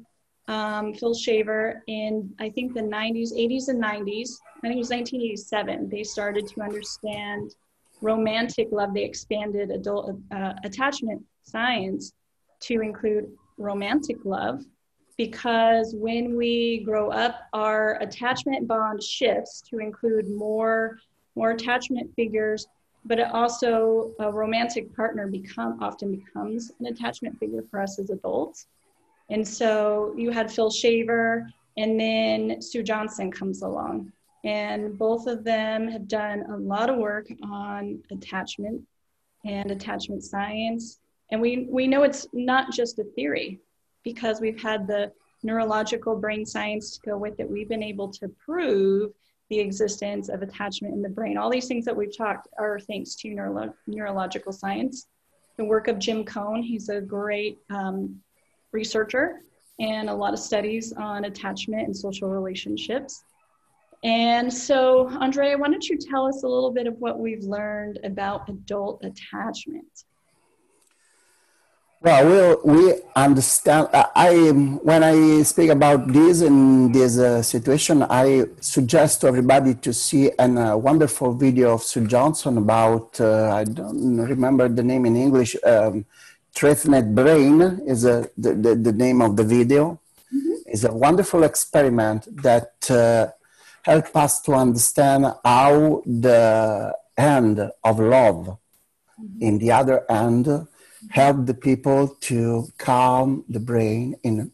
um, 0.49 0.95
Phil 0.95 1.15
Shaver 1.15 1.83
in 1.87 2.35
I 2.39 2.51
think 2.51 2.75
the 2.75 2.81
90s, 2.81 3.33
80s, 3.33 3.69
and 3.69 3.83
90s. 3.83 4.31
I 4.57 4.69
think 4.69 4.77
it 4.77 4.79
was 4.79 4.91
1987. 4.91 5.89
They 5.89 6.03
started 6.03 6.47
to 6.49 6.63
understand 6.63 7.55
romantic 8.05 8.69
love. 8.71 8.93
They 8.93 9.05
expanded 9.05 9.71
adult 9.71 10.17
uh, 10.31 10.53
attachment 10.63 11.23
science 11.43 12.13
to 12.61 12.81
include 12.81 13.33
romantic 13.57 14.19
love 14.25 14.63
because 15.17 15.95
when 15.97 16.37
we 16.37 16.83
grow 16.85 17.11
up, 17.11 17.41
our 17.53 18.01
attachment 18.03 18.69
bond 18.69 19.03
shifts 19.03 19.63
to 19.71 19.79
include 19.79 20.29
more 20.29 20.99
more 21.37 21.51
attachment 21.51 22.15
figures, 22.15 22.69
but 23.05 23.19
it 23.19 23.29
also 23.33 24.13
a 24.21 24.31
romantic 24.31 24.95
partner 24.95 25.27
become 25.27 25.83
often 25.83 26.15
becomes 26.15 26.71
an 26.79 26.87
attachment 26.87 27.37
figure 27.41 27.65
for 27.71 27.81
us 27.81 27.99
as 27.99 28.11
adults. 28.11 28.67
And 29.31 29.47
so 29.47 30.15
you 30.17 30.31
had 30.31 30.53
Phil 30.53 30.71
Shaver, 30.71 31.49
and 31.77 31.99
then 31.99 32.61
Sue 32.61 32.83
Johnson 32.83 33.33
comes 33.33 33.63
along. 33.63 34.13
And 34.45 34.99
both 34.99 35.27
of 35.27 35.43
them 35.43 35.89
have 35.89 36.07
done 36.07 36.45
a 36.51 36.57
lot 36.57 36.91
of 36.91 36.97
work 36.97 37.27
on 37.43 38.03
attachment 38.11 38.83
and 39.45 39.71
attachment 39.71 40.23
science. 40.23 40.99
And 41.31 41.41
we, 41.41 41.67
we 41.71 41.87
know 41.87 42.03
it's 42.03 42.27
not 42.33 42.71
just 42.71 42.99
a 42.99 43.05
theory 43.05 43.61
because 44.05 44.41
we've 44.41 44.61
had 44.61 44.87
the 44.87 45.11
neurological 45.43 46.17
brain 46.17 46.45
science 46.45 46.99
to 46.99 47.11
go 47.11 47.17
with 47.17 47.41
it. 47.41 47.51
We've 47.51 47.69
been 47.69 47.83
able 47.83 48.11
to 48.13 48.29
prove 48.29 49.13
the 49.51 49.59
existence 49.59 50.29
of 50.29 50.43
attachment 50.43 50.95
in 50.95 51.03
the 51.03 51.09
brain. 51.09 51.37
All 51.37 51.51
these 51.51 51.67
things 51.67 51.85
that 51.85 51.97
we've 51.97 52.17
talked 52.17 52.49
are 52.59 52.79
thanks 52.79 53.15
to 53.17 53.31
neuro- 53.31 53.75
neurological 53.87 54.53
science. 54.53 55.07
The 55.57 55.65
work 55.65 55.89
of 55.89 55.99
Jim 55.99 56.25
Coan, 56.25 56.63
he's 56.63 56.89
a 56.89 57.01
great 57.01 57.59
um, 57.71 58.21
researcher 58.73 59.41
and 59.79 60.09
a 60.09 60.15
lot 60.15 60.33
of 60.33 60.39
studies 60.39 60.93
on 60.93 61.25
attachment 61.25 61.87
and 61.87 61.97
social 61.97 62.29
relationships. 62.29 63.23
And 64.05 64.53
so, 64.53 65.09
Andrea, 65.09 65.57
why 65.57 65.69
don't 65.69 65.89
you 65.89 65.97
tell 65.97 66.27
us 66.27 66.43
a 66.43 66.47
little 66.47 66.71
bit 66.71 66.87
of 66.87 66.95
what 66.99 67.19
we've 67.19 67.43
learned 67.43 68.01
about 68.05 68.47
adult 68.51 69.03
attachment? 69.03 70.05
Well, 72.03 72.61
we 72.65 72.73
we 72.73 73.01
understand. 73.17 73.89
I 73.95 74.51
when 74.51 75.03
I 75.03 75.41
speak 75.43 75.71
about 75.71 76.13
this 76.13 76.43
in 76.43 76.93
this 76.93 77.17
uh, 77.17 77.41
situation, 77.41 78.03
I 78.03 78.45
suggest 78.61 79.23
to 79.23 79.29
everybody 79.29 79.73
to 79.77 79.95
see 79.95 80.31
a 80.39 80.45
uh, 80.45 80.77
wonderful 80.77 81.33
video 81.33 81.73
of 81.73 81.83
Sue 81.83 82.07
Johnson 82.07 82.59
about 82.59 83.19
uh, 83.19 83.55
I 83.55 83.65
don't 83.65 84.19
remember 84.19 84.69
the 84.69 84.83
name 84.83 85.07
in 85.07 85.17
English. 85.17 85.57
Um, 85.65 86.05
Brain 86.61 87.63
is 87.87 88.05
a, 88.05 88.29
the, 88.37 88.53
the, 88.53 88.75
the 88.75 88.93
name 88.93 89.23
of 89.23 89.37
the 89.37 89.43
video. 89.43 89.99
Mm-hmm. 90.33 90.55
It's 90.67 90.85
a 90.85 90.93
wonderful 90.93 91.43
experiment 91.43 92.29
that 92.43 92.91
uh, 92.91 93.33
help 93.85 94.17
us 94.17 94.41
to 94.43 94.53
understand 94.53 95.27
how 95.45 96.03
the 96.07 96.95
end 97.17 97.61
of 97.83 98.01
love, 98.01 98.59
mm-hmm. 99.21 99.43
in 99.43 99.59
the 99.59 99.71
other 99.71 100.11
end 100.11 100.49
help 101.11 101.47
the 101.47 101.55
people 101.55 102.09
to 102.21 102.67
calm 102.79 103.45
the 103.49 103.61
brain 103.61 104.15
in, 104.23 104.51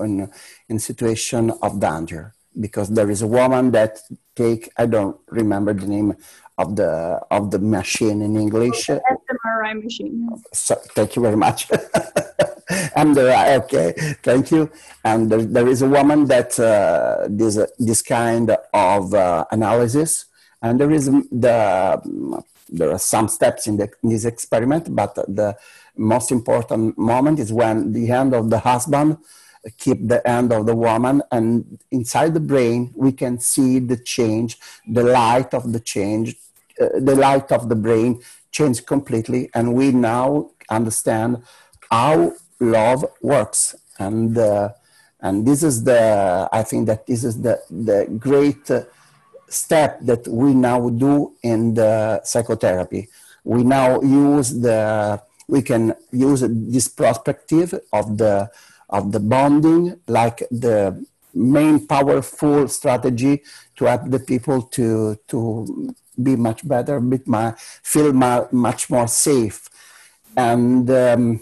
in, 0.00 0.30
in 0.68 0.78
situation 0.78 1.50
of 1.62 1.80
danger 1.80 2.34
because 2.58 2.88
there 2.90 3.10
is 3.10 3.22
a 3.22 3.26
woman 3.26 3.70
that 3.70 4.00
take 4.34 4.70
i 4.76 4.86
don't 4.86 5.16
remember 5.28 5.72
the 5.72 5.86
name 5.86 6.14
of 6.58 6.76
the 6.76 7.20
of 7.30 7.50
the 7.50 7.58
machine 7.58 8.22
in 8.22 8.36
english 8.36 8.88
fMRI 9.50 9.82
machine 9.82 10.28
so, 10.52 10.74
thank 10.94 11.16
you 11.16 11.22
very 11.22 11.36
much. 11.36 11.68
MRI, 12.96 13.58
okay 13.62 13.92
thank 14.22 14.50
you. 14.50 14.70
And 15.04 15.30
there, 15.30 15.42
there 15.42 15.68
is 15.68 15.82
a 15.82 15.88
woman 15.88 16.26
that 16.26 16.58
uh, 16.58 17.26
this 17.28 17.56
uh, 17.58 17.66
this 17.78 18.02
kind 18.02 18.56
of 18.72 19.14
uh, 19.14 19.44
analysis. 19.50 20.26
And 20.62 20.78
there 20.78 20.92
is 20.92 21.06
the 21.06 22.44
there 22.72 22.90
are 22.90 22.98
some 22.98 23.28
steps 23.28 23.66
in, 23.66 23.76
the, 23.76 23.90
in 24.02 24.10
this 24.10 24.24
experiment 24.24 24.94
but 24.94 25.14
the 25.14 25.56
most 25.96 26.30
important 26.30 26.96
moment 26.96 27.38
is 27.38 27.52
when 27.52 27.92
the 27.92 28.06
hand 28.06 28.32
of 28.34 28.48
the 28.50 28.60
husband 28.60 29.18
keep 29.76 30.06
the 30.06 30.22
hand 30.24 30.52
of 30.52 30.66
the 30.66 30.74
woman 30.74 31.20
and 31.32 31.78
inside 31.90 32.32
the 32.32 32.40
brain 32.40 32.92
we 32.94 33.12
can 33.12 33.38
see 33.40 33.78
the 33.78 33.96
change 33.96 34.58
the 34.88 35.02
light 35.02 35.52
of 35.52 35.72
the 35.72 35.80
change 35.80 36.36
uh, 36.80 36.88
the 37.00 37.14
light 37.14 37.50
of 37.52 37.68
the 37.68 37.74
brain 37.74 38.20
change 38.50 38.84
completely 38.86 39.50
and 39.54 39.74
we 39.74 39.92
now 39.92 40.50
understand 40.70 41.42
how 41.90 42.32
love 42.60 43.04
works. 43.22 43.74
And 43.98 44.36
uh, 44.36 44.70
and 45.22 45.46
this 45.46 45.62
is 45.62 45.84
the 45.84 46.48
i 46.50 46.62
think 46.62 46.86
that 46.86 47.06
this 47.06 47.24
is 47.24 47.42
the 47.42 47.60
the 47.68 48.06
great 48.18 48.70
uh, 48.70 48.84
step 49.50 50.00
that 50.00 50.26
we 50.28 50.54
now 50.54 50.88
do 50.90 51.34
in 51.42 51.74
the 51.74 52.22
psychotherapy. 52.24 53.08
We 53.44 53.64
now 53.64 54.00
use 54.00 54.60
the 54.60 55.20
we 55.48 55.62
can 55.62 55.94
use 56.12 56.44
this 56.46 56.88
perspective 56.88 57.74
of 57.92 58.16
the 58.16 58.50
of 58.88 59.12
the 59.12 59.20
bonding 59.20 60.00
like 60.06 60.38
the 60.50 61.04
main 61.34 61.86
powerful 61.86 62.68
strategy 62.68 63.42
to 63.76 63.84
help 63.86 64.02
the 64.08 64.20
people 64.20 64.62
to 64.62 65.16
to 65.28 65.94
be 66.22 66.36
much 66.36 66.66
better, 66.66 67.00
more, 67.00 67.56
feel 67.82 68.12
much 68.12 68.90
more 68.90 69.08
safe, 69.08 69.68
and 70.36 70.90
um, 70.90 71.40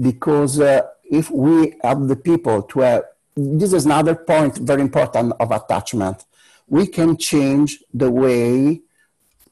because 0.00 0.60
uh, 0.60 0.82
if 1.10 1.30
we 1.30 1.74
have 1.82 2.08
the 2.08 2.16
people 2.16 2.62
to 2.62 2.80
have, 2.80 3.04
this 3.36 3.72
is 3.72 3.86
another 3.86 4.14
point 4.14 4.56
very 4.58 4.80
important 4.80 5.32
of 5.40 5.50
attachment. 5.50 6.24
We 6.68 6.86
can 6.86 7.16
change 7.16 7.82
the 7.92 8.10
way 8.10 8.82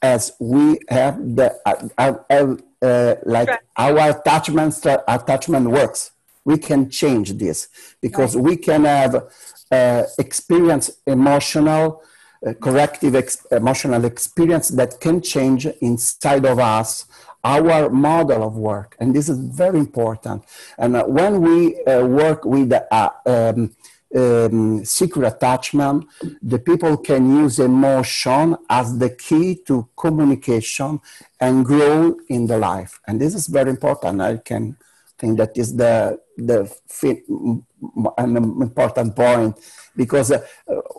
as 0.01 0.33
we 0.41 0.79
have 0.89 1.19
the 1.37 1.55
uh, 1.67 2.15
uh, 2.31 2.57
uh, 2.83 3.15
like 3.25 3.49
right. 3.49 3.61
our 3.77 4.11
attachment 4.11 4.75
attachment 5.07 5.71
works 5.71 6.13
we 6.45 6.59
can 6.59 6.91
change 6.91 7.35
this 7.35 7.69
because 8.01 8.35
right. 8.35 8.45
we 8.45 8.57
can 8.57 8.85
have 8.85 9.31
uh, 9.71 10.03
experience 10.19 10.91
emotional 11.07 12.03
uh, 12.03 12.07
corrective 12.61 13.15
ex- 13.15 13.47
emotional 13.51 14.05
experience 14.05 14.69
that 14.69 15.01
can 15.01 15.21
change 15.21 15.67
inside 15.81 16.45
of 16.45 16.59
us 16.59 17.07
our 17.45 17.91
model 17.91 18.43
of 18.43 18.57
work 18.57 18.97
and 19.01 19.15
this 19.15 19.29
is 19.29 19.39
very 19.39 19.79
important 19.79 20.45
and 20.79 20.97
uh, 20.97 21.05
when 21.05 21.41
we 21.41 21.83
uh, 21.85 22.05
work 22.05 22.45
with 22.45 22.73
uh, 22.73 23.11
um, 23.27 23.71
um, 24.15 24.85
secure 24.85 25.25
attachment, 25.25 26.07
the 26.43 26.59
people 26.59 26.97
can 26.97 27.37
use 27.37 27.59
emotion 27.59 28.57
as 28.69 28.99
the 28.99 29.11
key 29.11 29.57
to 29.67 29.89
communication 29.97 31.01
and 31.41 31.65
grow 31.65 32.17
in 32.29 32.47
the 32.47 32.59
life. 32.59 33.01
And 33.07 33.21
this 33.21 33.35
is 33.35 33.47
very 33.47 33.71
important. 33.71 34.21
I 34.21 34.37
can 34.37 34.77
think 35.19 35.39
that 35.39 35.57
is 35.57 35.77
the 35.77 36.21
the 36.37 36.71
an 38.19 38.37
important 38.37 39.17
point 39.17 39.57
because 39.97 40.31
uh, 40.31 40.45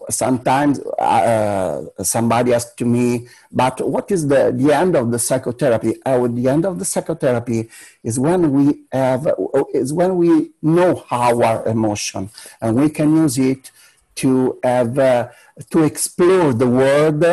sometimes 0.10 0.80
uh, 0.80 1.84
somebody 2.02 2.54
asked 2.54 2.78
to 2.78 2.86
me, 2.86 3.28
but 3.52 3.80
what 3.88 4.12
is 4.12 4.28
the, 4.28 4.52
the 4.56 4.74
end 4.74 4.96
of 4.96 5.12
the 5.12 5.20
psychotherapy? 5.20 6.02
Uh, 6.06 6.28
the 6.28 6.48
end 6.48 6.66
of 6.66 6.80
the 6.80 6.86
psychotherapy 6.86 7.70
is 8.04 8.20
when 8.20 8.52
we 8.52 8.84
have 8.92 9.28
is 9.74 9.94
when 9.94 10.18
we 10.18 10.52
know 10.62 11.06
our 11.12 11.66
emotion 11.68 12.30
and 12.62 12.76
we 12.76 12.90
can 12.90 13.16
use 13.16 13.38
it 13.38 13.72
to 14.16 14.60
have 14.64 14.98
uh, 15.00 15.28
to 15.70 15.84
explore 15.84 16.54
the 16.54 16.68
world 16.68 17.24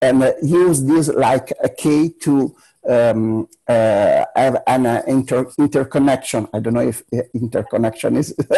and 0.00 0.34
use 0.42 0.82
this 0.84 1.08
like 1.08 1.52
a 1.62 1.68
key 1.68 2.10
to 2.20 2.54
um, 2.88 3.48
uh, 3.68 4.24
have 4.34 4.62
an 4.66 4.86
uh, 4.86 5.02
inter- 5.06 5.50
interconnection. 5.58 6.48
I 6.52 6.60
don't 6.60 6.74
know 6.74 6.80
if 6.80 7.02
interconnection 7.32 8.16
is 8.16 8.34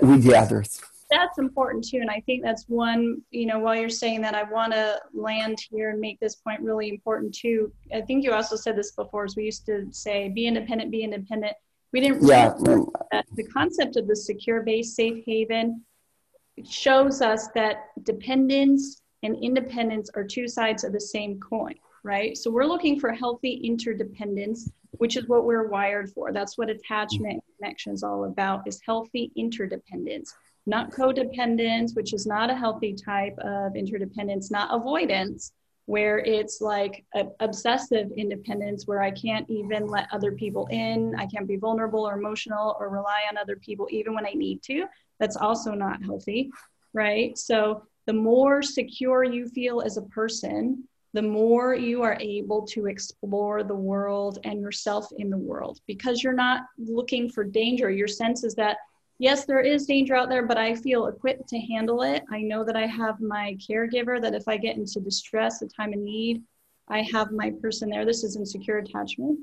with 0.00 0.22
the 0.22 0.34
others. 0.36 0.80
That's 1.10 1.38
important 1.38 1.84
too, 1.84 1.98
and 1.98 2.10
I 2.10 2.20
think 2.26 2.42
that's 2.42 2.64
one. 2.68 3.22
You 3.30 3.46
know, 3.46 3.58
while 3.58 3.76
you're 3.76 3.88
saying 3.88 4.22
that, 4.22 4.34
I 4.34 4.42
want 4.42 4.72
to 4.72 5.00
land 5.14 5.58
here 5.70 5.90
and 5.90 6.00
make 6.00 6.18
this 6.18 6.36
point 6.36 6.60
really 6.60 6.88
important 6.88 7.34
too. 7.34 7.72
I 7.94 8.00
think 8.00 8.24
you 8.24 8.32
also 8.32 8.56
said 8.56 8.76
this 8.76 8.92
before. 8.92 9.24
As 9.24 9.36
we 9.36 9.44
used 9.44 9.66
to 9.66 9.86
say, 9.92 10.28
"Be 10.28 10.46
independent, 10.46 10.90
be 10.90 11.02
independent." 11.02 11.54
We 11.92 12.00
didn't 12.00 12.26
yeah. 12.26 12.54
that 13.12 13.24
the 13.34 13.44
concept 13.44 13.96
of 13.96 14.08
the 14.08 14.16
secure 14.16 14.62
base 14.62 14.94
safe 14.94 15.24
haven 15.24 15.84
shows 16.68 17.22
us 17.22 17.48
that 17.54 17.88
dependence 18.02 19.00
and 19.22 19.36
independence 19.42 20.10
are 20.14 20.24
two 20.24 20.48
sides 20.48 20.84
of 20.84 20.92
the 20.92 21.00
same 21.00 21.38
coin 21.38 21.74
right? 22.06 22.38
So 22.38 22.50
we're 22.52 22.64
looking 22.64 23.00
for 23.00 23.12
healthy 23.12 23.54
interdependence, 23.64 24.70
which 24.92 25.16
is 25.16 25.26
what 25.26 25.44
we're 25.44 25.68
wired 25.68 26.08
for. 26.10 26.32
That's 26.32 26.56
what 26.56 26.70
attachment 26.70 27.42
connection 27.58 27.92
is 27.92 28.04
all 28.04 28.24
about 28.24 28.66
is 28.66 28.80
healthy 28.86 29.32
interdependence, 29.36 30.32
not 30.66 30.90
codependence, 30.90 31.94
which 31.94 32.12
is 32.12 32.26
not 32.26 32.50
a 32.50 32.54
healthy 32.54 32.92
type 32.92 33.38
of 33.38 33.76
interdependence, 33.76 34.50
not 34.50 34.74
avoidance, 34.74 35.52
where 35.86 36.18
it's 36.18 36.60
like 36.60 37.04
obsessive 37.38 38.10
independence 38.16 38.88
where 38.88 39.00
I 39.00 39.12
can't 39.12 39.48
even 39.48 39.86
let 39.86 40.08
other 40.12 40.32
people 40.32 40.66
in, 40.72 41.14
I 41.16 41.26
can't 41.26 41.46
be 41.46 41.56
vulnerable 41.56 42.08
or 42.08 42.18
emotional 42.18 42.76
or 42.80 42.88
rely 42.88 43.20
on 43.30 43.38
other 43.38 43.54
people 43.54 43.86
even 43.90 44.12
when 44.12 44.26
I 44.26 44.32
need 44.32 44.62
to. 44.64 44.86
That's 45.20 45.36
also 45.36 45.72
not 45.72 46.02
healthy, 46.02 46.50
right? 46.92 47.38
So 47.38 47.84
the 48.06 48.12
more 48.12 48.62
secure 48.62 49.22
you 49.22 49.48
feel 49.48 49.80
as 49.80 49.96
a 49.96 50.02
person, 50.02 50.88
the 51.12 51.22
more 51.22 51.76
you 51.76 52.02
are 52.02 52.18
able 52.20 52.66
to 52.66 52.86
explore 52.86 53.62
the 53.62 53.74
world 53.74 54.40
and 54.42 54.60
yourself 54.60 55.06
in 55.16 55.30
the 55.30 55.38
world 55.38 55.80
because 55.86 56.22
you're 56.22 56.32
not 56.32 56.62
looking 56.78 57.30
for 57.30 57.44
danger. 57.44 57.90
Your 57.90 58.08
sense 58.08 58.42
is 58.42 58.56
that, 58.56 58.78
yes, 59.18 59.44
there 59.44 59.60
is 59.60 59.86
danger 59.86 60.14
out 60.14 60.28
there, 60.28 60.46
but 60.46 60.58
I 60.58 60.74
feel 60.74 61.06
equipped 61.06 61.48
to 61.48 61.58
handle 61.58 62.02
it. 62.02 62.24
I 62.30 62.42
know 62.42 62.64
that 62.64 62.76
I 62.76 62.86
have 62.86 63.20
my 63.20 63.56
caregiver, 63.56 64.20
that 64.20 64.34
if 64.34 64.48
I 64.48 64.56
get 64.56 64.76
into 64.76 65.00
distress, 65.00 65.62
a 65.62 65.66
time 65.66 65.92
of 65.92 65.98
need, 65.98 66.42
I 66.88 67.02
have 67.12 67.32
my 67.32 67.50
person 67.62 67.88
there. 67.88 68.04
This 68.04 68.24
is 68.24 68.36
insecure 68.36 68.78
attachment. 68.78 69.38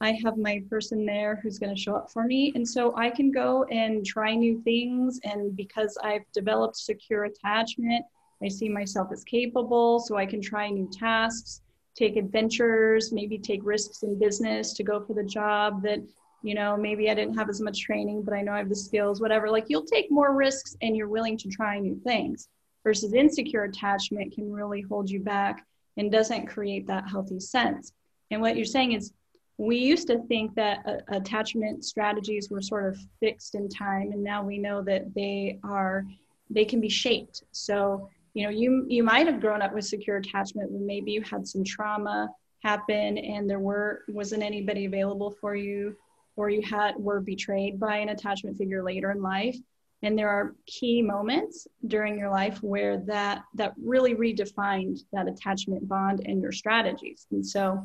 I 0.00 0.12
have 0.24 0.36
my 0.36 0.62
person 0.68 1.06
there 1.06 1.40
who's 1.42 1.58
going 1.58 1.74
to 1.74 1.80
show 1.80 1.94
up 1.94 2.10
for 2.10 2.24
me. 2.24 2.52
And 2.54 2.68
so 2.68 2.94
I 2.96 3.10
can 3.10 3.30
go 3.30 3.64
and 3.64 4.04
try 4.04 4.34
new 4.34 4.60
things. 4.62 5.20
And 5.24 5.56
because 5.56 5.96
I've 6.02 6.30
developed 6.32 6.76
secure 6.76 7.24
attachment, 7.24 8.04
I 8.42 8.48
see 8.48 8.68
myself 8.68 9.08
as 9.12 9.24
capable, 9.24 10.00
so 10.00 10.16
I 10.16 10.26
can 10.26 10.42
try 10.42 10.68
new 10.68 10.90
tasks, 10.92 11.62
take 11.96 12.16
adventures, 12.16 13.12
maybe 13.12 13.38
take 13.38 13.60
risks 13.64 14.02
in 14.02 14.18
business 14.18 14.72
to 14.74 14.82
go 14.82 15.00
for 15.00 15.14
the 15.14 15.22
job 15.22 15.82
that, 15.82 16.00
you 16.44 16.54
know, 16.54 16.76
maybe 16.76 17.10
I 17.10 17.14
didn't 17.14 17.36
have 17.36 17.48
as 17.48 17.60
much 17.60 17.80
training, 17.80 18.22
but 18.22 18.34
I 18.34 18.42
know 18.42 18.52
I 18.52 18.58
have 18.58 18.68
the 18.68 18.76
skills, 18.76 19.20
whatever. 19.20 19.50
Like 19.50 19.64
you'll 19.68 19.86
take 19.86 20.10
more 20.10 20.34
risks 20.34 20.76
and 20.82 20.94
you're 20.94 21.08
willing 21.08 21.38
to 21.38 21.48
try 21.48 21.78
new 21.78 21.96
things 22.04 22.48
versus 22.84 23.14
insecure 23.14 23.64
attachment 23.64 24.34
can 24.34 24.52
really 24.52 24.82
hold 24.82 25.08
you 25.08 25.20
back 25.20 25.66
and 25.96 26.12
doesn't 26.12 26.46
create 26.46 26.86
that 26.86 27.08
healthy 27.08 27.40
sense. 27.40 27.92
And 28.30 28.42
what 28.42 28.56
you're 28.56 28.66
saying 28.66 28.92
is, 28.92 29.12
we 29.56 29.76
used 29.76 30.08
to 30.08 30.18
think 30.26 30.54
that 30.56 30.84
uh, 30.84 30.96
attachment 31.16 31.84
strategies 31.84 32.50
were 32.50 32.60
sort 32.60 32.86
of 32.86 32.98
fixed 33.20 33.54
in 33.54 33.68
time, 33.68 34.10
and 34.10 34.22
now 34.22 34.42
we 34.42 34.58
know 34.58 34.82
that 34.82 35.14
they 35.14 35.60
are 35.62 36.04
they 36.50 36.64
can 36.64 36.80
be 36.80 36.88
shaped. 36.88 37.44
So 37.52 38.10
you 38.34 38.42
know 38.42 38.50
you 38.50 38.84
you 38.88 39.02
might 39.02 39.26
have 39.26 39.40
grown 39.40 39.62
up 39.62 39.72
with 39.72 39.84
secure 39.84 40.16
attachment 40.16 40.70
but 40.72 40.80
maybe 40.80 41.12
you 41.12 41.22
had 41.22 41.46
some 41.46 41.64
trauma 41.64 42.28
happen 42.62 43.16
and 43.18 43.48
there 43.48 43.60
were 43.60 44.02
wasn't 44.08 44.42
anybody 44.42 44.84
available 44.84 45.30
for 45.40 45.54
you 45.54 45.96
or 46.36 46.50
you 46.50 46.62
had 46.62 46.96
were 46.96 47.20
betrayed 47.20 47.78
by 47.78 47.96
an 47.96 48.08
attachment 48.08 48.56
figure 48.56 48.82
later 48.82 49.10
in 49.10 49.22
life. 49.22 49.56
And 50.02 50.18
there 50.18 50.28
are 50.28 50.54
key 50.66 51.00
moments 51.00 51.66
during 51.86 52.18
your 52.18 52.30
life 52.30 52.62
where 52.62 52.98
that 53.06 53.42
that 53.54 53.72
really 53.82 54.14
redefined 54.14 55.00
that 55.12 55.28
attachment 55.28 55.88
bond 55.88 56.20
and 56.26 56.42
your 56.42 56.52
strategies. 56.52 57.26
And 57.30 57.46
so 57.46 57.82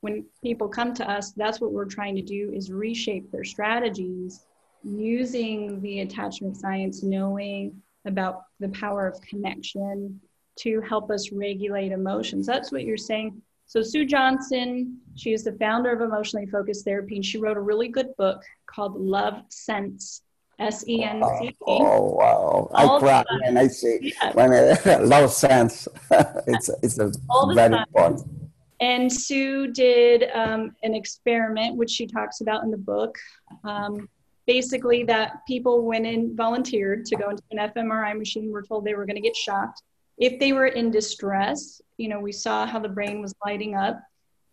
when 0.00 0.24
people 0.42 0.68
come 0.68 0.94
to 0.94 1.08
us 1.08 1.32
that's 1.32 1.60
what 1.60 1.72
we're 1.72 1.84
trying 1.84 2.16
to 2.16 2.22
do 2.22 2.50
is 2.54 2.72
reshape 2.72 3.30
their 3.30 3.44
strategies 3.44 4.46
using 4.82 5.80
the 5.82 6.00
attachment 6.00 6.56
science 6.56 7.02
knowing 7.02 7.80
about 8.06 8.44
the 8.60 8.68
power 8.70 9.06
of 9.06 9.20
connection 9.20 10.20
to 10.56 10.80
help 10.80 11.10
us 11.10 11.32
regulate 11.32 11.92
emotions. 11.92 12.46
That's 12.46 12.72
what 12.72 12.84
you're 12.84 12.96
saying 12.96 13.40
so 13.70 13.80
sue 13.82 14.04
johnson 14.04 14.98
she 15.14 15.32
is 15.32 15.44
the 15.44 15.52
founder 15.52 15.92
of 15.92 16.00
emotionally 16.00 16.46
focused 16.46 16.84
therapy 16.84 17.14
and 17.14 17.24
she 17.24 17.38
wrote 17.38 17.56
a 17.56 17.60
really 17.60 17.86
good 17.86 18.08
book 18.16 18.42
called 18.66 19.00
love 19.00 19.42
sense 19.48 20.22
S 20.58 20.86
E 20.86 21.02
N 21.02 21.22
C. 21.38 21.56
Oh 21.66 22.16
wow! 22.18 22.70
I 22.74 22.98
cry 22.98 23.24
when 23.42 23.56
I 23.56 23.66
see 23.66 24.12
yeah. 24.22 24.32
when 24.32 24.52
I 24.52 24.96
love 25.02 25.32
sense. 25.32 25.88
it's 26.46 26.68
it's 26.82 26.98
a 26.98 27.10
very 27.54 27.78
important. 27.78 28.26
And 28.80 29.12
Sue 29.12 29.72
did 29.72 30.30
um, 30.34 30.74
an 30.82 30.94
experiment, 30.94 31.76
which 31.76 31.90
she 31.90 32.06
talks 32.06 32.40
about 32.40 32.62
in 32.62 32.70
the 32.70 32.78
book. 32.78 33.16
Um, 33.64 34.08
basically, 34.46 35.02
that 35.04 35.40
people 35.46 35.84
went 35.84 36.06
in, 36.06 36.36
volunteered 36.36 37.04
to 37.06 37.16
go 37.16 37.30
into 37.30 37.42
an 37.50 37.58
fMRI 37.70 38.18
machine, 38.18 38.50
were 38.50 38.62
told 38.62 38.84
they 38.84 38.94
were 38.94 39.06
going 39.06 39.16
to 39.16 39.22
get 39.22 39.36
shocked. 39.36 39.82
If 40.20 40.38
they 40.38 40.52
were 40.52 40.66
in 40.66 40.90
distress, 40.90 41.80
you 41.96 42.08
know, 42.08 42.20
we 42.20 42.30
saw 42.30 42.66
how 42.66 42.78
the 42.78 42.88
brain 42.88 43.20
was 43.20 43.34
lighting 43.44 43.74
up. 43.74 44.00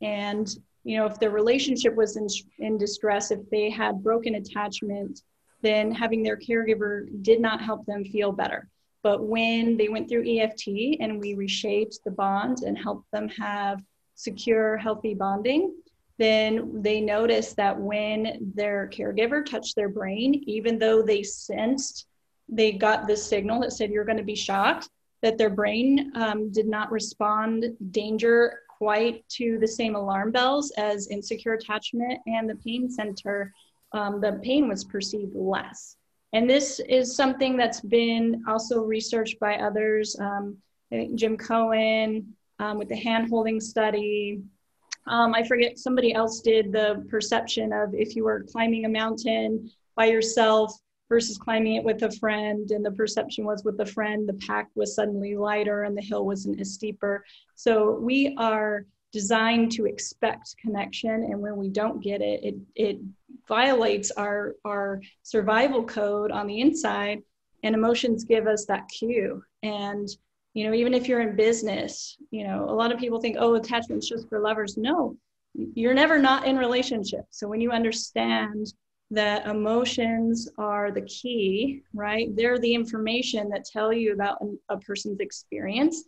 And, 0.02 0.48
you 0.84 0.98
know, 0.98 1.06
if 1.06 1.20
their 1.20 1.30
relationship 1.30 1.94
was 1.94 2.16
in, 2.16 2.28
in 2.60 2.78
distress, 2.78 3.32
if 3.32 3.42
they 3.52 3.70
had 3.70 4.02
broken 4.02 4.36
attachment, 4.36 5.22
then 5.62 5.92
having 5.92 6.24
their 6.24 6.38
caregiver 6.38 7.06
did 7.22 7.42
not 7.42 7.62
help 7.62 7.86
them 7.86 8.06
feel 8.06 8.32
better. 8.32 8.70
But 9.04 9.26
when 9.26 9.78
they 9.78 9.90
went 9.90 10.10
through 10.10 10.26
EFT 10.28 10.98
and 11.02 11.20
we 11.20 11.34
reshaped 11.34 12.00
the 12.06 12.12
bond 12.12 12.60
and 12.60 12.78
helped 12.78 13.12
them 13.12 13.28
have 13.30 13.82
secure, 14.16 14.78
healthy 14.78 15.14
bonding, 15.14 15.74
then 16.18 16.82
they 16.82 17.02
noticed 17.02 17.58
that 17.58 17.80
when 17.80 18.52
their 18.56 18.90
caregiver 18.92 19.46
touched 19.46 19.76
their 19.76 19.90
brain, 19.90 20.44
even 20.48 20.80
though 20.80 21.02
they 21.02 21.24
sensed 21.24 22.08
they 22.50 22.72
got 22.72 23.08
this 23.08 23.26
signal 23.26 23.60
that 23.60 23.74
said 23.74 23.92
you're 23.92 24.06
going 24.06 24.18
to 24.18 24.24
be 24.24 24.36
shocked, 24.36 24.90
that 25.22 25.38
their 25.38 25.50
brain 25.50 26.12
um, 26.16 26.52
did 26.52 26.68
not 26.68 26.92
respond 26.92 27.66
danger 27.92 28.60
quite 28.70 29.28
to 29.30 29.58
the 29.60 29.68
same 29.68 29.96
alarm 29.96 30.32
bells 30.32 30.72
as 30.78 31.08
insecure 31.08 31.54
attachment 31.54 32.20
and 32.28 32.50
the 32.50 32.56
pain 32.56 32.90
center 32.90 33.52
um, 33.94 34.20
the 34.22 34.40
pain 34.44 34.68
was 34.68 34.84
perceived 34.84 35.36
less. 35.36 35.96
And 36.34 36.50
this 36.50 36.80
is 36.88 37.16
something 37.16 37.56
that's 37.56 37.82
been 37.82 38.44
also 38.48 38.82
researched 38.82 39.40
by 39.40 39.56
others. 39.56 40.16
Um, 40.20 40.58
i 40.92 40.96
think 40.96 41.16
Jim 41.16 41.38
Coan 41.38 42.26
um, 42.60 42.78
with 42.78 42.90
the 42.90 42.96
hand 42.96 43.30
holding 43.30 43.60
study. 43.60 44.42
Um, 45.06 45.34
I 45.34 45.44
forget, 45.44 45.80
somebody 45.80 46.14
else 46.14 46.42
did 46.42 46.72
the 46.72 47.06
perception 47.10 47.72
of 47.72 47.94
if 47.94 48.16
you 48.16 48.26
were 48.26 48.44
climbing 48.44 48.86
a 48.86 48.90
mountain 48.90 49.72
by 49.96 50.06
yourself 50.06 50.74
versus 51.10 51.38
climbing 51.38 51.76
it 51.76 51.84
with 51.84 52.04
a 52.04 52.12
friend. 52.12 52.70
And 52.72 52.86
the 52.86 52.92
perception 52.92 53.46
was 53.46 53.64
with 53.64 53.80
a 53.80 53.86
friend, 53.86 54.28
the 54.28 54.34
pack 54.34 54.70
was 54.76 54.96
suddenly 54.96 55.36
lighter 55.36 55.84
and 55.84 55.96
the 55.96 56.02
hill 56.02 56.26
wasn't 56.26 56.60
as 56.60 56.74
steeper. 56.74 57.24
So 57.56 57.98
we 58.00 58.36
are 58.38 58.86
designed 59.14 59.72
to 59.72 59.86
expect 59.86 60.56
connection. 60.58 61.12
And 61.12 61.40
when 61.40 61.56
we 61.56 61.70
don't 61.70 62.04
get 62.04 62.22
it, 62.22 62.44
it, 62.44 62.56
it 62.76 63.00
violates 63.48 64.12
our 64.12 64.56
our 64.66 65.02
survival 65.24 65.84
code 65.84 66.32
on 66.32 66.48
the 66.48 66.60
inside 66.60 67.22
and 67.64 67.74
emotions 67.76 68.24
give 68.24 68.48
us 68.48 68.66
that 68.66 68.88
cue 68.90 69.42
and 69.64 70.08
you 70.54 70.66
know 70.66 70.74
even 70.74 70.94
if 70.94 71.08
you're 71.08 71.22
in 71.22 71.36
business 71.36 72.18
you 72.30 72.46
know 72.46 72.66
a 72.70 72.74
lot 72.74 72.92
of 72.92 73.00
people 73.00 73.20
think 73.20 73.38
oh 73.40 73.56
attachment's 73.56 74.08
just 74.08 74.28
for 74.30 74.40
lovers 74.40 74.78
no 74.78 75.16
you're 75.54 75.94
never 75.94 76.20
not 76.20 76.46
in 76.46 76.58
relationship 76.58 77.26
so 77.30 77.48
when 77.48 77.62
you 77.62 77.72
understand 77.72 78.74
that 79.10 79.48
emotions 79.48 80.50
are 80.58 80.92
the 80.92 81.02
key 81.02 81.82
right? 81.94 82.36
They're 82.36 82.60
the 82.60 82.74
information 82.74 83.50
that 83.50 83.66
tell 83.66 83.94
you 83.94 84.14
about 84.14 84.38
a 84.70 84.78
person's 84.78 85.20
experience 85.20 86.04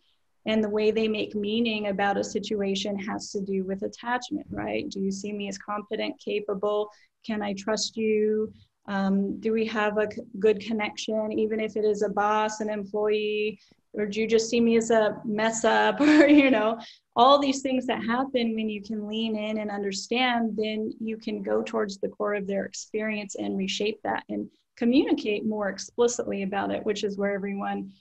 and 0.46 0.64
the 0.64 0.70
way 0.70 0.92
they 0.92 1.08
make 1.08 1.36
meaning 1.36 1.88
about 1.88 2.18
a 2.18 2.24
situation 2.24 2.98
has 2.98 3.32
to 3.32 3.42
do 3.42 3.64
with 3.64 3.84
attachment 3.84 4.48
right? 4.50 4.90
Do 4.90 5.00
you 5.00 5.12
see 5.12 5.32
me 5.32 5.48
as 5.48 5.58
competent 5.58 6.20
capable? 6.20 6.90
Can 7.26 7.42
I 7.42 7.54
trust 7.54 7.96
you? 7.96 8.52
Um, 8.88 9.40
do 9.40 9.54
we 9.54 9.66
have 9.68 9.98
a 10.00 10.10
good 10.40 10.60
connection, 10.60 11.32
even 11.32 11.60
if 11.60 11.76
it 11.76 11.86
is 11.86 12.02
a 12.02 12.10
boss, 12.10 12.60
an 12.60 12.70
employee, 12.72 13.60
or 13.94 14.06
do 14.06 14.22
you 14.22 14.28
just 14.28 14.50
see 14.50 14.62
me 14.62 14.78
as 14.78 14.92
a 14.92 15.18
mess 15.26 15.64
up, 15.64 16.00
or 16.02 16.28
you 16.28 16.52
know, 16.52 16.80
all 17.16 17.40
these 17.40 17.62
things 17.62 17.86
that 17.88 18.04
happen 18.04 18.56
when 18.56 18.70
you 18.70 18.82
can 18.82 19.08
lean 19.08 19.36
in 19.36 19.60
and 19.60 19.72
understand, 19.72 20.56
then 20.56 20.92
you 21.00 21.18
can 21.18 21.42
go 21.42 21.62
towards 21.62 21.98
the 21.98 22.10
core 22.10 22.36
of 22.36 22.48
their 22.48 22.66
experience 22.66 23.36
and 23.36 23.58
reshape 23.58 24.00
that 24.04 24.24
and 24.30 24.50
communicate 24.78 25.46
more 25.46 25.70
explicitly 25.70 26.44
about 26.44 26.72
it, 26.72 26.86
which 26.86 27.04
is 27.04 27.18
where 27.18 27.34
everyone 27.34 27.92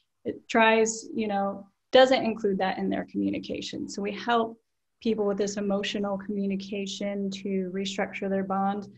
tries, 0.49 1.09
you 1.15 1.27
know, 1.27 1.67
doesn't 1.91 2.25
include 2.25 2.59
that 2.59 2.79
in 2.79 2.89
their 2.89 3.07
communication. 3.11 3.89
So 3.89 4.03
we 4.03 4.13
help 4.13 4.61
people 5.03 5.27
with 5.27 5.39
this 5.39 5.57
emotional 5.57 6.19
communication 6.19 7.31
to 7.31 7.71
restructure 7.75 8.29
their 8.29 8.45
bond 8.45 8.89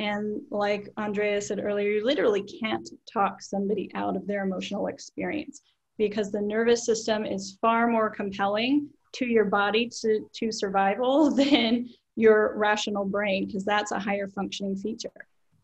and 0.00 0.40
like 0.50 0.88
Andrea 0.96 1.42
said 1.42 1.60
earlier, 1.62 1.90
you 1.90 2.06
literally 2.06 2.42
can't 2.42 2.88
talk 3.12 3.42
somebody 3.42 3.90
out 3.94 4.16
of 4.16 4.26
their 4.26 4.42
emotional 4.42 4.86
experience 4.86 5.60
because 6.08 6.32
the 6.32 6.40
nervous 6.40 6.84
system 6.84 7.24
is 7.24 7.58
far 7.60 7.86
more 7.86 8.10
compelling 8.10 8.88
to 9.12 9.26
your 9.26 9.44
body 9.44 9.90
to, 10.00 10.26
to 10.32 10.50
survival 10.50 11.30
than 11.34 11.88
your 12.16 12.56
rational 12.56 13.04
brain 13.04 13.46
because 13.46 13.64
that's 13.64 13.92
a 13.92 13.98
higher 13.98 14.28
functioning 14.28 14.76
feature. 14.76 15.10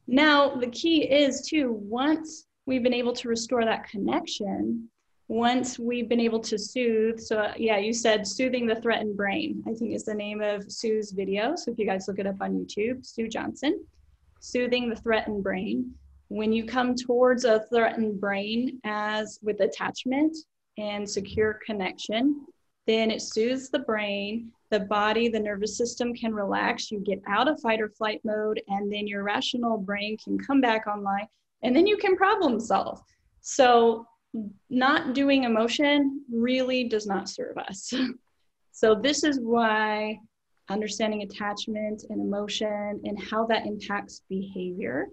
Now, 0.06 0.54
the 0.54 0.68
key 0.68 1.02
is 1.02 1.48
too, 1.48 1.72
once 1.72 2.46
we've 2.66 2.82
been 2.82 2.94
able 2.94 3.12
to 3.14 3.28
restore 3.28 3.64
that 3.64 3.88
connection, 3.88 4.88
once 5.28 5.78
we've 5.78 6.08
been 6.08 6.20
able 6.20 6.38
to 6.40 6.56
soothe, 6.56 7.18
so 7.18 7.38
uh, 7.38 7.52
yeah, 7.56 7.78
you 7.78 7.92
said 7.92 8.26
soothing 8.26 8.66
the 8.66 8.80
threatened 8.80 9.16
brain, 9.16 9.64
I 9.66 9.74
think 9.74 9.92
is 9.92 10.04
the 10.04 10.14
name 10.14 10.40
of 10.40 10.70
Sue's 10.70 11.10
video. 11.10 11.56
So 11.56 11.72
if 11.72 11.78
you 11.78 11.86
guys 11.86 12.06
look 12.06 12.20
it 12.20 12.26
up 12.28 12.36
on 12.40 12.52
YouTube, 12.52 13.04
Sue 13.04 13.28
Johnson 13.28 13.84
soothing 14.40 14.88
the 14.88 14.96
threatened 14.96 15.42
brain. 15.42 15.92
When 16.28 16.52
you 16.52 16.64
come 16.64 16.94
towards 16.94 17.44
a 17.44 17.60
threatened 17.68 18.20
brain 18.20 18.80
as 18.84 19.38
with 19.42 19.60
attachment 19.60 20.36
and 20.76 21.08
secure 21.08 21.60
connection, 21.64 22.46
then 22.86 23.10
it 23.10 23.22
soothes 23.22 23.68
the 23.70 23.80
brain, 23.80 24.50
the 24.70 24.80
body, 24.80 25.28
the 25.28 25.38
nervous 25.38 25.76
system 25.76 26.14
can 26.14 26.34
relax. 26.34 26.90
You 26.90 27.00
get 27.00 27.20
out 27.28 27.48
of 27.48 27.60
fight 27.60 27.80
or 27.80 27.88
flight 27.88 28.20
mode, 28.24 28.60
and 28.68 28.92
then 28.92 29.06
your 29.06 29.22
rational 29.22 29.78
brain 29.78 30.16
can 30.22 30.38
come 30.38 30.60
back 30.60 30.86
online, 30.86 31.26
and 31.62 31.74
then 31.74 31.86
you 31.86 31.96
can 31.96 32.16
problem 32.16 32.58
solve. 32.60 33.02
So, 33.40 34.06
not 34.68 35.14
doing 35.14 35.44
emotion 35.44 36.24
really 36.30 36.84
does 36.84 37.06
not 37.06 37.28
serve 37.28 37.56
us. 37.58 37.92
so, 38.72 38.94
this 38.94 39.24
is 39.24 39.40
why 39.40 40.18
understanding 40.68 41.22
attachment 41.22 42.04
and 42.10 42.20
emotion 42.20 43.00
and 43.04 43.20
how 43.22 43.46
that 43.46 43.66
impacts 43.66 44.22
behavior 44.28 45.06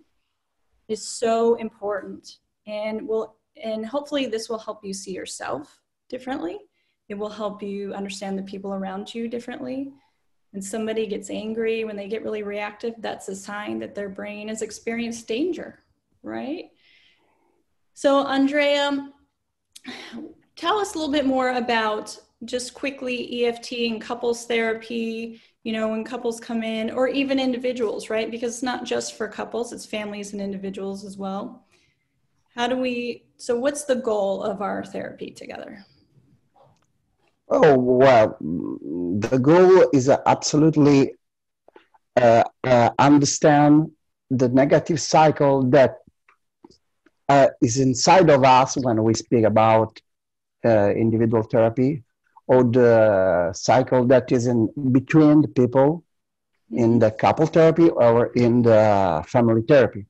is 0.87 1.07
so 1.07 1.55
important 1.55 2.37
and 2.67 3.07
will 3.07 3.35
and 3.63 3.85
hopefully 3.85 4.25
this 4.25 4.49
will 4.49 4.57
help 4.57 4.83
you 4.83 4.93
see 4.93 5.11
yourself 5.11 5.79
differently. 6.09 6.57
It 7.07 7.15
will 7.15 7.29
help 7.29 7.61
you 7.61 7.93
understand 7.93 8.37
the 8.37 8.43
people 8.43 8.73
around 8.73 9.13
you 9.13 9.27
differently. 9.27 9.93
And 10.53 10.63
somebody 10.63 11.05
gets 11.05 11.29
angry 11.29 11.83
when 11.83 11.95
they 11.95 12.07
get 12.07 12.23
really 12.23 12.43
reactive 12.43 12.95
that's 12.99 13.27
a 13.27 13.35
sign 13.35 13.79
that 13.79 13.93
their 13.93 14.09
brain 14.09 14.47
has 14.47 14.61
experienced 14.61 15.27
danger 15.27 15.83
right? 16.23 16.69
So 17.93 18.25
andrea 18.25 19.09
tell 20.55 20.79
us 20.79 20.95
a 20.95 20.97
little 20.97 21.11
bit 21.11 21.25
more 21.25 21.49
about 21.51 22.17
just 22.45 22.73
quickly 22.73 23.45
EFT 23.45 23.71
and 23.71 24.01
couples 24.01 24.45
therapy, 24.45 25.41
you 25.63 25.71
know, 25.71 25.87
when 25.87 26.03
couples 26.03 26.39
come 26.39 26.61
in, 26.61 26.91
or 26.91 27.07
even 27.07 27.39
individuals, 27.39 28.09
right? 28.09 28.29
Because 28.29 28.55
it's 28.55 28.63
not 28.63 28.83
just 28.83 29.17
for 29.17 29.27
couples, 29.27 29.71
it's 29.71 29.85
families 29.85 30.33
and 30.33 30.41
individuals 30.41 31.05
as 31.05 31.17
well. 31.17 31.65
How 32.53 32.67
do 32.67 32.75
we, 32.75 33.23
so 33.37 33.57
what's 33.57 33.85
the 33.85 33.95
goal 33.95 34.43
of 34.43 34.61
our 34.61 34.83
therapy 34.83 35.31
together? 35.31 35.85
Oh, 37.49 37.77
well, 37.77 38.37
the 38.39 39.39
goal 39.39 39.89
is 39.93 40.09
absolutely 40.09 41.13
uh, 42.15 42.43
uh, 42.63 42.89
understand 42.99 43.91
the 44.29 44.49
negative 44.49 44.99
cycle 44.99 45.63
that 45.69 45.95
uh, 47.29 47.47
is 47.61 47.79
inside 47.79 48.29
of 48.29 48.43
us 48.43 48.75
when 48.75 49.01
we 49.03 49.13
speak 49.13 49.45
about 49.45 49.99
uh, 50.65 50.89
individual 50.91 51.43
therapy 51.43 52.03
or 52.47 52.63
the 52.63 53.51
cycle 53.53 54.05
that 54.05 54.31
is 54.31 54.47
in 54.47 54.69
between 54.91 55.41
the 55.41 55.47
people 55.47 56.03
in 56.71 56.99
the 56.99 57.11
couple 57.11 57.45
therapy 57.45 57.89
or 57.89 58.27
in 58.33 58.61
the 58.61 59.23
family 59.27 59.61
therapy. 59.67 60.05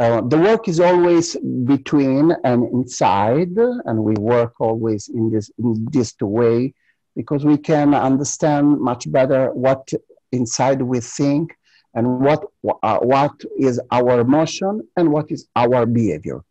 Uh, 0.00 0.20
the 0.22 0.38
work 0.38 0.68
is 0.68 0.80
always 0.80 1.36
between 1.64 2.34
and 2.44 2.64
inside, 2.72 3.56
and 3.56 4.02
we 4.02 4.14
work 4.14 4.54
always 4.58 5.08
in 5.08 5.30
this 5.30 5.50
in 5.58 5.86
this 5.92 6.14
way 6.20 6.72
because 7.14 7.44
we 7.44 7.58
can 7.58 7.94
understand 7.94 8.80
much 8.80 9.10
better 9.12 9.52
what 9.52 9.92
inside 10.32 10.80
we 10.80 10.98
think 10.98 11.54
and 11.94 12.20
what 12.20 12.42
uh, 12.82 12.98
what 13.00 13.32
is 13.58 13.78
our 13.90 14.20
emotion 14.20 14.80
and 14.96 15.12
what 15.12 15.30
is 15.30 15.46
our 15.56 15.84
behavior 15.84 16.42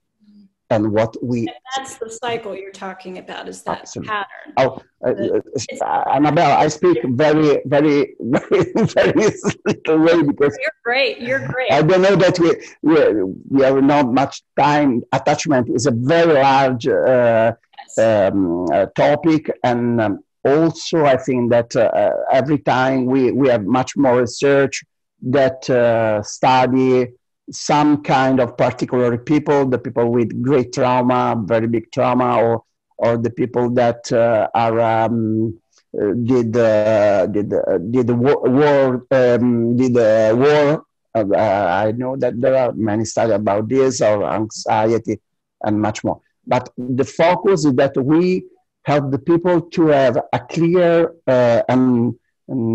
and 0.72 0.92
what 0.92 1.16
we 1.22 1.40
and 1.40 1.50
that's 1.76 1.98
the 1.98 2.10
cycle 2.10 2.56
you're 2.56 2.72
talking 2.72 3.18
about 3.18 3.48
is 3.48 3.62
that 3.64 3.82
absolutely. 3.82 4.10
pattern 4.10 4.54
oh 4.58 4.82
uh, 5.06 5.40
uh, 5.86 6.04
annabelle 6.16 6.58
i 6.58 6.68
speak 6.68 6.98
very 7.10 7.62
very 7.66 8.16
very 8.20 8.72
very 8.96 9.32
little 9.66 10.00
way 10.00 10.22
because 10.24 10.58
you're 10.62 10.80
great 10.84 11.20
you're 11.20 11.46
great 11.48 11.72
i 11.72 11.82
don't 11.82 12.02
know 12.02 12.16
that 12.16 12.40
we 12.40 12.50
we, 12.82 13.24
we 13.50 13.64
have 13.64 13.82
not 13.84 14.12
much 14.12 14.42
time 14.58 15.04
attachment 15.12 15.70
is 15.70 15.86
a 15.86 15.92
very 15.92 16.34
large 16.34 16.88
uh, 16.88 17.52
yes. 17.98 17.98
um, 17.98 18.66
uh, 18.72 18.86
topic 18.96 19.52
and 19.64 20.02
um, 20.02 20.20
also 20.46 21.06
i 21.06 21.18
think 21.18 21.52
that 21.52 21.76
uh, 21.76 22.12
every 22.32 22.60
time 22.60 23.06
we 23.06 23.32
we 23.32 23.50
have 23.50 23.64
much 23.66 23.96
more 23.98 24.22
research 24.22 24.84
that 25.22 25.70
uh, 25.70 26.22
study 26.24 27.08
some 27.52 28.04
kind 28.04 28.40
of 28.40 28.58
particular 28.58 29.18
people, 29.18 29.68
the 29.68 29.78
people 29.78 30.12
with 30.12 30.42
great 30.42 30.74
trauma, 30.74 31.36
very 31.46 31.68
big 31.68 31.92
trauma, 31.92 32.42
or 32.42 32.64
or 32.98 33.18
the 33.18 33.32
people 33.32 33.70
that 33.72 34.12
uh, 34.12 34.48
are 34.54 34.80
um, 34.80 35.60
uh, 36.00 36.14
did 36.24 36.56
uh, 36.56 37.26
did 37.28 37.54
uh, 37.54 37.78
did 37.90 38.10
war, 38.10 38.42
war 38.44 39.06
um, 39.12 39.76
did 39.76 39.96
war. 39.96 40.86
Uh, 41.14 41.36
I 41.36 41.92
know 41.92 42.16
that 42.16 42.40
there 42.40 42.56
are 42.56 42.72
many 42.72 43.04
studies 43.04 43.36
about 43.36 43.68
this 43.68 44.02
or 44.02 44.24
anxiety 44.24 45.20
and 45.64 45.82
much 45.82 46.06
more. 46.06 46.22
But 46.48 46.70
the 46.78 47.04
focus 47.04 47.66
is 47.66 47.74
that 47.74 47.98
we 47.98 48.46
help 48.84 49.12
the 49.12 49.20
people 49.20 49.62
to 49.62 49.88
have 49.88 50.18
a 50.32 50.40
clear 50.40 51.14
uh, 51.28 51.62
and 51.68 52.16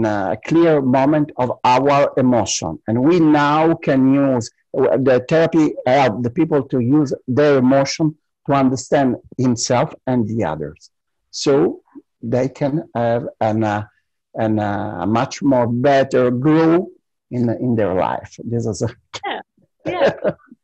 a 0.05 0.37
clear 0.45 0.83
moment 0.83 1.33
of 1.39 1.53
our 1.65 2.13
emotion. 2.19 2.79
And 2.87 3.03
we 3.03 3.19
now 3.19 3.75
can 3.75 4.13
use 4.13 4.51
the 4.77 5.25
therapy 5.29 5.75
help 5.87 6.23
the 6.23 6.31
people 6.31 6.63
to 6.69 6.81
use 6.81 7.13
their 7.27 7.59
emotion 7.59 8.17
to 8.47 8.53
understand 8.53 9.17
himself 9.39 9.95
and 10.07 10.29
the 10.29 10.45
others. 10.45 10.91
So 11.31 11.83
they 12.23 12.49
can 12.49 12.89
have 12.95 13.27
an, 13.41 13.65
uh, 13.65 13.87
an, 14.35 14.59
uh, 14.59 14.99
a 15.01 15.07
much 15.07 15.43
more 15.43 15.67
better 15.67 16.31
grow 16.31 16.89
in, 17.31 17.49
in 17.49 17.75
their 17.75 17.95
life. 17.95 18.37
This 18.45 18.67
is 18.67 18.83
a 18.83 18.89
yeah, 19.27 19.41
yeah. 19.87 20.13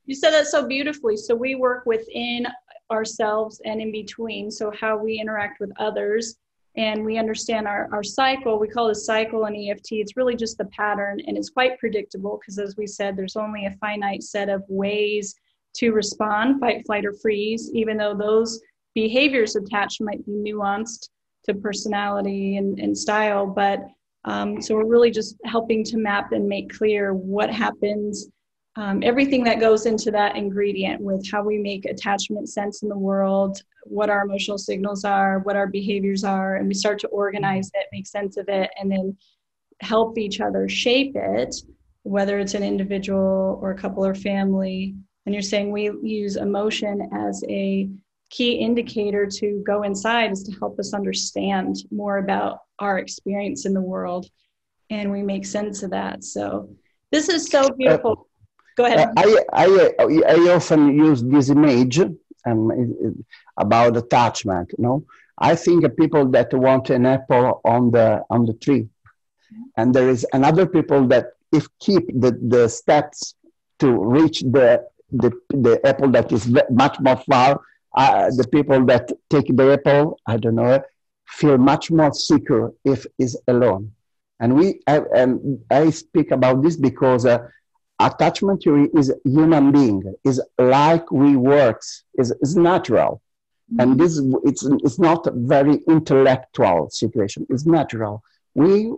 you 0.06 0.14
said 0.14 0.30
that 0.30 0.46
so 0.46 0.66
beautifully. 0.66 1.16
So 1.16 1.34
we 1.34 1.54
work 1.54 1.86
within 1.86 2.46
ourselves 2.90 3.60
and 3.64 3.80
in 3.80 3.90
between. 3.90 4.50
So 4.50 4.72
how 4.78 4.96
we 4.98 5.18
interact 5.18 5.60
with 5.60 5.72
others 5.78 6.36
and 6.76 7.04
we 7.04 7.18
understand 7.18 7.68
our, 7.68 7.88
our 7.92 8.02
cycle. 8.02 8.58
We 8.58 8.68
call 8.68 8.88
a 8.90 8.94
cycle 8.94 9.46
in 9.46 9.54
EFT. 9.54 9.92
It's 9.92 10.16
really 10.16 10.36
just 10.36 10.58
the 10.58 10.64
pattern, 10.66 11.20
and 11.26 11.36
it's 11.36 11.50
quite 11.50 11.78
predictable 11.78 12.38
because, 12.40 12.58
as 12.58 12.76
we 12.76 12.86
said, 12.86 13.16
there's 13.16 13.36
only 13.36 13.66
a 13.66 13.76
finite 13.80 14.22
set 14.22 14.48
of 14.48 14.62
ways 14.68 15.34
to 15.74 15.92
respond 15.92 16.60
fight, 16.60 16.84
flight, 16.86 17.04
or 17.04 17.12
freeze, 17.12 17.70
even 17.74 17.96
though 17.96 18.14
those 18.14 18.60
behaviors 18.94 19.56
attached 19.56 20.00
might 20.00 20.24
be 20.26 20.32
nuanced 20.32 21.08
to 21.44 21.54
personality 21.54 22.56
and, 22.56 22.78
and 22.78 22.96
style. 22.96 23.46
But 23.46 23.80
um, 24.24 24.62
so 24.62 24.76
we're 24.76 24.86
really 24.86 25.10
just 25.10 25.36
helping 25.44 25.82
to 25.84 25.96
map 25.96 26.32
and 26.32 26.46
make 26.46 26.72
clear 26.72 27.12
what 27.14 27.50
happens 27.50 28.28
um, 28.76 29.02
everything 29.02 29.44
that 29.44 29.60
goes 29.60 29.86
into 29.86 30.10
that 30.10 30.36
ingredient 30.36 31.00
with 31.00 31.28
how 31.30 31.42
we 31.42 31.58
make 31.58 31.84
attachment 31.84 32.48
sense 32.48 32.82
in 32.82 32.88
the 32.88 32.96
world, 32.96 33.60
what 33.84 34.08
our 34.08 34.22
emotional 34.22 34.56
signals 34.56 35.04
are, 35.04 35.40
what 35.40 35.56
our 35.56 35.66
behaviors 35.66 36.24
are, 36.24 36.56
and 36.56 36.68
we 36.68 36.74
start 36.74 36.98
to 37.00 37.08
organize 37.08 37.70
it, 37.74 37.86
make 37.92 38.06
sense 38.06 38.36
of 38.36 38.48
it, 38.48 38.70
and 38.78 38.90
then 38.90 39.16
help 39.80 40.16
each 40.16 40.40
other 40.40 40.68
shape 40.68 41.12
it, 41.14 41.54
whether 42.04 42.38
it's 42.38 42.54
an 42.54 42.62
individual 42.62 43.58
or 43.60 43.72
a 43.72 43.78
couple 43.78 44.06
or 44.06 44.14
family. 44.14 44.94
And 45.26 45.34
you're 45.34 45.42
saying 45.42 45.70
we 45.70 45.90
use 46.02 46.36
emotion 46.36 47.10
as 47.12 47.44
a 47.48 47.90
key 48.30 48.52
indicator 48.54 49.26
to 49.26 49.62
go 49.66 49.82
inside 49.82 50.32
is 50.32 50.42
to 50.44 50.58
help 50.58 50.78
us 50.78 50.94
understand 50.94 51.76
more 51.90 52.16
about 52.16 52.60
our 52.78 52.98
experience 52.98 53.66
in 53.66 53.74
the 53.74 53.80
world 53.80 54.26
and 54.88 55.12
we 55.12 55.22
make 55.22 55.44
sense 55.44 55.82
of 55.82 55.90
that. 55.90 56.24
So 56.24 56.70
this 57.10 57.28
is 57.28 57.48
so 57.48 57.68
beautiful. 57.70 58.28
Go 58.76 58.84
ahead. 58.86 59.08
I, 59.16 59.44
I, 59.52 60.22
I 60.28 60.54
often 60.54 60.96
use 60.96 61.22
this 61.22 61.50
image 61.50 62.00
um, 62.46 63.24
about 63.56 63.96
attachment. 63.96 64.72
You 64.78 64.84
know, 64.84 65.04
I 65.38 65.54
think 65.54 65.84
people 65.96 66.26
that 66.30 66.52
want 66.54 66.90
an 66.90 67.06
apple 67.06 67.60
on 67.64 67.90
the 67.90 68.22
on 68.30 68.46
the 68.46 68.54
tree, 68.54 68.88
and 69.76 69.94
there 69.94 70.08
is 70.08 70.26
another 70.32 70.66
people 70.66 71.06
that 71.08 71.26
if 71.52 71.66
keep 71.80 72.06
the, 72.08 72.32
the 72.48 72.68
steps 72.68 73.34
to 73.80 73.90
reach 73.90 74.40
the 74.40 74.84
the, 75.10 75.30
the 75.50 75.80
apple 75.86 76.10
that 76.12 76.32
is 76.32 76.48
much 76.70 76.98
more 77.00 77.16
far. 77.16 77.60
Uh, 77.94 78.30
the 78.34 78.48
people 78.48 78.86
that 78.86 79.12
take 79.28 79.54
the 79.54 79.72
apple, 79.72 80.18
I 80.26 80.38
don't 80.38 80.54
know, 80.54 80.82
feel 81.26 81.58
much 81.58 81.90
more 81.90 82.10
secure 82.14 82.72
if 82.84 83.04
is 83.18 83.38
alone. 83.48 83.92
And 84.40 84.56
we, 84.56 84.80
I, 84.86 85.02
and 85.14 85.60
I 85.70 85.90
speak 85.90 86.30
about 86.30 86.62
this 86.62 86.76
because 86.76 87.26
uh, 87.26 87.46
attachment 88.06 88.62
theory 88.62 88.88
is 88.94 89.12
human 89.24 89.72
being 89.72 90.14
is 90.24 90.40
like 90.58 91.10
we 91.10 91.36
works 91.36 92.04
is, 92.18 92.30
is 92.40 92.56
natural. 92.56 93.20
Mm-hmm. 93.72 93.80
and 93.80 94.00
this 94.00 94.20
it's 94.44 94.64
it's 94.86 94.98
not 94.98 95.26
a 95.26 95.30
very 95.30 95.76
intellectual 95.88 96.90
situation 96.90 97.46
it's 97.48 97.64
natural. 97.64 98.22
We 98.54 98.92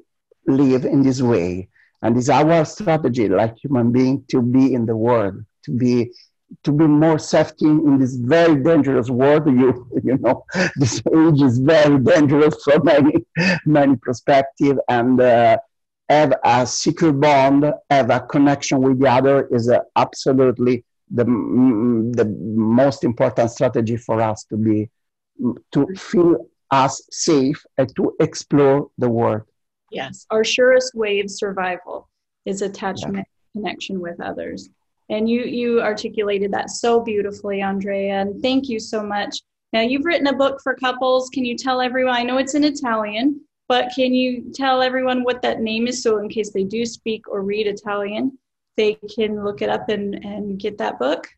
live 0.47 0.85
in 0.85 1.03
this 1.03 1.21
way 1.23 1.69
and 2.03 2.17
it's 2.17 2.29
our 2.29 2.65
strategy 2.65 3.29
like 3.29 3.57
human 3.59 3.93
being 3.93 4.25
to 4.29 4.43
be 4.43 4.75
in 4.75 4.87
the 4.87 4.97
world 4.97 5.45
to 5.65 5.71
be 5.71 6.11
to 6.63 6.73
be 6.73 6.87
more 6.87 7.19
safety 7.19 7.67
in 7.67 7.99
this 7.99 8.15
very 8.15 8.57
dangerous 8.63 9.11
world. 9.11 9.47
You 9.47 9.87
you 10.05 10.19
know 10.19 10.45
this 10.77 11.03
age 11.07 11.43
is 11.43 11.59
very 11.59 11.99
dangerous 11.99 12.55
from 12.65 12.85
many 12.85 13.15
many 13.67 13.97
perspective 13.97 14.79
and 14.89 15.21
uh, 15.21 15.59
have 16.09 16.35
a 16.45 16.67
secure 16.67 17.13
bond, 17.13 17.73
have 17.91 18.11
a 18.11 18.21
connection 18.21 18.81
with 18.81 19.01
the 19.01 19.11
other 19.11 19.47
is 19.51 19.73
absolutely 19.97 20.85
the, 21.11 21.25
the 21.25 22.25
most 22.55 23.05
important 23.05 23.51
strategy 23.51 23.97
for 23.97 24.21
us 24.21 24.45
to 24.45 24.57
be, 24.57 24.91
to 25.73 25.87
feel 25.97 26.47
us 26.71 27.03
safe 27.11 27.65
and 27.79 27.95
to 27.97 28.15
explore 28.21 28.89
the 28.99 29.09
world. 29.09 29.43
Yes, 29.91 30.27
our 30.31 30.45
surest 30.45 30.95
way 30.95 31.21
of 31.21 31.31
survival 31.31 32.09
is 32.45 32.63
attachment, 32.63 33.17
yeah. 33.17 33.61
connection 33.61 34.01
with 34.01 34.21
others. 34.21 34.69
And 35.11 35.29
you, 35.29 35.43
you 35.43 35.83
articulated 35.83 36.53
that 36.53 36.71
so 36.71 37.01
beautifully, 37.01 37.61
Andrea, 37.61 38.21
and 38.21 38.43
thank 38.43 38.69
you 38.69 38.81
so 38.81 39.03
much. 39.03 39.39
Now, 39.73 39.81
you've 39.81 40.05
written 40.05 40.29
a 40.29 40.37
book 40.37 40.61
for 40.63 40.75
couples. 40.75 41.29
Can 41.31 41.45
you 41.45 41.57
tell 41.57 41.81
everyone? 41.81 42.15
I 42.15 42.23
know 42.23 42.39
it's 42.39 42.55
in 42.55 42.65
Italian, 42.65 43.41
but 43.69 43.93
can 43.95 44.15
you 44.15 44.53
tell 44.53 44.83
everyone 44.83 45.25
what 45.25 45.43
that 45.43 45.61
name 45.61 45.87
is 45.87 46.03
so 46.03 46.19
in 46.19 46.29
case 46.29 46.53
they 46.53 46.65
do 46.65 46.85
speak 46.85 47.29
or 47.29 47.43
read 47.43 47.67
Italian, 47.67 48.39
they 48.77 48.95
can 49.15 49.45
look 49.45 49.63
it 49.63 49.71
up 49.71 49.89
and, 49.89 50.15
and 50.25 50.59
get 50.59 50.79
that 50.79 50.99
book? 50.99 51.29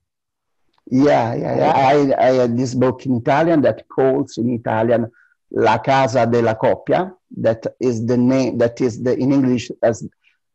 Yeah, 0.90 1.34
yeah, 1.34 1.56
yeah. 1.56 1.72
I, 1.72 2.28
I 2.28 2.32
had 2.32 2.56
this 2.56 2.74
book 2.74 3.06
in 3.06 3.16
Italian 3.16 3.60
that 3.62 3.88
calls 3.88 4.38
in 4.38 4.50
Italian 4.50 5.10
La 5.50 5.78
Casa 5.78 6.26
della 6.26 6.54
Coppia. 6.54 7.12
That 7.36 7.66
is 7.80 8.06
the 8.06 8.16
name, 8.16 8.58
that 8.58 8.80
is 8.80 9.02
the 9.02 9.16
in 9.16 9.32
English 9.32 9.70
as 9.82 10.06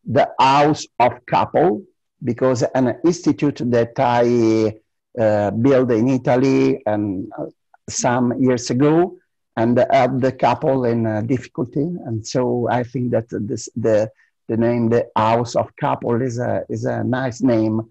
the 0.06 0.30
House 0.40 0.88
of 1.00 1.26
Couple, 1.26 1.84
because 2.24 2.64
an 2.64 2.98
institute 3.06 3.62
that 3.66 3.94
I 3.98 4.76
uh, 5.20 5.52
built 5.52 5.92
in 5.92 6.08
Italy 6.08 6.82
and 6.86 7.32
uh, 7.38 7.46
some 7.90 8.42
years 8.42 8.70
ago 8.70 9.18
and 9.58 9.78
help 9.92 10.20
the 10.20 10.32
couple 10.32 10.86
in 10.86 11.06
uh, 11.06 11.22
difficulty. 11.22 11.88
And 12.06 12.26
so 12.26 12.68
I 12.70 12.84
think 12.84 13.12
that 13.12 13.26
this, 13.30 13.70
the, 13.76 14.10
the 14.48 14.58
name, 14.58 14.90
the 14.90 15.08
House 15.16 15.56
of 15.56 15.76
Couple, 15.76 16.22
is 16.22 16.40
a, 16.40 16.64
is 16.70 16.86
a 16.86 17.04
nice 17.04 17.42
name 17.42 17.82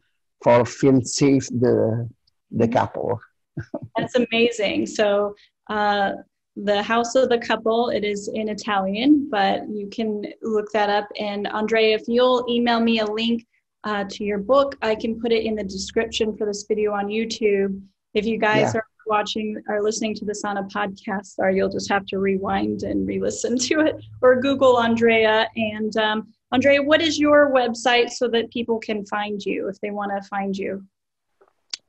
for 0.43 0.65
feel 0.65 1.03
safe 1.03 1.47
the, 1.49 2.09
the 2.51 2.65
mm-hmm. 2.65 2.73
couple. 2.73 3.21
That's 3.97 4.15
amazing. 4.15 4.87
So 4.87 5.35
uh, 5.69 6.13
the 6.57 6.83
House 6.83 7.15
of 7.15 7.29
the 7.29 7.39
Couple, 7.39 7.91
it 7.91 8.05
is 8.05 8.31
in 8.33 8.49
Italian, 8.49 9.29
but 9.31 9.69
you 9.69 9.89
can 9.89 10.25
look 10.43 10.71
that 10.73 10.89
up. 10.89 11.09
And 11.19 11.47
Andrea, 11.49 11.95
if 11.95 12.09
you'll 12.09 12.45
email 12.49 12.81
me 12.81 13.01
a 13.01 13.07
link 13.07 13.47
uh, 13.85 14.05
to 14.11 14.25
your 14.25 14.39
book, 14.39 14.77
I 14.83 14.95
can 14.95 15.21
put 15.21 15.33
it 15.33 15.45
in 15.45 15.55
the 15.55 15.65
description 15.65 16.37
for 16.37 16.47
this 16.47 16.65
video 16.67 16.93
on 16.93 17.07
YouTube. 17.07 17.81
If 18.15 18.27
you 18.27 18.39
guys 18.39 18.73
yeah. 18.75 18.81
are 18.81 18.87
watching 19.11 19.63
or 19.69 19.83
listening 19.83 20.15
to 20.15 20.25
this 20.25 20.43
on 20.45 20.57
a 20.57 20.63
podcast, 20.65 21.35
or 21.39 21.51
you'll 21.51 21.69
just 21.69 21.91
have 21.91 22.07
to 22.07 22.19
rewind 22.19 22.85
and 22.85 23.07
re-listen 23.07 23.59
to 23.59 23.81
it, 23.81 23.97
or 24.23 24.41
Google 24.41 24.81
Andrea. 24.81 25.47
And 25.57 25.95
um, 25.99 26.33
Andrea, 26.53 26.83
what 26.83 27.03
is 27.03 27.19
your 27.19 27.53
website 27.53 28.11
so 28.11 28.29
that 28.29 28.51
people 28.51 28.79
can 28.79 29.05
find 29.07 29.45
you 29.45 29.69
if 29.69 29.81
they 29.81 29.91
want 29.91 30.13
to 30.17 30.23
find 30.29 30.57
you? 30.57 30.85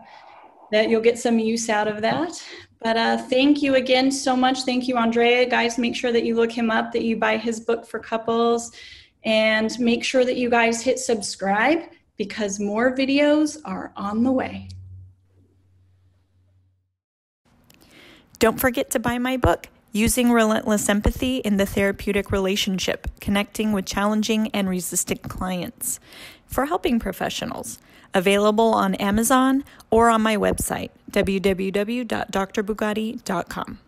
that 0.71 0.89
you'll 0.89 1.01
get 1.01 1.19
some 1.19 1.39
use 1.39 1.69
out 1.69 1.89
of 1.89 2.01
that. 2.03 2.41
But 2.81 2.97
uh, 2.97 3.17
thank 3.17 3.63
you 3.63 3.77
again 3.77 4.13
so 4.13 4.37
much. 4.37 4.63
Thank 4.63 4.87
you, 4.87 4.99
Andrea. 4.99 5.49
Guys, 5.49 5.79
make 5.79 5.97
sure 5.97 6.13
that 6.13 6.25
you 6.25 6.37
look 6.37 6.53
him 6.53 6.71
up, 6.71 6.93
that 6.93 7.03
you 7.03 7.17
buy 7.17 7.39
his 7.39 7.59
book 7.59 7.87
for 7.87 7.99
couples, 7.99 8.71
and 9.25 9.77
make 9.81 10.05
sure 10.05 10.25
that 10.25 10.37
you 10.37 10.51
guys 10.51 10.83
hit 10.83 10.99
subscribe 10.99 11.79
because 12.19 12.61
more 12.61 12.95
videos 12.95 13.57
are 13.65 13.93
on 13.97 14.23
the 14.23 14.31
way. 14.31 14.69
Don't 18.39 18.61
forget 18.61 18.91
to 18.91 18.99
buy 18.99 19.17
my 19.17 19.39
book. 19.39 19.69
Using 19.97 20.33
relentless 20.33 20.89
empathy 20.89 21.37
in 21.37 21.57
the 21.57 21.67
therapeutic 21.67 22.33
relationship, 22.33 23.07
connecting 23.21 23.71
with 23.71 23.87
challenging 23.87 24.49
and 24.49 24.69
resistant 24.69 25.23
clients 25.23 26.01
for 26.47 26.67
helping 26.67 26.99
professionals. 26.99 27.79
Available 28.13 28.75
on 28.75 28.97
Amazon 28.97 29.63
or 29.93 30.11
on 30.11 30.21
my 30.21 30.37
website, 30.37 30.91
www.drbugatti.com. 31.13 33.79